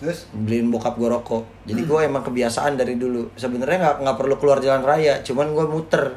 Terus? 0.00 0.24
beliin 0.32 0.72
bokap 0.72 0.96
gue 0.96 1.12
rokok. 1.12 1.44
Jadi 1.68 1.84
Hmm. 1.84 1.88
gue 1.92 1.98
emang 2.08 2.22
kebiasaan 2.24 2.80
dari 2.80 2.96
dulu. 2.96 3.28
Sebenarnya 3.36 3.76
nggak 3.78 3.96
nggak 4.00 4.16
perlu 4.16 4.34
keluar 4.40 4.56
jalan 4.58 4.80
raya 4.80 5.20
cuman 5.20 5.52
gue 5.52 5.66
muter 5.68 6.16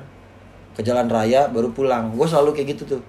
ke 0.74 0.82
jalan 0.82 1.12
raya 1.12 1.52
baru 1.52 1.76
pulang. 1.76 2.16
Gue 2.16 2.24
selalu 2.24 2.56
kayak 2.56 2.80
gitu 2.80 2.96
tuh. 2.96 3.02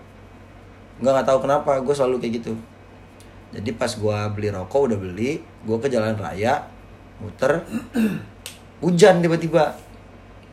Nggak 0.99 1.13
nggak 1.15 1.27
tahu 1.31 1.39
kenapa 1.47 1.79
gue 1.79 1.95
selalu 1.95 2.19
kayak 2.19 2.43
gitu. 2.43 2.53
Jadi 3.55 3.71
pas 3.79 3.87
gue 3.87 4.19
beli 4.35 4.51
rokok 4.51 4.91
udah 4.91 4.99
beli 4.99 5.39
gue 5.39 5.77
ke 5.79 5.87
jalan 5.87 6.19
raya 6.19 6.67
muter 7.23 7.63
hujan 8.83 9.23
tiba-tiba. 9.23 9.79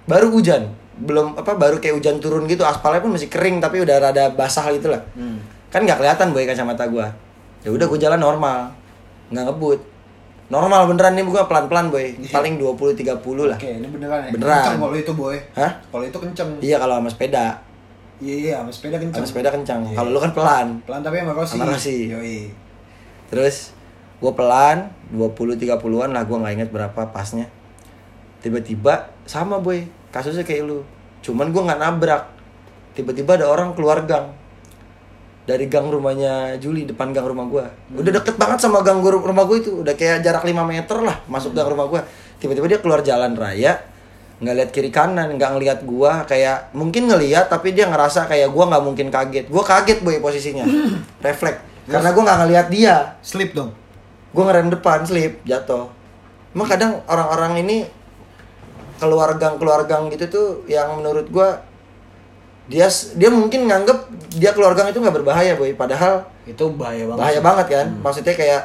Baru 0.06 0.30
hujan. 0.30 0.70
Belum 1.02 1.34
apa 1.34 1.58
baru 1.58 1.82
kayak 1.82 1.98
hujan 1.98 2.22
turun 2.22 2.46
gitu. 2.46 2.62
Aspalnya 2.62 3.02
pun 3.02 3.18
masih 3.18 3.26
kering 3.26 3.58
tapi 3.58 3.82
udah 3.82 3.98
rada 3.98 4.30
basah 4.30 4.70
gitu 4.70 4.94
lah. 4.94 5.02
Hmm. 5.18 5.42
kan 5.72 5.82
nggak 5.82 5.98
kelihatan 5.98 6.30
boy 6.30 6.46
kacamata 6.46 6.86
gua. 6.86 7.10
Ya 7.66 7.74
udah 7.74 7.90
gua 7.90 7.98
jalan 7.98 8.22
normal. 8.22 8.70
Nggak 9.34 9.50
ngebut 9.50 9.80
normal 10.52 10.84
beneran 10.86 11.16
nih 11.16 11.24
gua 11.24 11.48
pelan 11.48 11.66
pelan 11.66 11.88
boy 11.88 12.04
paling 12.28 12.60
20 12.60 12.76
30 12.94 13.08
lah 13.48 13.56
Oke, 13.56 13.72
ini 13.72 13.88
beneran 13.88 14.20
ya. 14.22 14.30
Beneran. 14.30 14.60
Kenceng 14.60 14.78
kalau 14.78 14.96
itu 14.98 15.12
boy. 15.14 15.38
Hah? 15.54 15.72
Kalau 15.88 16.04
itu 16.04 16.18
kenceng. 16.20 16.50
iya 16.60 16.76
kalau 16.76 17.00
sama 17.00 17.08
sepeda 17.08 17.46
Iya 18.20 18.36
iya, 18.38 18.54
sama 18.60 18.70
sepeda 18.70 18.98
kenceng. 18.98 19.18
sama 19.18 19.28
sepeda 19.28 19.50
kencang 19.50 19.80
Iya. 19.84 19.96
kalau 19.96 20.10
lu 20.12 20.20
kan 20.20 20.32
pelan 20.32 20.68
Pelan 20.84 21.02
tapi 21.02 21.16
sama 21.18 21.34
Rossi. 21.34 21.56
Sama 21.56 21.66
Rossi. 21.66 21.98
Yoi. 22.08 22.40
terus 23.26 23.72
gua 24.18 24.32
pelan 24.32 24.78
20 25.10 25.32
30-an 25.58 25.80
lah 26.12 26.24
gua 26.24 26.38
nggak 26.38 26.54
inget 26.54 26.70
berapa 26.70 27.02
pasnya 27.10 27.48
tiba-tiba 28.40 28.94
sama 29.24 29.58
boy 29.58 29.82
kasusnya 30.10 30.42
kayak 30.42 30.66
lu 30.66 30.84
cuman 31.22 31.50
gua 31.50 31.62
nggak 31.66 31.80
nabrak 31.80 32.24
tiba-tiba 32.92 33.38
ada 33.38 33.48
orang 33.48 33.72
keluar 33.72 34.04
gang 34.04 34.36
dari 35.42 35.66
gang 35.66 35.90
rumahnya 35.90 36.56
Juli 36.62 36.86
depan 36.86 37.10
gang 37.12 37.26
rumah 37.26 37.46
gua. 37.50 37.66
Udah 37.98 38.12
deket 38.14 38.38
banget 38.38 38.62
sama 38.62 38.86
gang 38.86 39.02
gua- 39.02 39.18
rumah 39.18 39.46
gua 39.46 39.58
itu. 39.58 39.82
Udah 39.82 39.98
kayak 39.98 40.22
jarak 40.22 40.46
5 40.46 40.62
meter 40.66 40.98
lah 41.02 41.18
masuk 41.26 41.58
gang 41.58 41.70
rumah 41.70 41.90
gua. 41.90 42.02
Tiba-tiba 42.38 42.66
dia 42.70 42.80
keluar 42.82 43.02
jalan 43.02 43.34
raya 43.34 43.82
nggak 44.42 44.56
lihat 44.58 44.70
kiri 44.74 44.90
kanan 44.90 45.38
nggak 45.38 45.52
ngelihat 45.58 45.80
gua. 45.86 46.26
Kayak 46.26 46.74
mungkin 46.74 47.10
ngelihat 47.10 47.50
tapi 47.50 47.74
dia 47.74 47.90
ngerasa 47.90 48.26
kayak 48.26 48.50
gua 48.54 48.70
nggak 48.70 48.84
mungkin 48.86 49.08
kaget. 49.10 49.46
Gua 49.50 49.62
kaget 49.66 50.02
boy 50.02 50.18
posisinya. 50.22 50.66
Refleks. 51.26 51.90
Karena 51.90 52.10
gua 52.14 52.24
nggak 52.26 52.40
ngelihat 52.46 52.68
dia. 52.70 52.96
Slip 53.22 53.54
dong. 53.54 53.74
gua 54.32 54.48
ngerem 54.48 54.72
depan 54.72 55.04
slip 55.04 55.44
jatuh. 55.44 55.92
Emang 56.56 56.64
kadang 56.64 57.04
orang-orang 57.04 57.68
ini 57.68 57.84
keluargang 58.96 59.58
keluargang 59.58 60.08
gitu 60.08 60.26
tuh 60.30 60.48
yang 60.70 60.94
menurut 61.02 61.28
gua 61.28 61.60
dia 62.72 62.88
dia 63.20 63.28
mungkin 63.28 63.68
nganggep 63.68 63.98
dia 64.40 64.56
keluargang 64.56 64.88
itu 64.88 65.04
nggak 65.04 65.16
berbahaya 65.20 65.60
boy. 65.60 65.76
Padahal 65.76 66.24
Itu 66.48 66.72
bahaya 66.72 67.04
banget. 67.04 67.20
bahaya 67.20 67.40
sih. 67.40 67.44
banget 67.44 67.68
kan? 67.68 67.88
Maksudnya 68.00 68.34
kayak 68.34 68.62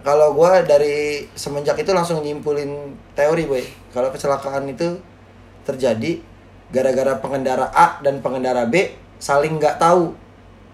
kalau 0.00 0.32
gua 0.32 0.62
dari 0.62 1.26
semenjak 1.34 1.74
itu 1.76 1.90
langsung 1.90 2.22
nyimpulin 2.22 2.94
teori 3.12 3.44
boy. 3.44 3.62
Kalau 3.90 4.14
kecelakaan 4.14 4.70
itu 4.70 5.02
terjadi 5.66 6.22
gara-gara 6.70 7.18
pengendara 7.18 7.66
A 7.74 7.98
dan 8.00 8.22
pengendara 8.22 8.64
B 8.64 8.94
saling 9.18 9.58
nggak 9.58 9.82
tahu. 9.82 10.14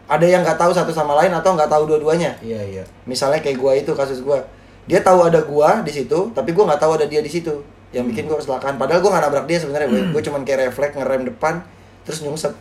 Ada 0.06 0.22
yang 0.22 0.46
nggak 0.46 0.60
tahu 0.60 0.70
satu 0.70 0.92
sama 0.94 1.18
lain 1.18 1.34
atau 1.34 1.56
nggak 1.56 1.66
tahu 1.66 1.82
dua-duanya. 1.90 2.38
Iya, 2.38 2.62
iya. 2.62 2.84
misalnya 3.08 3.42
kayak 3.42 3.58
gua 3.58 3.72
itu 3.74 3.90
kasus 3.90 4.22
gua. 4.22 4.38
Dia 4.86 5.02
tahu 5.02 5.26
ada 5.26 5.42
gua 5.42 5.82
di 5.82 5.90
situ 5.90 6.30
tapi 6.30 6.54
gua 6.54 6.70
nggak 6.70 6.78
tahu 6.84 6.92
ada 6.94 7.08
dia 7.10 7.18
di 7.18 7.32
situ. 7.32 7.50
Yang 7.90 8.14
bikin 8.14 8.30
gua 8.30 8.38
kecelakaan. 8.38 8.78
Padahal 8.78 9.02
gua 9.02 9.18
nggak 9.18 9.24
nabrak 9.26 9.46
dia 9.50 9.58
sebenarnya 9.58 9.88
gua 10.14 10.22
cuman 10.22 10.46
kayak 10.46 10.70
refleks 10.70 10.94
ngerem 10.94 11.26
depan 11.26 11.58
terus 12.07 12.22
nyungsep 12.22 12.54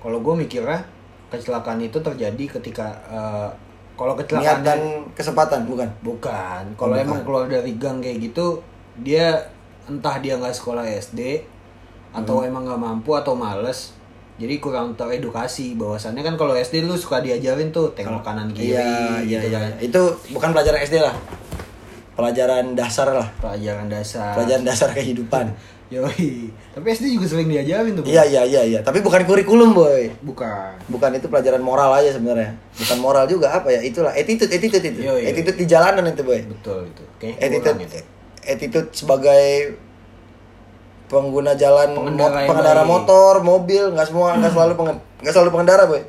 Kalau 0.00 0.18
gue 0.18 0.34
mikirnya 0.34 0.80
kecelakaan 1.28 1.78
itu 1.78 2.00
terjadi 2.00 2.58
ketika 2.58 2.88
eh, 3.06 3.48
kalau 3.94 4.16
niat 4.16 4.24
kecelakaan 4.24 4.60
dan 4.64 4.80
kesempatan 5.12 5.68
bukan 5.68 5.88
bukan. 6.00 6.64
Kalau 6.72 6.96
emang 6.96 7.20
keluar 7.20 7.44
dari 7.44 7.76
gang 7.76 8.00
kayak 8.00 8.32
gitu, 8.32 8.56
dia 9.04 9.36
entah 9.84 10.16
dia 10.18 10.40
nggak 10.40 10.56
sekolah 10.56 10.88
SD 10.88 11.44
atau 12.10 12.40
Hmm. 12.40 12.48
emang 12.48 12.64
nggak 12.64 12.80
mampu 12.80 13.12
atau 13.12 13.36
males. 13.36 13.92
Jadi 14.40 14.56
kurang 14.56 14.96
teredukasi 14.96 15.76
bahwasannya 15.76 16.24
kan 16.24 16.40
kalau 16.40 16.56
SD 16.56 16.80
lu 16.88 16.96
suka 16.96 17.20
diajarin 17.20 17.68
tuh 17.68 17.92
tengok 17.92 18.24
kanan 18.24 18.48
kiri 18.56 18.72
Iya, 18.72 19.20
iya, 19.20 19.36
gitu 19.44 19.52
iya. 19.52 19.58
kan. 19.60 19.72
Itu 19.84 20.00
bukan 20.32 20.56
pelajaran 20.56 20.80
SD 20.80 20.96
lah. 20.96 21.12
Pelajaran 22.16 22.72
dasar 22.72 23.12
lah. 23.12 23.28
Pelajaran 23.36 23.92
dasar. 23.92 24.32
Pelajaran 24.32 24.64
dasar 24.64 24.88
kehidupan. 24.96 25.52
Yoi. 25.90 26.54
Tapi 26.70 26.86
SD 26.88 27.04
juga 27.12 27.26
sering 27.26 27.46
diajarin 27.46 27.92
tuh. 27.92 28.06
Iya, 28.06 28.22
iya, 28.24 28.42
iya, 28.44 28.62
iya. 28.64 28.80
Tapi 28.80 28.98
bukan 29.00 29.26
kurikulum, 29.26 29.74
boy. 29.74 30.06
Bukan. 30.20 30.78
Bukan 30.86 31.10
itu 31.12 31.26
pelajaran 31.26 31.58
moral 31.58 31.90
aja 31.92 32.14
sebenarnya. 32.14 32.54
Bukan 32.76 32.98
moral 32.98 33.26
juga 33.26 33.50
apa 33.52 33.68
ya? 33.68 33.82
Itulah 33.82 34.10
attitude, 34.12 34.46
attitude 34.48 34.86
itu. 34.86 35.02
Attitude 35.02 35.56
di 35.56 35.66
jalanan 35.66 36.06
itu, 36.06 36.22
boy. 36.22 36.46
Betul 36.46 36.86
itu. 36.86 37.02
Kayak 37.18 37.36
Attitude 37.40 37.78
itu. 37.82 37.98
attitude 38.40 38.88
sebagai 38.92 39.76
pengguna 41.06 41.52
jalan 41.54 41.90
Pengendara 41.90 42.46
pengendara 42.46 42.80
baik. 42.80 42.88
motor, 42.88 43.34
mobil, 43.42 43.82
nggak 43.90 44.06
semua 44.06 44.38
nggak 44.38 44.52
selalu 44.56 44.72
pengen- 44.76 45.02
nggak 45.20 45.34
selalu 45.34 45.50
pengendara, 45.50 45.84
boy. 45.84 46.02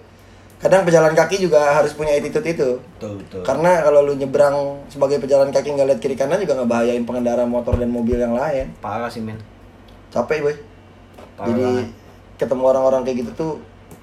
Kadang 0.61 0.85
pejalan 0.85 1.11
kaki 1.11 1.41
juga 1.41 1.57
harus 1.73 1.89
punya 1.91 2.13
attitude 2.13 2.45
itu. 2.45 2.69
Betul, 2.77 3.17
betul. 3.17 3.41
Karena 3.41 3.81
kalau 3.81 4.05
lu 4.05 4.13
nyebrang 4.13 4.53
sebagai 4.87 5.17
pejalan 5.17 5.49
kaki 5.49 5.73
nggak 5.73 5.87
lihat 5.87 5.99
kiri 5.99 6.13
kanan 6.13 6.37
juga 6.37 6.53
ngebahayain 6.55 7.01
pengendara 7.01 7.49
motor 7.49 7.73
dan 7.75 7.89
mobil 7.89 8.13
yang 8.15 8.37
lain. 8.37 8.69
Parah 8.77 9.09
sih, 9.09 9.19
men. 9.19 9.41
Capek, 10.11 10.39
boy. 10.41 10.55
Parah 11.33 11.47
Jadi 11.47 11.61
banget. 11.61 11.87
ketemu 12.35 12.63
orang-orang 12.65 13.01
kayak 13.01 13.17
gitu 13.19 13.31
tuh 13.33 13.51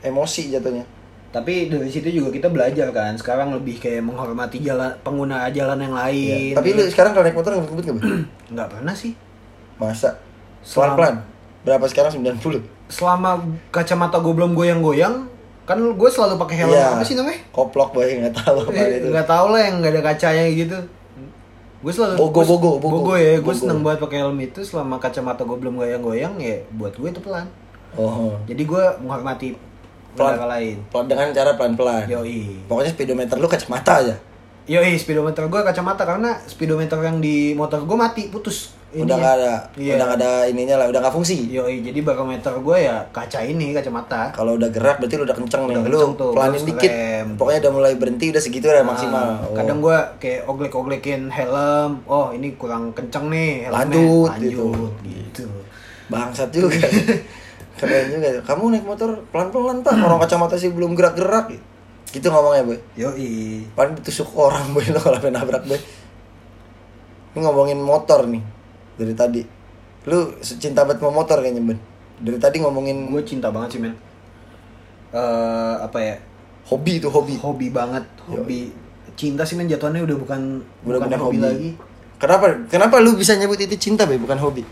emosi 0.00 0.50
jatuhnya. 0.50 0.84
Tapi 1.28 1.68
dari 1.68 1.86
situ 1.86 2.08
juga 2.10 2.32
kita 2.32 2.48
belajar 2.48 2.88
kan. 2.88 3.12
Sekarang 3.14 3.52
lebih 3.52 3.76
kayak 3.76 4.00
menghormati 4.00 4.58
jalan 4.58 4.96
pengguna 4.98 5.46
jalan 5.50 5.76
yang 5.78 5.92
lain. 5.92 6.52
Iya. 6.52 6.56
Tapi 6.56 6.68
lu 6.72 6.82
sekarang 6.86 7.12
kalau 7.12 7.24
naik 7.24 7.36
motor 7.36 7.52
ngebut 7.54 7.84
nggak, 7.84 7.98
nggak 8.56 8.68
pernah 8.70 8.94
sih. 8.94 9.12
Masa? 9.76 10.16
Selama- 10.60 10.96
Pelan-pelan. 10.96 11.16
Berapa 11.60 11.84
sekarang 11.86 12.10
90? 12.14 12.64
Selama 12.88 13.30
kacamata 13.68 14.16
gue 14.16 14.32
belum 14.32 14.56
goyang-goyang, 14.56 15.28
kan 15.62 15.76
gue 15.76 16.08
selalu 16.08 16.40
pakai 16.40 16.56
helm 16.58 16.72
Iya. 16.72 16.96
apa 16.96 17.04
sih 17.04 17.12
namanya? 17.12 17.44
Koplok, 17.52 17.92
boy. 17.92 18.08
Nggak 18.08 18.34
tahu 18.34 18.56
apa 18.64 18.72
Eh, 18.72 18.88
itu. 18.96 19.06
nggak 19.12 19.26
tahu 19.28 19.46
lah 19.52 19.60
yang 19.60 19.74
nggak 19.78 19.92
ada 19.92 20.02
kacanya 20.06 20.44
gitu. 20.48 20.78
Gue 21.78 21.92
selalu 21.92 22.14
Bogo, 22.16 22.42
gua- 22.42 22.46
bogo, 22.48 22.70
bogo. 22.80 23.12
ya. 23.14 23.38
Gue 23.38 23.48
Bogo. 23.48 23.54
seneng 23.54 23.80
banget 23.80 24.02
pakai 24.02 24.18
helm 24.20 24.38
itu 24.38 24.60
selama 24.60 24.98
kacamata 24.98 25.42
gue 25.42 25.56
belum 25.56 25.78
goyang-goyang 25.78 26.34
ya 26.36 26.58
buat 26.74 26.90
gue 26.92 27.08
itu 27.08 27.20
pelan. 27.20 27.46
Oh. 27.94 28.34
Jadi 28.44 28.62
gue 28.62 28.84
menghormati 29.00 29.54
Pelan. 30.12 30.34
lain. 30.40 30.76
Pelan 30.90 31.06
dengan 31.06 31.30
cara 31.30 31.54
pelan-pelan. 31.54 32.10
Yoi. 32.10 32.66
Pokoknya 32.66 32.90
speedometer 32.90 33.38
lu 33.38 33.46
kacamata 33.46 34.02
aja. 34.02 34.14
Yoi, 34.68 34.94
speedometer 34.94 35.48
gue 35.48 35.60
kacamata 35.62 36.04
karena 36.04 36.36
speedometer 36.44 37.00
yang 37.00 37.18
di 37.18 37.56
motor 37.56 37.82
gue 37.82 37.96
mati, 37.96 38.28
putus. 38.28 38.76
Udah 38.88 39.00
ininya. 39.00 39.16
nggak 39.16 39.34
ada, 39.34 39.52
Iya. 39.74 39.92
udah 39.96 40.04
nggak 40.06 40.18
ada 40.18 40.32
ininya 40.44 40.76
lah, 40.76 40.86
udah 40.88 41.00
nggak 41.00 41.14
fungsi. 41.14 41.48
Yoi, 41.48 41.80
jadi 41.80 42.00
barometer 42.00 42.52
gue 42.54 42.78
ya 42.78 43.00
kaca 43.08 43.40
ini 43.40 43.72
kacamata. 43.72 44.28
Kalau 44.30 44.56
udah 44.56 44.68
gerak 44.68 44.96
berarti 44.96 45.16
lu 45.16 45.24
udah 45.24 45.36
kenceng 45.36 45.62
nih. 45.64 45.74
Udah 45.74 45.84
Lu 45.84 45.96
kenceng 45.98 46.14
tuh, 46.14 46.30
pelanin 46.32 46.62
dikit. 46.62 46.90
rem. 46.90 47.26
Pokoknya 47.34 47.60
udah 47.60 47.72
mulai 47.74 47.92
berhenti 47.96 48.26
udah 48.28 48.40
segitu 48.40 48.64
udah 48.66 48.80
Nah, 48.80 48.88
maksimal. 48.88 49.26
Oh. 49.42 49.56
Kadang 49.56 49.78
gue 49.80 49.96
kayak 50.18 50.40
oglek-oglekin 50.44 51.20
helm. 51.28 51.90
Oh, 52.04 52.28
ini 52.30 52.52
kurang 52.54 52.92
kenceng 52.92 53.28
nih 53.28 53.68
helmnya. 53.68 53.88
Lanjut, 53.88 54.28
Lanjut, 54.30 54.92
gitu. 55.02 55.48
bangsat 56.06 56.48
juga. 56.48 56.76
Keren 57.78 58.04
juga. 58.10 58.28
Kamu 58.42 58.68
naik 58.68 58.84
motor 58.84 59.16
pelan-pelan 59.28 59.80
pak. 59.80 59.96
Orang 59.96 60.16
kacamata 60.18 60.56
sih 60.56 60.68
belum 60.68 60.92
gerak-gerak. 60.92 61.48
Gitu 61.50 61.64
ngomongnya 62.16 62.64
boy. 62.64 62.78
Yoi. 62.96 63.28
Paling 63.76 63.94
ditusuk 64.00 64.32
orang 64.34 64.72
boy 64.72 64.84
lo 64.88 65.00
kalau 65.00 65.20
nabrak 65.28 65.64
boy. 65.68 65.78
Ini 67.36 67.38
ngomongin 67.44 67.78
motor 67.78 68.24
nih 68.24 68.42
dari 68.96 69.14
tadi. 69.14 69.42
Lu 70.08 70.32
cinta 70.40 70.88
banget 70.88 71.04
sama 71.04 71.12
motor 71.12 71.44
kayaknya 71.44 71.62
Ben. 71.62 71.78
Dari 72.18 72.38
tadi 72.40 72.56
ngomongin 72.64 73.12
Gue 73.12 73.22
cinta 73.22 73.52
banget 73.52 73.76
sih, 73.76 73.80
men. 73.84 73.94
Eh, 75.12 75.74
apa 75.78 75.98
ya? 76.00 76.16
hobi 76.68 77.00
itu 77.00 77.08
hobi. 77.08 77.36
Hobi 77.40 77.72
banget, 77.72 78.04
hobi. 78.28 78.72
Cinta 79.16 79.44
sih 79.44 79.56
men 79.56 79.68
jatuhannya 79.68 80.04
udah 80.04 80.16
bukan 80.20 80.40
Udah 80.84 80.98
bukan 81.00 81.08
bukan 81.08 81.20
hobi, 81.20 81.36
hobi. 81.36 81.44
lagi. 81.44 81.70
Kenapa? 82.18 82.44
Kenapa 82.68 82.98
lu 82.98 83.14
bisa 83.14 83.38
nyebut 83.38 83.56
itu 83.62 83.76
cinta 83.78 84.04
be 84.04 84.18
bukan 84.18 84.36
hobi? 84.36 84.66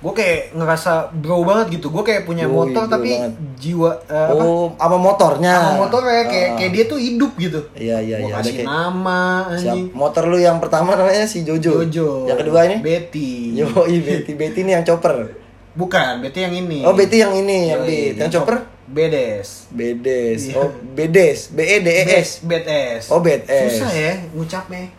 Gue 0.00 0.16
kayak 0.16 0.56
ngerasa 0.56 1.12
bro 1.12 1.44
banget 1.44 1.76
gitu. 1.76 1.92
Gue 1.92 2.00
kayak 2.00 2.24
punya 2.24 2.48
Yoi, 2.48 2.56
motor 2.72 2.88
tapi 2.88 3.12
banget. 3.12 3.36
jiwa 3.56 4.00
apa? 4.02 4.32
Oh, 4.34 4.72
sama 4.72 4.96
motornya. 4.96 5.52
sama 5.52 5.76
motornya 5.78 6.24
kayak 6.24 6.48
Ah. 6.48 6.56
kayak 6.56 6.70
dia 6.72 6.84
tuh 6.86 6.96
hidup 6.96 7.32
gitu. 7.36 7.60
Iya 7.74 8.00
iya 8.00 8.16
Gua 8.16 8.24
iya. 8.24 8.34
Ada 8.34 8.40
kasih 8.40 8.52
kayak 8.56 8.64
nama 8.66 9.20
siap. 9.20 9.52
anjing. 9.52 9.84
Motor 9.92 10.22
lu 10.26 10.38
yang 10.38 10.56
pertama 10.56 10.90
namanya 10.94 11.24
si 11.24 11.44
Jojo. 11.44 11.84
Jojo. 11.84 12.24
Yang 12.24 12.38
kedua 12.40 12.60
ini? 12.64 12.76
Betty. 12.80 13.30
Yo, 13.54 13.68
Betty 14.00 14.32
Betty 14.34 14.60
ini 14.62 14.72
yang 14.72 14.82
chopper. 14.82 15.36
Bukan, 15.70 16.18
Betty 16.18 16.40
yang 16.40 16.54
ini. 16.56 16.80
Oh, 16.80 16.96
Betty 16.96 17.16
yang 17.18 17.30
ini, 17.30 17.68
yang 17.68 17.84
beat. 17.84 18.16
Yang 18.16 18.30
chopper? 18.34 18.56
Bedes. 18.90 19.70
Bedes. 19.70 20.50
Iya. 20.50 20.58
Oh, 20.58 20.66
Bedes. 20.90 21.46
B 21.46 21.60
E 21.60 21.76
D 21.78 21.88
E 21.92 22.02
S. 22.16 22.42
Bedes. 22.42 23.06
Oh, 23.06 23.20
Bedes. 23.20 23.46
Susah 23.70 23.86
ya 23.86 24.18
ngucapnya. 24.32 24.90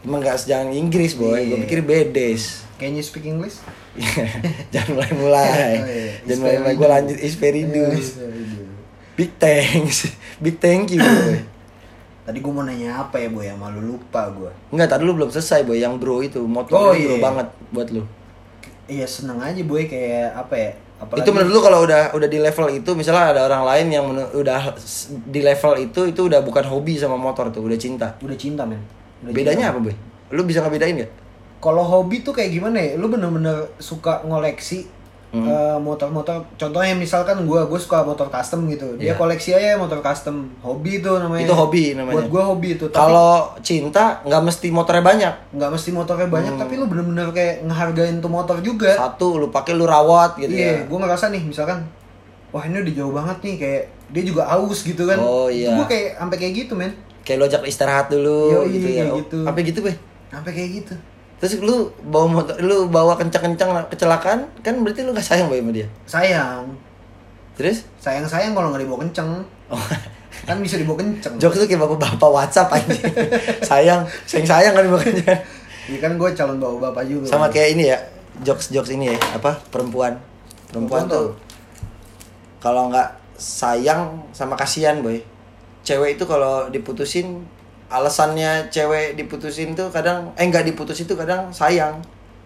Emang 0.00 0.20
gak 0.20 0.38
sejangan 0.38 0.70
Inggris, 0.70 1.12
boy. 1.12 1.34
Iya. 1.34 1.48
Gue 1.50 1.58
pikir 1.64 1.80
Bedes. 1.82 2.62
Can 2.80 2.96
you 2.96 3.04
speak 3.04 3.28
English? 3.28 3.60
Jangan 4.72 4.96
mulai-mulai. 4.96 5.76
Oh, 5.76 5.84
iya. 5.84 6.12
Jangan 6.24 6.40
mulai-mulai. 6.40 6.74
Gue 6.74 6.88
lanjut 6.88 7.18
Isperidus. 7.20 8.06
Big 9.12 9.36
thanks. 9.36 10.08
Big 10.42 10.56
thank 10.56 10.88
you, 10.88 11.04
boy. 11.04 11.44
Tadi 12.24 12.38
gue 12.40 12.52
mau 12.52 12.64
nanya 12.64 13.04
apa 13.04 13.20
ya, 13.20 13.28
Boy? 13.28 13.44
Sama 13.44 13.68
lu 13.68 13.84
lupa 13.84 14.32
gue. 14.32 14.48
Enggak, 14.72 14.96
tadi 14.96 15.02
lu 15.04 15.12
belum 15.12 15.28
selesai, 15.28 15.60
boy. 15.62 15.76
Yang 15.76 15.94
bro 16.00 16.24
itu. 16.24 16.40
Motor 16.40 16.72
Oh, 16.72 16.96
lu 16.96 17.04
bro 17.04 17.16
iya. 17.16 17.20
banget 17.20 17.46
buat 17.68 17.88
lu. 17.92 18.02
Iya, 18.88 19.04
seneng 19.04 19.44
aja, 19.44 19.60
Boy. 19.60 19.84
Kayak 19.84 20.40
apa 20.40 20.54
ya? 20.56 20.70
Apalagi 20.96 21.20
Itu 21.20 21.30
menurut 21.32 21.52
lu 21.52 21.60
kalau 21.60 21.78
udah 21.84 22.12
udah 22.12 22.28
di 22.28 22.36
level 22.36 22.66
itu 22.70 22.90
misalnya 22.92 23.32
ada 23.32 23.40
orang 23.44 23.64
lain 23.64 23.86
yang 23.88 24.04
udah 24.36 24.76
di 25.28 25.40
level 25.40 25.72
itu 25.80 26.00
itu 26.08 26.20
udah 26.28 26.40
bukan 26.40 26.64
hobi 26.64 26.96
sama 26.96 27.16
motor 27.16 27.48
tuh, 27.48 27.64
udah 27.64 27.76
cinta. 27.76 28.16
udah 28.20 28.36
cinta, 28.36 28.64
men. 28.64 28.80
Udah 29.24 29.32
Bedanya 29.32 29.68
cinta. 29.68 29.76
apa, 29.76 29.84
Boy? 29.84 29.94
Lu 30.32 30.44
bisa 30.44 30.60
ngebedain 30.60 30.96
gak? 30.96 31.10
Kalau 31.60 31.84
hobi 31.84 32.20
tuh 32.20 32.32
kayak 32.32 32.50
gimana 32.50 32.76
ya? 32.76 32.96
Lu 32.96 33.06
bener-bener 33.06 33.68
suka 33.76 34.24
ngoleksi 34.24 34.98
Hmm. 35.30 35.46
eh, 35.46 35.78
motor-motor. 35.78 36.42
Contohnya 36.58 36.90
misalkan 36.90 37.46
gua, 37.46 37.62
gue 37.62 37.78
suka 37.78 38.02
motor 38.02 38.26
custom 38.26 38.66
gitu. 38.66 38.98
Dia 38.98 39.14
Iya. 39.14 39.14
koleksi 39.14 39.54
aja 39.54 39.78
motor 39.78 40.02
custom. 40.02 40.50
Hobi 40.58 40.98
itu 40.98 41.06
namanya. 41.06 41.46
Itu 41.46 41.54
hobi 41.54 41.94
namanya. 41.94 42.18
Buat 42.18 42.26
gua 42.26 42.42
hobi 42.50 42.74
itu. 42.74 42.90
Kalau 42.90 43.54
cinta 43.62 44.18
nggak 44.26 44.42
mesti 44.42 44.74
motornya 44.74 45.06
banyak. 45.06 45.34
nggak 45.54 45.70
mesti 45.70 45.90
motornya 45.94 46.26
banyak, 46.26 46.50
Hmm. 46.50 46.62
tapi 46.66 46.74
lu 46.74 46.90
bener-bener 46.90 47.30
kayak 47.30 47.62
ngehargain 47.62 48.18
tuh 48.18 48.26
motor 48.26 48.58
juga. 48.58 48.90
Satu 48.90 49.38
lu 49.38 49.54
pakai 49.54 49.78
lu 49.78 49.86
rawat 49.86 50.34
gitu 50.34 50.50
iya, 50.50 50.82
ya. 50.82 50.90
gue 50.90 50.98
ngerasa 50.98 51.30
nih 51.30 51.42
misalkan, 51.44 51.78
wah 52.50 52.66
ini 52.66 52.82
udah 52.82 52.94
jauh 52.96 53.14
banget 53.14 53.38
nih 53.40 53.54
kayak 53.56 53.82
dia 54.10 54.22
juga 54.26 54.42
aus 54.50 54.82
gitu 54.82 55.06
kan. 55.06 55.14
Oh, 55.16 55.46
iya. 55.46 55.78
Gue 55.78 55.86
kayak 55.86 56.18
sampai 56.18 56.36
kayak 56.38 56.54
gitu 56.58 56.74
men, 56.74 56.90
Kayak 57.22 57.36
lu 57.36 57.44
ajak 57.46 57.62
istirahat 57.62 58.06
dulu 58.10 58.66
Yoi, 58.66 58.74
gitu 58.74 58.88
ya. 58.90 59.04
gitu. 59.14 59.38
Apa 59.46 59.62
gitu, 59.62 59.78
Boy? 59.78 59.94
sampai 60.26 60.50
kayak 60.50 60.70
gitu. 60.82 60.94
Terus 61.40 61.56
lu 61.58 61.88
bawa 62.04 62.26
motor, 62.28 62.54
lu 62.60 62.86
bawa 62.86 63.16
kencang-kencang 63.16 63.88
kecelakaan, 63.88 64.44
kan 64.60 64.74
berarti 64.84 65.00
lu 65.00 65.10
gak 65.10 65.24
sayang 65.24 65.48
Boy 65.48 65.58
sama 65.58 65.72
dia. 65.72 65.88
Sayang, 66.04 66.68
Terus? 67.56 67.88
sayang-sayang 67.96 68.52
kalau 68.52 68.68
nggak 68.70 68.84
dibawa 68.84 69.00
kenceng, 69.08 69.40
Oh, 69.72 69.80
kan 70.44 70.60
bisa 70.60 70.76
dibawa 70.76 71.00
kenceng. 71.00 71.40
jokes 71.40 71.56
tuh 71.56 71.66
kayak 71.66 71.80
bapak-bapak 71.80 72.28
WhatsApp 72.28 72.68
aja. 72.76 72.92
sayang, 73.72 74.00
sayang 74.24 74.46
sayang 74.46 74.72
kan 74.76 74.84
bukannya. 74.84 75.34
Iya 75.88 75.98
kan 75.98 76.12
gue 76.14 76.28
calon 76.36 76.56
bawa 76.60 76.92
bapak 76.92 77.08
juga. 77.08 77.26
Sama 77.26 77.48
kayak 77.48 77.68
ini 77.72 77.88
ya, 77.88 77.98
jokes 78.40 78.68
jokes 78.68 78.90
ini 78.90 79.12
ya 79.12 79.18
apa 79.32 79.60
perempuan 79.68 80.16
perempuan 80.68 81.04
Perempuan 81.04 81.04
tuh 81.08 81.26
kalau 82.58 82.88
nggak 82.88 83.08
sayang 83.36 84.28
sama 84.30 84.54
kasihan 84.54 85.00
boy 85.00 85.20
cewek 85.80 86.16
itu 86.16 86.24
kalau 86.24 86.68
diputusin 86.68 87.44
alasannya 87.90 88.50
cewek 88.68 89.12
diputusin 89.14 89.74
tuh 89.74 89.90
kadang 89.90 90.30
eh 90.32 90.44
nggak 90.44 90.62
diputus 90.64 90.96
itu 90.96 91.12
kadang 91.12 91.50
sayang. 91.50 91.98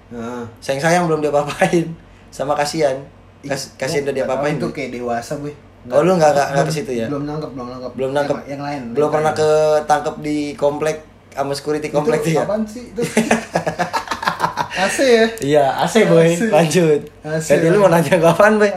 Nah, 0.09 0.42
sayang 0.59 0.80
sayang 0.80 1.03
belum 1.05 1.20
dia 1.20 1.28
apain 1.30 1.92
sama 2.28 2.53
kasihan. 2.55 2.97
Kas, 3.40 3.76
kasihan 3.76 4.03
udah 4.03 4.14
dia 4.14 4.24
apain 4.26 4.57
itu 4.57 4.68
kayak 4.68 4.90
dewasa 4.90 5.36
gue 5.36 5.53
Oh, 5.84 6.01
lu 6.01 6.16
nggak- 6.16 6.32
nggak- 6.32 6.49
nggak 6.51 6.64
ke 6.64 6.72
situ 6.72 6.92
ya? 6.95 7.07
belum 7.07 7.28
nangkep 7.28 7.51
belum 7.51 7.68
nangkep. 7.68 7.90
Belum 7.92 8.11
nangkep. 8.11 8.36
Yang, 8.38 8.49
yang 8.49 8.62
lain 8.62 8.80
belum 8.90 9.01
yang 9.03 9.12
pernah 9.12 9.30
lain. 9.30 9.40
ketangkep 9.76 10.14
di 10.18 10.36
komplek 10.55 10.97
sama 11.30 11.53
security 11.53 11.88
komplek 11.88 12.18
itu 12.22 12.30
ya? 12.32 12.42
apaan 12.42 12.64
sih 12.64 12.88
itu? 12.88 13.03
AC 14.76 14.99
ya? 14.99 15.26
Iya 15.40 15.64
AC 15.78 15.95
boy. 16.05 16.24
AC. 16.26 16.40
lanjut. 16.49 17.01
AC, 17.20 17.47
jadi 17.53 17.66
lu 17.68 17.78
mau 17.78 17.86
nanya 17.86 18.11
gue 18.12 18.26
apaan 18.26 18.57
boy? 18.57 18.70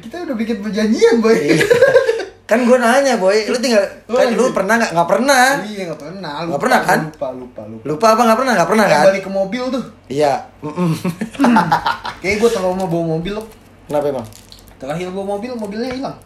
Kita 0.00 0.24
udah 0.24 0.34
bikin 0.34 0.56
perjanjian 0.58 1.20
boy. 1.20 1.36
Iya. 1.36 1.64
kan 2.44 2.60
gue 2.60 2.76
nanya 2.76 3.16
boy 3.16 3.48
lu 3.48 3.56
tinggal 3.56 3.80
Oh, 4.04 4.20
kan, 4.20 4.28
lu 4.36 4.52
pernah 4.52 4.74
nggak? 4.76 4.92
Nggak 4.92 5.08
pernah. 5.08 5.44
Iya 5.64 5.82
nggak 5.88 6.00
pernah. 6.00 6.32
Pernah, 6.60 6.80
kan? 6.84 7.00
lupa 7.08 7.28
lupa 7.32 7.62
lupa. 7.64 7.84
Lupa 7.88 8.06
apa 8.12 8.20
nggak 8.20 8.38
pernah? 8.38 8.52
Nggak 8.52 8.68
pernah 8.68 8.84
kan? 8.84 9.04
balik 9.08 9.22
ke 9.24 9.32
mobil 9.32 9.62
tuh. 9.72 9.84
Iya. 10.12 10.32
Kayak 12.20 12.36
gue 12.44 12.48
mau 12.60 12.84
bawa 12.84 13.04
mobil 13.16 13.32
loh 13.32 13.46
kenapa 13.88 14.06
emang? 14.12 14.26
Terakhir 14.76 15.08
bawa 15.08 15.26
mobil 15.36 15.50
mobilnya 15.56 15.90
hilang. 15.96 16.16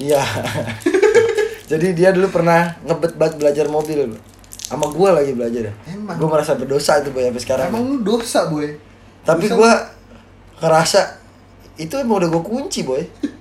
Iya. 0.00 0.22
Jadi 1.70 1.86
dia 1.92 2.10
dulu 2.16 2.32
pernah 2.32 2.80
ngebet 2.82 3.20
banget 3.20 3.34
belajar 3.36 3.66
mobil 3.68 4.16
sama 4.64 4.86
gue 4.88 5.08
lagi 5.12 5.32
belajar. 5.36 5.62
Ya 5.68 5.74
Emang. 5.92 6.16
gue 6.16 6.28
merasa 6.30 6.56
berdosa 6.56 7.04
itu 7.04 7.12
boy 7.12 7.28
sampai 7.28 7.42
sekarang. 7.42 7.66
Emang 7.68 7.84
lu 7.84 7.96
dosa 8.00 8.48
boy? 8.48 8.80
Tapi 9.28 9.44
gue 9.44 9.72
ngerasa 10.62 11.20
itu 11.76 11.94
emang 12.00 12.24
udah 12.24 12.28
gue 12.32 12.42
kunci 12.44 12.80
boy 12.84 13.02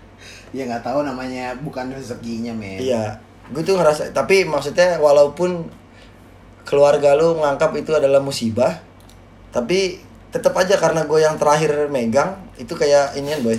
ya 0.51 0.63
nggak 0.65 0.81
tahu 0.81 1.01
namanya 1.01 1.53
bukan 1.57 1.91
rezekinya 1.91 2.51
men 2.51 2.79
Iya, 2.79 3.17
gue 3.49 3.61
tuh 3.61 3.75
ngerasa. 3.75 4.09
Tapi 4.09 4.43
maksudnya 4.43 4.97
walaupun 4.97 5.69
keluarga 6.63 7.13
lu 7.13 7.35
menganggap 7.35 7.73
itu 7.73 7.91
adalah 7.91 8.19
musibah, 8.19 8.77
tapi 9.49 9.97
tetap 10.29 10.53
aja 10.53 10.77
karena 10.77 11.03
gue 11.03 11.19
yang 11.19 11.35
terakhir 11.35 11.89
megang 11.89 12.37
itu 12.55 12.69
kayak 12.71 13.17
inian 13.17 13.41
boy, 13.41 13.57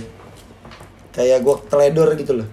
kayak 1.11 1.43
gue 1.43 1.55
teledor 1.67 2.15
gitu 2.15 2.39
loh. 2.39 2.47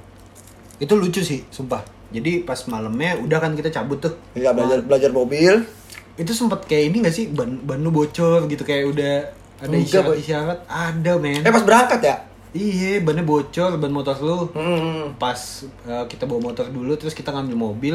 itu 0.77 0.95
lucu 0.95 1.19
sih 1.19 1.43
sumpah 1.51 1.83
jadi 2.09 2.47
pas 2.47 2.55
malamnya 2.67 3.19
udah 3.19 3.39
kan 3.39 3.51
kita 3.53 3.67
cabut 3.69 3.99
tuh 3.99 4.15
Nggak 4.33 4.53
belajar 4.55 4.79
belajar 4.81 5.11
mobil. 5.11 5.67
itu 6.15 6.31
sempet 6.31 6.67
kayak 6.67 6.91
ini 6.91 6.97
gak 7.03 7.11
sih 7.11 7.31
ban 7.31 7.59
ban 7.63 7.79
lu 7.79 7.91
bocor 7.91 8.47
gitu 8.47 8.63
kayak 8.63 8.87
udah 8.87 9.15
ada 9.59 9.67
Enggak, 9.69 9.83
isyarat 9.83 10.15
isyarat 10.19 10.59
ada 10.67 11.13
men 11.19 11.43
Eh 11.43 11.51
pas 11.51 11.63
berangkat 11.63 11.99
ya? 12.01 12.15
Iya 12.51 12.99
bannya 12.99 13.23
bocor 13.23 13.77
ban 13.77 13.91
motor 13.91 14.17
lu 14.19 14.39
Hmm. 14.51 15.13
pas 15.15 15.37
uh, 15.85 16.05
kita 16.05 16.25
bawa 16.25 16.41
motor 16.45 16.67
dulu 16.67 16.95
terus 16.95 17.13
kita 17.13 17.29
ngambil 17.29 17.57
mobil 17.57 17.95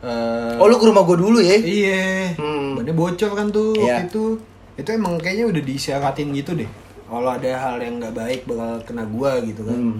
uh, 0.00 0.56
Oh 0.56 0.66
lu 0.66 0.76
ke 0.76 0.86
rumah 0.86 1.02
gue 1.02 1.16
dulu 1.16 1.38
ya? 1.38 1.54
iya 1.54 2.32
Hmm. 2.34 2.74
bannya 2.74 2.92
bocor 2.92 3.32
kan 3.32 3.48
tuh 3.48 3.74
Iya. 3.74 4.00
waktu 4.00 4.08
itu 4.08 4.24
itu 4.76 4.88
emang 4.88 5.16
kayaknya 5.16 5.46
udah 5.46 5.60
diisyaratin 5.60 6.30
gitu 6.32 6.54
deh 6.54 6.70
kalau 7.04 7.28
ada 7.30 7.50
hal 7.50 7.76
yang 7.78 7.98
nggak 7.98 8.14
baik 8.14 8.40
bakal 8.44 8.78
kena 8.84 9.04
gua 9.04 9.36
gitu 9.40 9.62
kan 9.62 9.78
Hmm. 9.78 9.98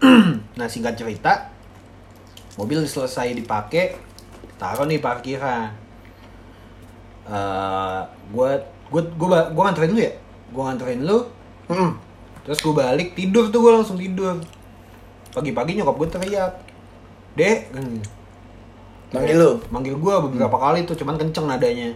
nah 0.58 0.66
singkat 0.66 0.94
cerita 0.94 1.52
mobil 2.56 2.82
selesai 2.82 3.30
dipakai 3.32 3.94
taruh 4.56 4.84
nih 4.84 4.98
parkiran 4.98 5.78
Eh, 7.22 8.00
gua 8.28 8.58
gua 8.90 9.02
gua 9.14 9.28
gua 9.48 9.62
nganterin 9.64 9.92
lu 9.92 10.00
ya 10.00 10.12
gua 10.50 10.62
nganterin 10.66 11.00
lu 11.00 11.18
Hmm. 11.68 11.94
Terus 12.42 12.58
gua 12.60 12.74
balik 12.84 13.12
tidur 13.12 13.48
tuh 13.48 13.60
gua 13.60 13.72
langsung 13.76 13.94
tidur 13.94 14.36
pagi-pagi 15.30 15.76
nyokap 15.76 15.94
gua 15.94 16.08
teriak 16.10 16.52
dek 17.32 17.58
kan 17.70 17.84
gitu. 17.84 18.08
Manggil 19.10 19.36
lu? 19.36 19.50
manggil 19.68 19.94
gua 19.96 20.22
beberapa 20.22 20.54
kali 20.54 20.82
tuh 20.84 20.94
cuman 20.94 21.16
kenceng 21.16 21.46
nadanya 21.46 21.90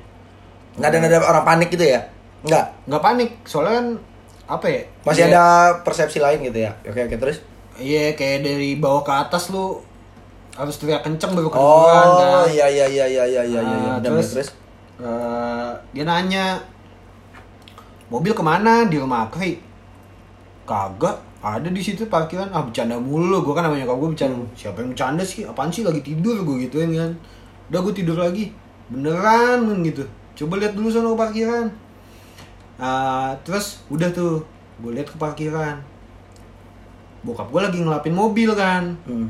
Nggak 0.75 0.89
ada 0.89 0.99
nada 0.99 1.19
orang 1.23 1.45
panik 1.45 1.69
gitu 1.71 1.87
ya? 1.87 2.03
Nggak. 2.43 2.67
nggak 2.85 2.99
panik 3.01 3.31
soalnya 3.45 3.75
kan 3.75 3.87
apa 4.45 4.67
ya 4.67 4.81
Masih 5.01 5.23
Iya. 5.23 5.31
ada 5.31 5.45
persepsi 5.81 6.19
lain 6.19 6.43
gitu 6.43 6.59
ya? 6.61 6.75
Oke 6.83 7.01
oke 7.01 7.17
terus? 7.17 7.39
iya 7.75 8.13
kayak 8.13 8.43
dari 8.43 8.75
bawah 8.75 9.01
ke 9.01 9.11
atas 9.11 9.49
lu 9.49 9.79
harus 10.53 10.75
teriak 10.77 11.03
kenceng 11.03 11.33
baru 11.33 11.49
kedengeran 11.49 12.07
Oh 12.07 12.15
kan 12.15 12.47
iya 12.49 12.67
iya 12.69 12.87
iya 12.87 13.07
iya 13.07 13.25
iya 13.25 13.43
iya. 13.45 13.61
iya. 13.61 13.79
Ah, 13.89 13.99
terus, 13.99 14.31
terus? 14.33 14.49
eh, 14.97 15.71
dia 15.91 16.05
nanya 16.05 16.59
mobil 18.07 18.31
ke 18.31 18.39
mana 18.41 18.85
di 18.85 18.95
rumah 18.95 19.27
Akri 19.27 19.59
kagak 20.65 21.17
ada 21.45 21.69
di 21.69 21.81
situ 21.85 22.09
parkiran. 22.09 22.49
Ah 22.51 22.65
bercanda 22.65 22.97
mulu 22.97 23.45
gue 23.45 23.53
kan 23.53 23.69
namanya 23.69 23.85
nyokap 23.85 23.97
gue 24.01 24.11
bercanda 24.17 24.37
siapa 24.57 24.81
yang 24.81 24.97
bercanda 24.97 25.23
sih? 25.25 25.45
Apaan 25.45 25.69
sih? 25.69 25.85
Lagi 25.85 26.01
tidur 26.01 26.41
gue 26.45 26.69
gituin 26.69 26.91
kan. 26.97 27.13
Udah 27.69 27.81
gue 27.85 27.95
tidur 27.95 28.17
lagi. 28.17 28.51
Beneran 28.89 29.85
gitu. 29.85 30.05
Coba 30.35 30.59
lihat 30.61 30.73
dulu 30.73 30.89
sana 30.89 31.13
ke 31.13 31.19
parkiran. 31.21 31.67
Ah, 32.81 33.37
terus 33.47 33.85
udah 33.93 34.11
tuh 34.11 34.43
gue 34.83 34.91
lihat 34.97 35.09
ke 35.13 35.17
parkiran. 35.21 35.79
Bokap 37.25 37.49
gue 37.49 37.61
lagi 37.61 37.79
ngelapin 37.81 38.13
mobil 38.17 38.53
kan. 38.53 38.97
Hmm. 39.09 39.29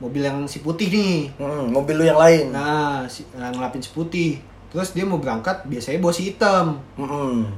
mobil 0.00 0.24
yang 0.24 0.48
si 0.48 0.64
putih 0.64 0.88
nih. 0.88 1.28
Hmm, 1.36 1.68
mobil 1.76 1.92
lu 1.92 2.08
yang 2.08 2.16
lain. 2.16 2.56
Nah, 2.56 3.04
si, 3.04 3.20
nah, 3.36 3.52
ngelapin 3.52 3.84
si 3.84 3.92
putih. 3.92 4.40
Terus 4.72 4.96
dia 4.96 5.04
mau 5.04 5.20
berangkat, 5.20 5.68
biasanya 5.68 6.00
bawa 6.00 6.08
si 6.08 6.32
hitam. 6.32 6.80
Hmm. 6.96 7.52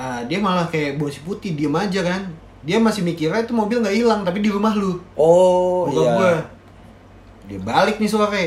Ah, 0.00 0.24
dia 0.24 0.40
malah 0.40 0.64
kayak 0.64 0.96
bawa 0.96 1.12
si 1.12 1.20
putih, 1.20 1.52
diem 1.52 1.76
aja 1.76 2.00
kan. 2.00 2.24
Dia 2.64 2.80
masih 2.80 3.04
mikirnya 3.04 3.44
itu 3.44 3.52
mobil 3.52 3.84
nggak 3.84 3.92
hilang, 3.92 4.24
tapi 4.24 4.40
di 4.40 4.48
rumah 4.48 4.72
lu. 4.72 4.96
Oh 5.12 5.84
Bokap 5.84 6.00
iya. 6.00 6.12
gua. 6.16 6.34
Dia 7.44 7.58
balik 7.60 8.00
nih 8.00 8.08
sore. 8.08 8.44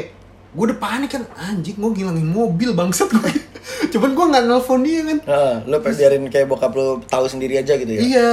Gue 0.53 0.69
udah 0.69 0.77
panik 0.77 1.13
kan, 1.13 1.21
anjing 1.33 1.77
gue 1.77 1.89
ngilangin 1.91 2.25
mobil 2.25 2.73
bangsat 2.73 3.09
gue. 3.09 3.31
Cuman 3.93 4.13
gue 4.13 4.25
nggak 4.33 4.45
nelfon 4.45 4.81
dia 4.81 5.01
kan. 5.03 5.17
Heeh, 5.23 5.53
lu 5.65 5.77
pengen 5.77 5.97
biarin 5.97 6.23
kayak 6.29 6.45
bokap 6.45 6.73
lu 6.73 6.97
tahu 7.05 7.25
sendiri 7.25 7.57
aja 7.57 7.73
gitu 7.73 7.89
ya. 7.89 8.01
Iya. 8.01 8.29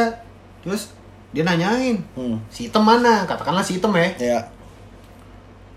Terus 0.60 0.92
dia 1.32 1.44
nanyain, 1.44 2.00
Hmm. 2.16 2.40
si 2.48 2.68
hitam 2.68 2.84
mana? 2.84 3.24
Katakanlah 3.24 3.60
si 3.60 3.76
hitam 3.76 3.92
ya. 3.92 4.08
Iya. 4.16 4.40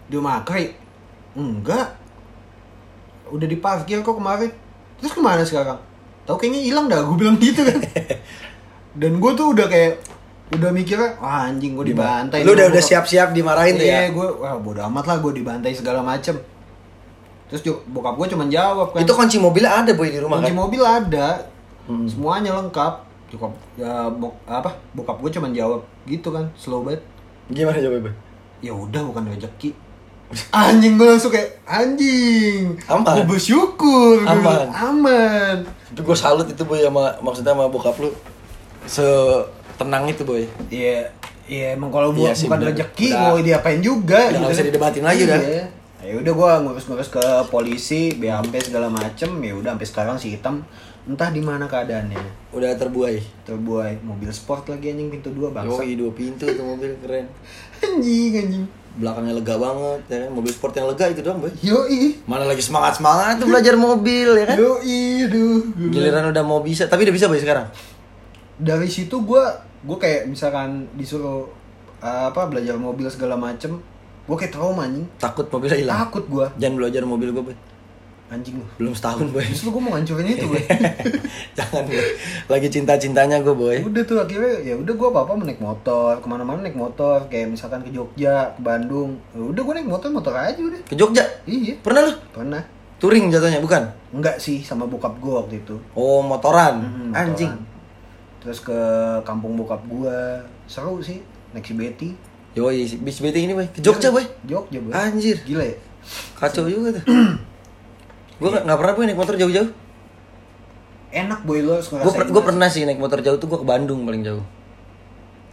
Di 0.08 0.16
rumah 0.16 0.40
Akri? 0.40 0.76
Enggak. 1.34 1.96
Udah 3.28 3.48
diparkir 3.48 4.00
kok 4.00 4.16
kemarin. 4.16 4.52
Terus 5.00 5.12
ke 5.12 5.20
mana 5.20 5.44
sekarang? 5.44 5.80
Tahu 6.24 6.36
kayaknya 6.40 6.62
hilang 6.64 6.86
dah, 6.88 7.04
gue 7.04 7.18
bilang 7.20 7.36
gitu 7.38 7.62
kan. 7.64 7.80
Dan 9.02 9.20
gue 9.20 9.32
tuh 9.34 9.48
udah 9.52 9.68
kayak 9.68 10.00
udah 10.54 10.70
mikirnya, 10.70 11.18
wah 11.18 11.50
anjing 11.50 11.74
gue 11.74 11.92
dibantai. 11.92 12.46
Lu 12.46 12.54
udah 12.54 12.70
udah 12.70 12.78
bokap." 12.78 12.88
siap-siap 12.88 13.34
dimarahin 13.34 13.76
tuh 13.76 13.88
ya. 13.88 14.08
Iya, 14.08 14.14
gue 14.14 14.28
wah 14.40 14.56
bodo 14.56 14.82
amat 14.88 15.06
lah 15.10 15.18
gue 15.20 15.32
dibantai 15.36 15.74
segala 15.74 16.00
macem. 16.06 16.38
Terus 17.50 17.62
bokap 17.90 18.16
gue 18.16 18.28
cuman 18.34 18.48
jawab 18.48 18.94
kan. 18.94 19.02
Itu 19.04 19.14
kunci 19.14 19.38
mobilnya 19.42 19.84
ada 19.84 19.92
boy 19.94 20.10
di 20.10 20.20
rumah 20.22 20.40
kunci 20.40 20.54
kan. 20.54 20.58
mobil 20.58 20.82
ada, 20.84 21.28
Hmm. 21.84 22.08
semuanya 22.08 22.56
lengkap. 22.56 22.94
Cukup 23.34 23.52
ya 23.76 24.08
bok, 24.08 24.38
apa? 24.46 24.78
Bokap 24.94 25.18
gue 25.20 25.32
cuman 25.34 25.52
jawab 25.52 25.82
gitu 26.06 26.30
kan, 26.30 26.48
slow 26.54 26.86
banget. 26.86 27.02
Gimana 27.52 27.76
Boy? 28.00 28.14
ya 28.64 28.72
udah 28.72 29.04
bukan 29.04 29.28
rezeki 29.28 29.76
anjing 30.50 30.94
gue 30.94 31.08
langsung 31.08 31.30
kayak 31.30 31.62
anjing 31.64 32.74
Aman. 32.86 33.14
gue 33.16 33.26
bersyukur 33.30 34.20
Gua 34.20 34.30
Aman. 34.30 34.42
bilang, 34.44 34.72
aman 34.72 35.56
Tapi 35.88 36.02
gue 36.02 36.16
salut 36.16 36.46
itu 36.46 36.62
boy 36.62 36.80
sama 36.80 37.14
maksudnya 37.20 37.52
sama 37.52 37.68
bokap 37.68 37.96
lu. 37.98 38.10
Se 38.84 39.06
tenang 39.74 40.06
itu 40.06 40.22
boy. 40.22 40.44
iya 40.68 41.06
iya 41.44 41.74
emang 41.74 41.88
kalau 41.88 42.10
Iya 42.12 42.18
buat 42.24 42.34
sih, 42.34 42.46
bukan 42.46 42.60
bener. 42.60 42.70
rezeki 42.74 43.10
mau 43.14 43.36
diapain 43.38 43.80
juga 43.80 44.20
Udah 44.28 44.40
nggak 44.40 44.52
bisa 44.52 44.66
didebatin 44.66 45.04
lagi, 45.04 45.22
iya. 45.22 45.30
udah. 45.30 45.40
ya 46.02 46.14
udah 46.18 46.34
gue 46.34 46.52
ngurus-ngurus 46.64 47.10
ke 47.10 47.24
polisi 47.48 48.12
BAP 48.14 48.52
segala 48.60 48.88
macem 48.88 49.30
ya 49.38 49.54
udah 49.54 49.72
sampai 49.72 49.88
sekarang 49.88 50.16
si 50.18 50.34
hitam 50.34 50.60
entah 51.04 51.30
di 51.30 51.40
mana 51.40 51.64
keadaannya 51.64 52.20
Udah 52.50 52.74
terbuai. 52.74 53.20
terbuai 53.44 54.00
mobil 54.02 54.28
sport 54.30 54.68
lagi 54.68 54.90
anjing 54.90 55.08
pintu 55.10 55.30
dua 55.30 55.48
bangsa 55.50 55.80
Yoi, 55.80 55.96
dua 55.96 56.12
pintu 56.12 56.44
itu 56.44 56.60
mobil 56.60 56.92
keren. 57.00 57.28
anjing 57.84 58.32
anjing 58.34 58.66
Belakangnya 58.94 59.34
lega 59.34 59.56
banget 59.56 60.02
ya 60.06 60.18
kan. 60.20 60.30
Mobil 60.32 60.50
sport 60.50 60.74
yang 60.74 60.86
lega 60.86 61.06
itu 61.08 61.20
doang 61.20 61.40
boy. 61.40 61.50
yoi 61.60 62.22
Mana 62.24 62.44
lagi 62.44 62.62
semangat-semangat 62.62 63.38
tuh 63.38 63.48
belajar 63.48 63.74
mobil 63.74 64.30
ya 64.34 64.46
kan. 64.46 64.56
yoi 64.56 65.00
aduh 65.24 65.62
gua- 65.68 65.92
Giliran 65.92 66.26
udah 66.30 66.44
mau 66.44 66.60
bisa, 66.60 66.86
tapi 66.86 67.04
udah 67.04 67.12
bisa 67.12 67.26
boy 67.26 67.38
sekarang. 67.38 67.68
dari 68.56 68.86
situ 68.86 69.18
gue 69.20 69.44
gue 69.82 69.98
kayak 69.98 70.26
misalkan 70.26 70.86
disuruh 70.94 71.50
uh, 72.00 72.30
apa 72.30 72.46
belajar 72.46 72.78
mobil 72.78 73.10
segala 73.10 73.34
macem 73.34 73.82
gue 74.24 74.36
kayak 74.36 74.54
trauma 74.54 74.86
anjing 74.86 75.04
Takut 75.18 75.50
mobilnya 75.50 75.76
hilang. 75.76 75.98
takut 76.00 76.24
gue 76.24 76.46
Jangan 76.56 76.76
belajar 76.78 77.02
mobil 77.04 77.30
gue 77.30 77.44
boy. 77.44 77.56
Anjing 78.34 78.56
lu 78.56 78.66
Belum 78.76 78.92
setahun 78.92 79.30
boy. 79.30 79.46
justru 79.46 79.70
gue 79.70 79.80
mau 79.80 79.94
ngancurin 79.94 80.26
itu 80.28 80.46
boy 80.46 80.64
Jangan 81.58 81.86
boy. 81.86 82.02
Lagi 82.48 82.68
cinta-cintanya 82.68 83.38
gue 83.40 83.54
boy. 83.54 83.78
udah 83.84 84.04
tuh 84.04 84.18
akhirnya 84.18 84.54
ya 84.60 84.74
udah 84.74 84.90
gue 84.90 85.08
apa 85.08 85.20
apa 85.22 85.32
naik 85.40 85.60
motor 85.60 86.18
ke 86.18 86.26
mana-mana 86.26 86.60
naik 86.60 86.74
motor 86.74 87.24
kayak 87.28 87.48
misalkan 87.48 87.80
ke 87.80 87.90
Jogja 87.90 88.52
ke 88.52 88.60
Bandung 88.60 89.22
ya 89.32 89.42
udah 89.44 89.62
gue 89.62 89.74
naik 89.76 89.88
motor 89.88 90.10
motor 90.10 90.34
aja 90.34 90.58
udah 90.58 90.82
Ke 90.84 90.94
Jogja. 90.94 91.24
iya 91.46 91.78
Pernah 91.78 92.02
lu? 92.04 92.14
pernah 92.32 92.64
Touring 92.98 93.28
jatuhnya 93.28 93.60
bukan? 93.60 93.84
Enggak 94.12 94.40
sih 94.40 94.60
sama 94.60 94.88
bokap 94.88 95.20
gue 95.20 95.28
waktu 95.30 95.60
itu. 95.60 95.76
Oh, 95.92 96.24
motoran. 96.24 96.80
Hmm, 96.80 97.12
Anjing. 97.12 97.52
motoran. 97.52 98.40
Terus 98.40 98.60
ke 98.60 98.80
kampung 99.22 99.54
bokap 99.54 99.84
gue. 99.84 100.18
Seru 100.66 100.98
sih 101.00 101.20
naik 101.52 101.64
si 101.64 101.76
Betty. 101.76 102.10
Yoi, 102.56 102.88
bis 103.04 103.20
BT 103.20 103.44
ini, 103.44 103.52
boy. 103.52 103.68
Ke 103.68 103.84
Jogja, 103.84 104.08
boy. 104.08 104.24
Jogja, 104.48 104.80
boy. 104.80 104.96
Anjir. 104.96 105.36
Gila 105.44 105.66
ya? 105.66 105.76
Kacau 106.34 106.64
juga 106.64 106.96
tuh. 106.96 107.04
gue 108.44 108.52
nggak 108.52 108.80
pernah 108.80 108.94
boy 109.00 109.04
naik 109.08 109.20
motor 109.20 109.36
jauh-jauh. 109.40 109.70
Enak 111.14 111.46
boy 111.48 111.64
lo 111.64 111.80
Gue 111.80 112.12
gue 112.12 112.44
pernah 112.44 112.68
sih 112.68 112.84
naik 112.84 113.00
motor 113.00 113.24
jauh 113.24 113.40
tuh 113.40 113.48
gue 113.48 113.60
ke 113.64 113.68
Bandung 113.68 114.04
paling 114.04 114.20
jauh. 114.20 114.44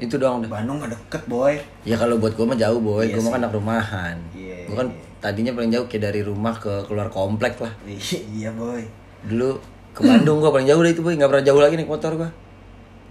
Itu 0.00 0.16
doang 0.18 0.42
dah. 0.42 0.50
Bandung 0.50 0.80
gak 0.80 0.90
deket 0.96 1.22
boy. 1.28 1.54
Ya 1.84 1.94
kalau 2.00 2.16
buat 2.16 2.32
gue 2.32 2.46
mah 2.48 2.56
jauh 2.56 2.80
boy, 2.80 3.04
Iya 3.04 3.14
gue 3.14 3.22
mah 3.22 3.32
kan 3.36 3.40
anak 3.44 3.52
rumahan. 3.52 4.16
Iya, 4.32 4.64
Gue 4.64 4.76
kan 4.80 4.88
iya. 4.88 5.04
tadinya 5.20 5.52
paling 5.52 5.70
jauh 5.70 5.86
kayak 5.86 6.02
dari 6.08 6.20
rumah 6.24 6.56
ke 6.56 6.72
keluar 6.88 7.12
komplek 7.12 7.60
lah. 7.60 7.72
iya 8.40 8.50
boy. 8.56 8.80
Dulu 9.28 9.60
ke 9.92 10.00
Bandung 10.02 10.40
gue 10.40 10.50
paling 10.50 10.66
jauh 10.66 10.80
deh 10.80 10.92
itu 10.96 11.04
boy, 11.04 11.14
nggak 11.14 11.30
pernah 11.30 11.44
jauh 11.44 11.60
lagi 11.60 11.76
naik 11.76 11.92
motor 11.92 12.12
gue. 12.16 12.30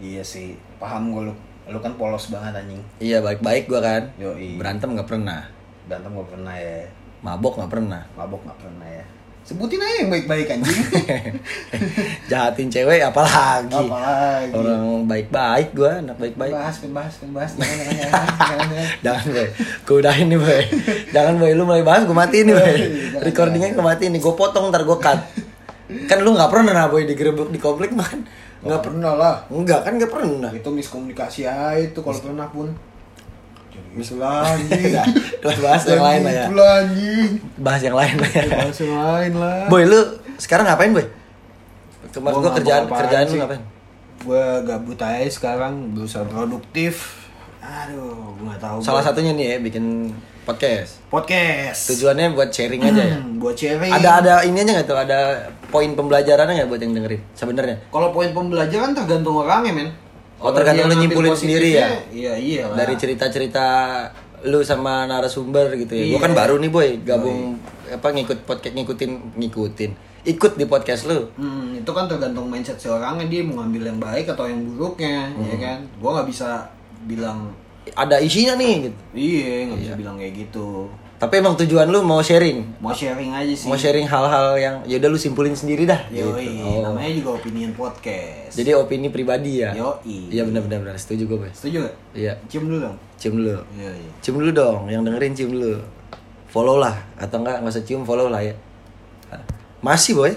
Iya 0.02 0.26
sih. 0.26 0.58
Paham 0.82 1.14
gue 1.14 1.30
lu. 1.30 1.34
Lu 1.70 1.78
kan 1.78 1.94
polos 1.94 2.34
banget 2.34 2.66
anjing. 2.66 2.82
Iya 2.98 3.22
baik-baik 3.22 3.70
gue 3.70 3.80
kan. 3.80 4.04
Yoi. 4.18 4.58
Berantem 4.58 4.98
nggak 4.98 5.06
pernah, 5.06 5.46
Berantem 5.86 6.12
gak 6.18 6.30
pernah 6.34 6.56
ya. 6.58 6.90
mabok 7.22 7.62
nggak 7.62 7.72
pernah. 7.72 8.02
Mabok 8.18 8.42
gak 8.50 8.60
pernah 8.66 8.90
ya. 8.90 9.06
Sebutin 9.48 9.82
aja 9.82 10.06
yang 10.06 10.10
baik-baik 10.14 10.46
anjing. 10.46 10.78
Jahatin 12.32 12.70
cewek 12.70 13.02
apalagi. 13.02 13.74
Apalagi. 13.74 14.54
Orang 14.54 15.10
baik-baik 15.10 15.74
gue, 15.74 15.90
anak 15.90 16.18
baik-baik. 16.22 16.54
Bahas, 16.54 16.78
bahas, 16.94 17.16
bahas. 17.34 17.52
Jangan, 17.60 18.28
jangan, 18.38 18.68
jangan, 19.02 19.26
boy, 19.34 19.48
gue 19.86 19.96
udahin 20.02 20.28
nih 20.32 20.40
boy 20.40 20.62
Jangan 21.14 21.34
boy, 21.38 21.52
lu 21.54 21.64
mulai 21.66 21.84
bahas 21.86 22.04
gue 22.08 22.16
matiin 22.16 22.46
nih 22.50 22.56
boy 22.58 22.76
Recordingnya 23.22 23.70
gue 23.76 23.86
matiin 23.86 24.12
nih, 24.18 24.22
gue 24.22 24.34
potong 24.34 24.74
ntar 24.74 24.82
gue 24.86 24.98
cut 24.98 25.20
Kan 26.10 26.18
lu 26.22 26.34
gak 26.38 26.50
pernah 26.50 26.86
boy 26.90 27.06
digerebek 27.06 27.50
di 27.54 27.60
komplek 27.62 27.94
Gak 27.94 28.18
Nggak 28.60 28.82
pernah 28.84 29.14
lah. 29.16 29.36
Enggak 29.48 29.88
kan 29.88 29.96
gak 29.96 30.12
pernah 30.12 30.52
Itu 30.52 30.70
miskomunikasi 30.70 31.48
aja 31.48 31.80
itu 31.80 32.00
kalau 32.04 32.20
pernah 32.20 32.48
pun. 32.52 32.89
Mis 33.96 34.12
lagi. 34.16 34.82
Bahas 35.44 35.84
yang 35.86 36.04
lain 36.04 36.22
lah 36.26 36.34
ya 36.34 36.44
anjing. 36.50 37.32
Bahas 37.60 37.82
yang 37.82 37.96
lain 37.98 38.16
lah 38.20 38.30
ya 38.32 38.44
Bahas 38.48 38.78
yang 38.80 38.96
lain 38.96 39.32
lah. 39.38 39.60
Boy 39.68 39.84
lu 39.88 40.00
sekarang 40.40 40.66
ngapain 40.68 40.92
boy? 40.92 41.06
Kemarin 42.10 42.36
Gua 42.42 42.52
kerjaan, 42.58 42.84
kerjaan 42.90 43.26
lu 43.30 43.36
ngapain? 43.44 43.62
Gue 44.20 44.46
gabut 44.68 45.00
aja 45.00 45.30
sekarang 45.32 45.96
berusaha 45.96 46.28
produktif. 46.28 47.24
Aduh, 47.60 48.36
gue 48.40 48.48
gak 48.50 48.62
tahu. 48.64 48.78
Salah 48.84 49.04
Boy. 49.04 49.08
satunya 49.12 49.32
nih 49.36 49.46
ya, 49.46 49.58
bikin 49.62 49.86
podcast 50.50 51.00
podcast. 51.14 51.94
Tujuannya 51.94 52.34
buat 52.34 52.50
sharing 52.50 52.82
aja 52.82 53.04
ya 53.06 53.18
buat 53.42 53.54
sharing. 53.58 53.92
Ada 53.94 54.10
ada 54.22 54.34
ini 54.46 54.62
aja 54.66 54.82
nggak 54.82 54.88
tuh? 54.88 54.98
Ada 54.98 55.20
poin 55.70 55.90
pembelajarannya 55.94 56.54
nggak 56.64 56.70
buat 56.70 56.82
yang 56.82 56.94
dengerin? 56.98 57.22
Sebenarnya? 57.38 57.78
Kalau 57.90 58.10
poin 58.10 58.34
pembelajaran 58.34 58.98
tergantung 58.98 59.38
orangnya, 59.42 59.74
men. 59.74 59.90
Oh, 60.40 60.52
tergantung 60.52 60.88
lu 60.88 60.96
nyimpulin 60.98 61.34
sendiri 61.34 61.76
ya? 61.76 61.88
Iya, 62.10 62.34
iya 62.34 62.64
lah. 62.66 62.76
dari 62.78 62.96
cerita-cerita 62.96 63.66
lu 64.42 64.64
sama 64.64 65.04
narasumber 65.04 65.76
gitu 65.76 65.92
ya. 65.92 66.06
Gua 66.08 66.12
Iya. 66.14 66.20
kan 66.22 66.34
baru 66.34 66.56
nih 66.58 66.70
boy, 66.70 66.90
gabung 67.02 67.60
apa 67.86 68.08
ngikut 68.10 68.40
podcast 68.44 68.72
ngikutin 68.74 69.12
ngikutin. 69.36 69.92
Ikut 70.22 70.56
di 70.56 70.66
podcast 70.66 71.06
lu. 71.06 71.28
Hmm, 71.34 71.74
itu 71.74 71.88
kan 71.90 72.06
tergantung 72.06 72.48
mindset 72.48 72.76
si 72.76 72.88
orangnya 72.88 73.26
dia 73.26 73.42
mau 73.42 73.60
ngambil 73.60 73.84
yang 73.86 74.00
baik 74.00 74.28
atau 74.28 74.46
yang 74.46 74.64
buruknya, 74.70 75.28
ya 75.30 75.44
Hmm. 75.50 75.60
kan? 75.60 75.80
Gua 75.98 76.10
nggak 76.16 76.30
bisa 76.30 76.72
bilang 77.02 77.52
Ada 77.90 78.20
isinya 78.20 78.54
nih 78.54 78.74
gitu. 78.86 78.98
iya, 79.14 79.66
nggak 79.66 79.80
bisa 79.82 79.94
bilang 79.96 80.16
kayak 80.16 80.34
gitu. 80.38 80.88
Tapi 81.20 81.44
emang 81.44 81.60
tujuan 81.60 81.84
lu 81.92 82.00
mau 82.00 82.24
sharing. 82.24 82.80
Mau 82.80 82.96
sharing 82.96 83.36
aja 83.36 83.52
sih. 83.52 83.68
Mau 83.68 83.76
sharing 83.76 84.08
hal-hal 84.08 84.56
yang 84.56 84.76
ya 84.88 85.04
udah 85.04 85.10
lu 85.12 85.20
simpulin 85.20 85.52
sendiri 85.52 85.84
dah 85.84 86.08
Yoi, 86.08 86.24
gitu. 86.48 86.64
Oh. 86.64 86.80
namanya 86.88 87.12
juga 87.12 87.30
opinion 87.44 87.76
podcast. 87.76 88.56
Jadi 88.56 88.72
opini 88.72 89.12
pribadi 89.12 89.60
ya. 89.60 89.76
Yoi. 89.76 90.32
Iya 90.32 90.48
benar 90.48 90.64
benar 90.64 90.80
benar 90.80 90.96
setuju 90.96 91.28
gue, 91.28 91.38
boy. 91.44 91.52
Setuju 91.52 91.92
gak? 91.92 91.96
Iya. 92.16 92.34
Cium 92.48 92.72
dulu 92.72 92.88
dong. 92.88 92.96
Cium 93.20 93.36
dulu. 93.36 93.52
Iya, 93.76 93.92
iya. 94.00 94.12
Cium 94.24 94.36
dulu 94.40 94.52
dong, 94.56 94.80
yang 94.88 95.04
dengerin 95.04 95.36
cium 95.36 95.52
dulu. 95.60 95.76
Follow 96.48 96.80
lah 96.80 96.96
atau 97.20 97.44
enggak 97.44 97.62
nggak 97.62 97.74
usah 97.76 97.84
cium 97.84 98.08
follow 98.08 98.32
lah 98.32 98.40
ya. 98.40 98.56
Masih 99.84 100.16
boy. 100.16 100.32